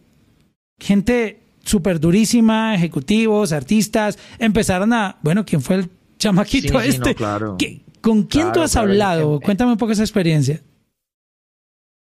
[0.80, 7.16] gente súper durísima, ejecutivos, artistas, empezaron a, bueno, ¿quién fue el chamaquito este?
[7.16, 7.58] claro.
[8.02, 9.40] ¿Con quién tú has hablado?
[9.40, 10.62] Cuéntame un poco esa experiencia.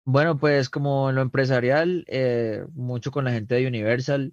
[0.05, 4.33] Bueno, pues como en lo empresarial, eh, mucho con la gente de Universal,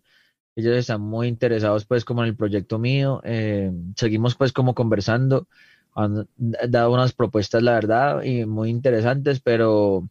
[0.55, 5.47] ellos están muy interesados pues como en el proyecto mío, eh, seguimos pues como conversando,
[5.93, 10.09] han dado unas propuestas la verdad y muy interesantes, pero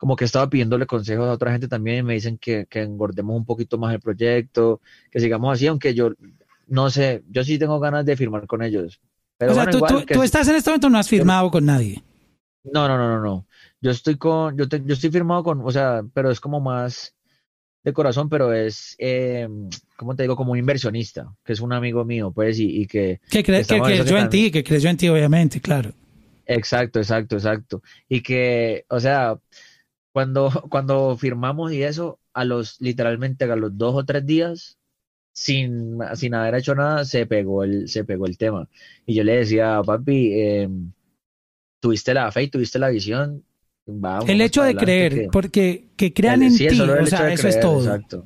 [0.00, 3.36] como que estaba pidiéndole consejos a otra gente también y me dicen que, que engordemos
[3.36, 6.14] un poquito más el proyecto, que sigamos así, aunque yo
[6.66, 8.98] no sé, yo sí tengo ganas de firmar con ellos.
[9.36, 12.02] Pero o sea, tú, estás en este momento, no has firmado con nadie.
[12.64, 13.46] No, no, no, no, no.
[13.82, 17.14] yo estoy con, yo, yo estoy firmado con, o sea, pero es como más
[17.84, 19.46] de corazón, pero es, eh,
[19.98, 20.34] ¿cómo te digo?
[20.34, 23.20] Como un inversionista, que es un amigo mío, pues, y, que...
[23.30, 25.92] Que, que creyó en ti, que creyó en ti, obviamente, claro.
[26.46, 27.82] Exacto, exacto, exacto.
[28.08, 29.38] Y que, o sea,
[30.12, 34.78] cuando, cuando firmamos y eso, a los, literalmente a los dos o tres días,
[35.32, 38.68] sin, sin haber hecho nada, se pegó el, se pegó el tema.
[39.06, 40.68] Y yo le decía, papi, eh,
[41.80, 43.44] tuviste la fe y tuviste la visión.
[44.26, 47.80] el hecho de creer, porque que crean en ti, o sea, eso es todo.
[47.80, 48.24] Exacto.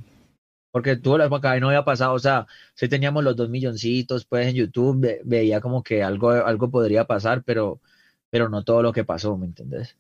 [0.73, 4.49] Porque tú la acá no había pasado, o sea, si teníamos los dos milloncitos, pues
[4.49, 7.81] en YouTube veía como que algo, algo podría pasar, pero,
[8.29, 9.97] pero no todo lo que pasó, ¿me entendés?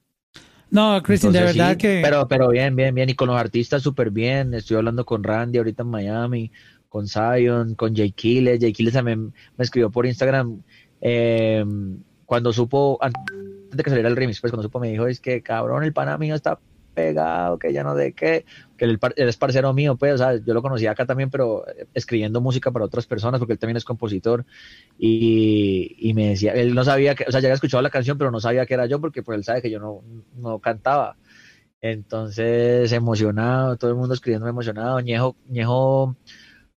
[0.70, 2.00] No, Cristian, de verdad que...
[2.02, 5.58] Pero, pero bien, bien, bien, y con los artistas súper bien, estoy hablando con Randy
[5.58, 6.50] ahorita en Miami,
[6.88, 10.62] con Zion, con Jay Kiles, Jay Kiles también me escribió por Instagram,
[11.00, 11.64] eh,
[12.26, 13.22] cuando supo, antes
[13.70, 16.18] de que saliera el remix, pues cuando supo me dijo, es que cabrón, el pana
[16.18, 16.58] mío está
[16.94, 18.44] pegado, que ya no de qué,
[18.76, 22.40] que él, es parcero mío, pues, o sea, yo lo conocía acá también, pero escribiendo
[22.40, 24.46] música para otras personas, porque él también es compositor,
[24.98, 28.16] y, y me decía, él no sabía que, o sea, ya había escuchado la canción,
[28.16, 30.02] pero no sabía que era yo, porque pues él sabe que yo no,
[30.36, 31.16] no cantaba.
[31.80, 36.16] Entonces, emocionado, todo el mundo escribiendo emocionado, Ñejo, Ñejo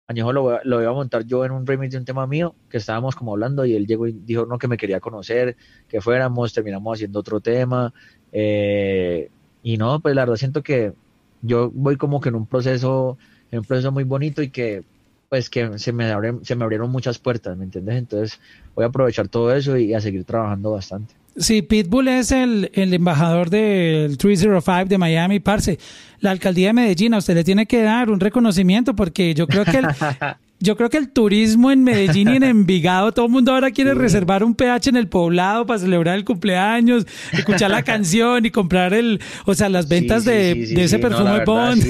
[0.09, 2.77] Añejo lo, lo, iba a montar yo en un remix de un tema mío que
[2.77, 5.57] estábamos como hablando y él llegó y dijo no que me quería conocer,
[5.89, 7.93] que fuéramos, terminamos haciendo otro tema
[8.31, 9.29] eh,
[9.67, 10.93] y no, pues la verdad siento que
[11.41, 13.17] yo voy como que en un proceso,
[13.51, 14.85] en un proceso muy bonito y que
[15.27, 16.09] pues que se me,
[16.43, 17.97] se me abrieron muchas puertas, ¿me entiendes?
[17.97, 18.39] Entonces
[18.75, 21.15] voy a aprovechar todo eso y a seguir trabajando bastante.
[21.35, 25.77] Sí, Pitbull es el, el embajador del 305 de Miami, parce.
[26.21, 29.65] La alcaldía de Medellín a usted le tiene que dar un reconocimiento porque yo creo
[29.65, 29.87] que el,
[30.59, 33.93] yo creo que el turismo en Medellín y en Envigado, todo el mundo ahora quiere
[33.93, 38.93] reservar un PH en el poblado para celebrar el cumpleaños, escuchar la canción y comprar
[38.93, 41.83] el, o sea, las ventas de, de, ese perfume Bond,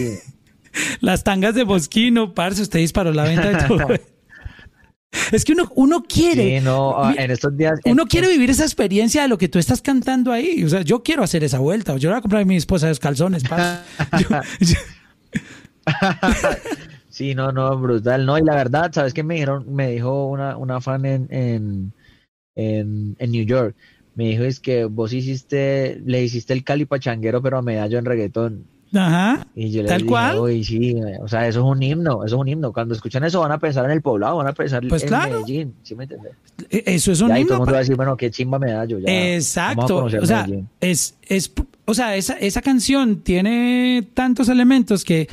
[1.01, 3.87] las tangas de Bosquino, parce, usted disparó la venta de todo.
[5.31, 6.61] Es que uno, uno quiere.
[6.67, 7.79] Ah, en estos días.
[7.85, 10.63] Uno quiere vivir esa experiencia de lo que tú estás cantando ahí.
[10.63, 11.95] O sea, yo quiero hacer esa vuelta.
[11.97, 13.43] Yo voy a comprar a mi esposa los calzones.
[17.17, 18.25] Sí, no, no, brutal.
[18.25, 19.65] No, y la verdad, ¿sabes qué me dijeron?
[19.73, 21.93] Me dijo una, una fan en, en,
[22.55, 23.75] en, en New York.
[24.15, 28.05] Me dijo, es que vos hiciste, le hiciste el cali pachanguero, pero a medallo en
[28.05, 28.65] reggaetón.
[28.93, 29.45] Ajá.
[29.53, 30.63] Y yo le Tal dije, cual.
[30.63, 32.71] sí, o sea, eso es un himno, eso es un himno.
[32.71, 35.41] Cuando escuchan eso van a pensar en el poblado, van a pensar pues en claro.
[35.41, 36.33] Medellín, ¿sí me entiendes?
[36.69, 37.47] E, Eso es un y himno.
[37.47, 38.99] todo el mundo va a decir, bueno, qué chimba medallo.
[38.99, 40.05] Ya, Exacto.
[40.05, 40.47] O sea,
[40.79, 41.51] es, es,
[41.85, 45.27] o sea esa, esa canción tiene tantos elementos que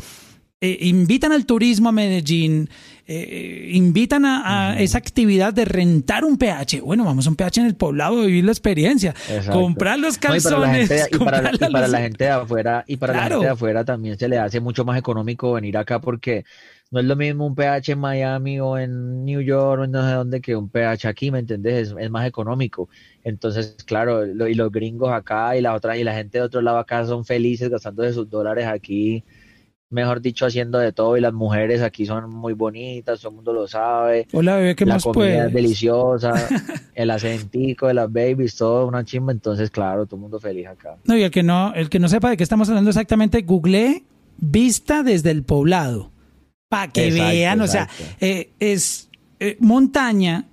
[0.65, 2.69] eh, invitan al turismo a Medellín,
[3.07, 6.81] eh, invitan a, a esa actividad de rentar un PH.
[6.81, 9.61] Bueno, vamos a un PH en el poblado, vivir la experiencia, Exacto.
[9.61, 10.89] comprar los No, y para la calzones.
[10.89, 13.23] gente, y para, la- y comprar para los- la gente de afuera y para la
[13.25, 16.45] gente de afuera también se le hace mucho más económico venir acá porque
[16.91, 20.07] no es lo mismo un PH en Miami o en New York o en no
[20.07, 21.89] sé dónde que un PH aquí, ¿me entendés?
[21.89, 22.89] Es, es más económico.
[23.25, 26.61] Entonces, claro, lo- y los gringos acá y la otra y la gente de otro
[26.63, 29.25] lado acá son felices gastándose sus dólares aquí,
[29.95, 33.53] mejor dicho, haciendo de todo y las mujeres aquí son muy bonitas, todo el mundo
[33.53, 34.27] lo sabe.
[34.33, 36.35] Hola, bebé, ¿qué la más comida es deliciosa,
[36.95, 40.97] el acentico de las babies, todo una chimba, entonces claro, todo el mundo feliz acá.
[41.05, 44.03] No, y el que no, el que no sepa de qué estamos hablando exactamente, googleé
[44.37, 46.11] vista desde el poblado.
[46.69, 47.89] Para que Exacto, vean, o sea,
[48.21, 49.09] eh, es
[49.39, 50.47] eh, montaña,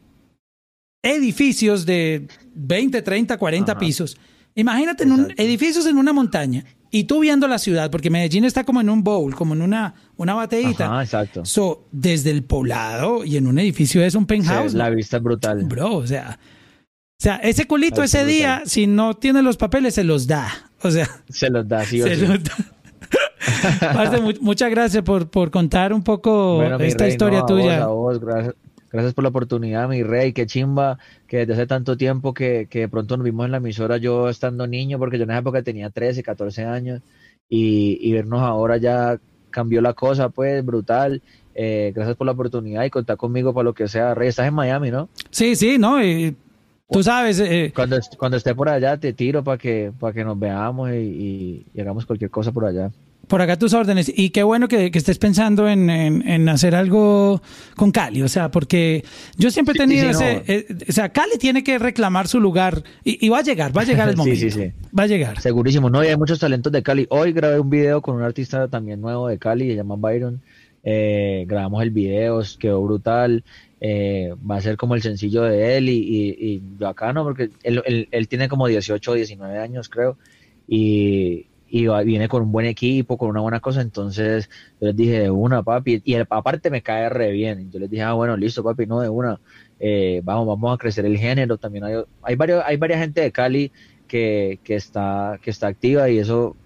[1.02, 3.80] edificios de 20, 30, 40 Ajá.
[3.80, 4.18] pisos.
[4.54, 8.64] Imagínate en un, edificios en una montaña y tú viendo la ciudad, porque Medellín está
[8.66, 10.86] como en un bowl, como en una, una bateíta.
[10.86, 11.46] Ajá, exacto.
[11.46, 14.74] So, desde el poblado y en un edificio es un penthouse.
[14.74, 15.64] Sí, la vista es brutal.
[15.64, 20.04] Bro, o sea, o sea, ese culito ese día, si no tiene los papeles, se
[20.04, 20.50] los da.
[20.84, 22.26] O sea, Se los da, sí o se sí.
[22.28, 22.56] los da.
[23.94, 27.86] Parce, muchas gracias por, por contar un poco Bueno, esta historia no, a tuya.
[27.86, 28.56] vos, a vos, gracias,
[28.92, 30.34] gracias por la oportunidad, mi rey.
[30.34, 30.98] Qué chimba
[31.28, 34.30] que desde hace tanto tiempo que, que de pronto nos vimos en la emisora, yo
[34.30, 37.02] estando niño, porque yo en esa época tenía 13, 14 años,
[37.50, 39.20] y, y vernos ahora ya
[39.50, 41.22] cambió la cosa, pues, brutal.
[41.54, 44.14] Eh, gracias por la oportunidad y contar conmigo para lo que sea.
[44.16, 45.10] Rey, estás en Miami, ¿no?
[45.30, 46.02] Sí, sí, ¿no?
[46.02, 46.36] Y
[46.90, 50.24] tú sabes, eh, Cuando, est- cuando esté por allá te tiro para que, para que
[50.24, 52.90] nos veamos y, y- y hagamos cualquier cosa por allá.
[53.32, 54.12] Por acá tus órdenes.
[54.14, 57.42] Y qué bueno que, que estés pensando en, en- en hacer algo
[57.78, 58.22] con Cali.
[58.24, 59.04] O sea, porque
[59.38, 60.34] yo siempre he Sí, tenido sí, ese...
[60.36, 60.44] no.
[60.48, 63.82] eh, o sea, Cali tiene que reclamar su lugar y, y va a llegar, va
[63.84, 64.40] a llegar el Sí, momento.
[64.42, 64.72] sí, sí.
[64.98, 65.40] Va a llegar.
[65.42, 67.08] Segurísimo, no, y hay muchos talentos de Cali.
[67.10, 70.42] Hoy grabé un video con un artista también nuevo de Cali, se llama Byron.
[70.84, 73.44] Eh, grabamos el video, quedó brutal.
[73.80, 77.82] Eh, va a ser como el sencillo de él y, y, y bacano porque él,
[77.86, 80.18] él, él tiene como 18 o 19 años, creo.
[80.68, 84.50] y, y viene con un buen equipo, con una buena cosa, entonces
[84.82, 88.04] yo les dije de una, papi, y aparte me cae re bien, yo les dije,
[88.04, 89.40] ah, bueno, listo, papi, no de una,
[89.80, 93.32] eh, vamos, vamos a crecer el género, también hay, hay, varios, hay varias gente de
[93.32, 93.72] Cali
[94.06, 96.58] que, que, está, que está activa y eso,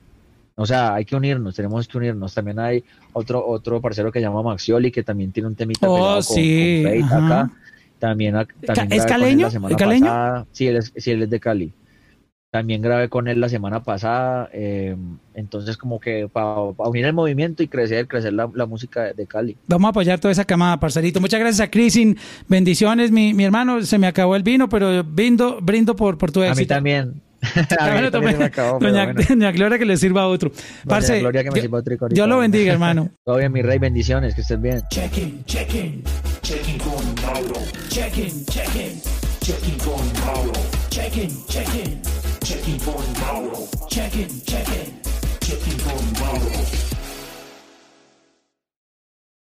[0.55, 2.83] o sea, hay que unirnos, tenemos que unirnos, también hay
[3.13, 6.83] otro, otro parcero que se llama Maxioli, que también tiene un temita oh, sí.
[6.83, 7.51] acá,
[7.99, 8.33] también,
[8.65, 9.47] también ¿Es caleño?
[9.49, 10.47] ¿Es caleño?
[10.51, 11.71] Sí, él es, sí, él es de Cali.
[12.55, 14.95] También grabé con él la semana pasada, eh,
[15.33, 19.57] entonces como que para unir el movimiento y crecer, crecer la, música de Cali.
[19.67, 21.19] Vamos a apoyar toda esa camada, parcerito.
[21.19, 22.17] Muchas gracias a Crisin,
[22.47, 26.43] bendiciones, mi, mi, hermano, se me acabó el vino, pero brindo, brindo por, por tu
[26.43, 26.73] éxito.
[26.75, 27.21] A mí también.
[27.77, 30.49] a mí también me acabó, doña, Gloria que le sirva a otro.
[30.87, 33.09] Parce, Gloria que me sirva otro Dios lo bendiga, hermano.
[33.25, 34.81] Todo bien, mi rey, bendiciones, que estés bien.
[34.89, 36.01] Check-in, check-in,
[36.41, 37.59] check-in con Mauro.
[37.89, 39.01] Check-in, check-in,
[39.41, 40.53] check-in con Mauro.
[40.89, 41.84] Check-in, check-in.
[44.15, 44.55] Checking for Mauro.
[44.55, 44.94] Checking, checking.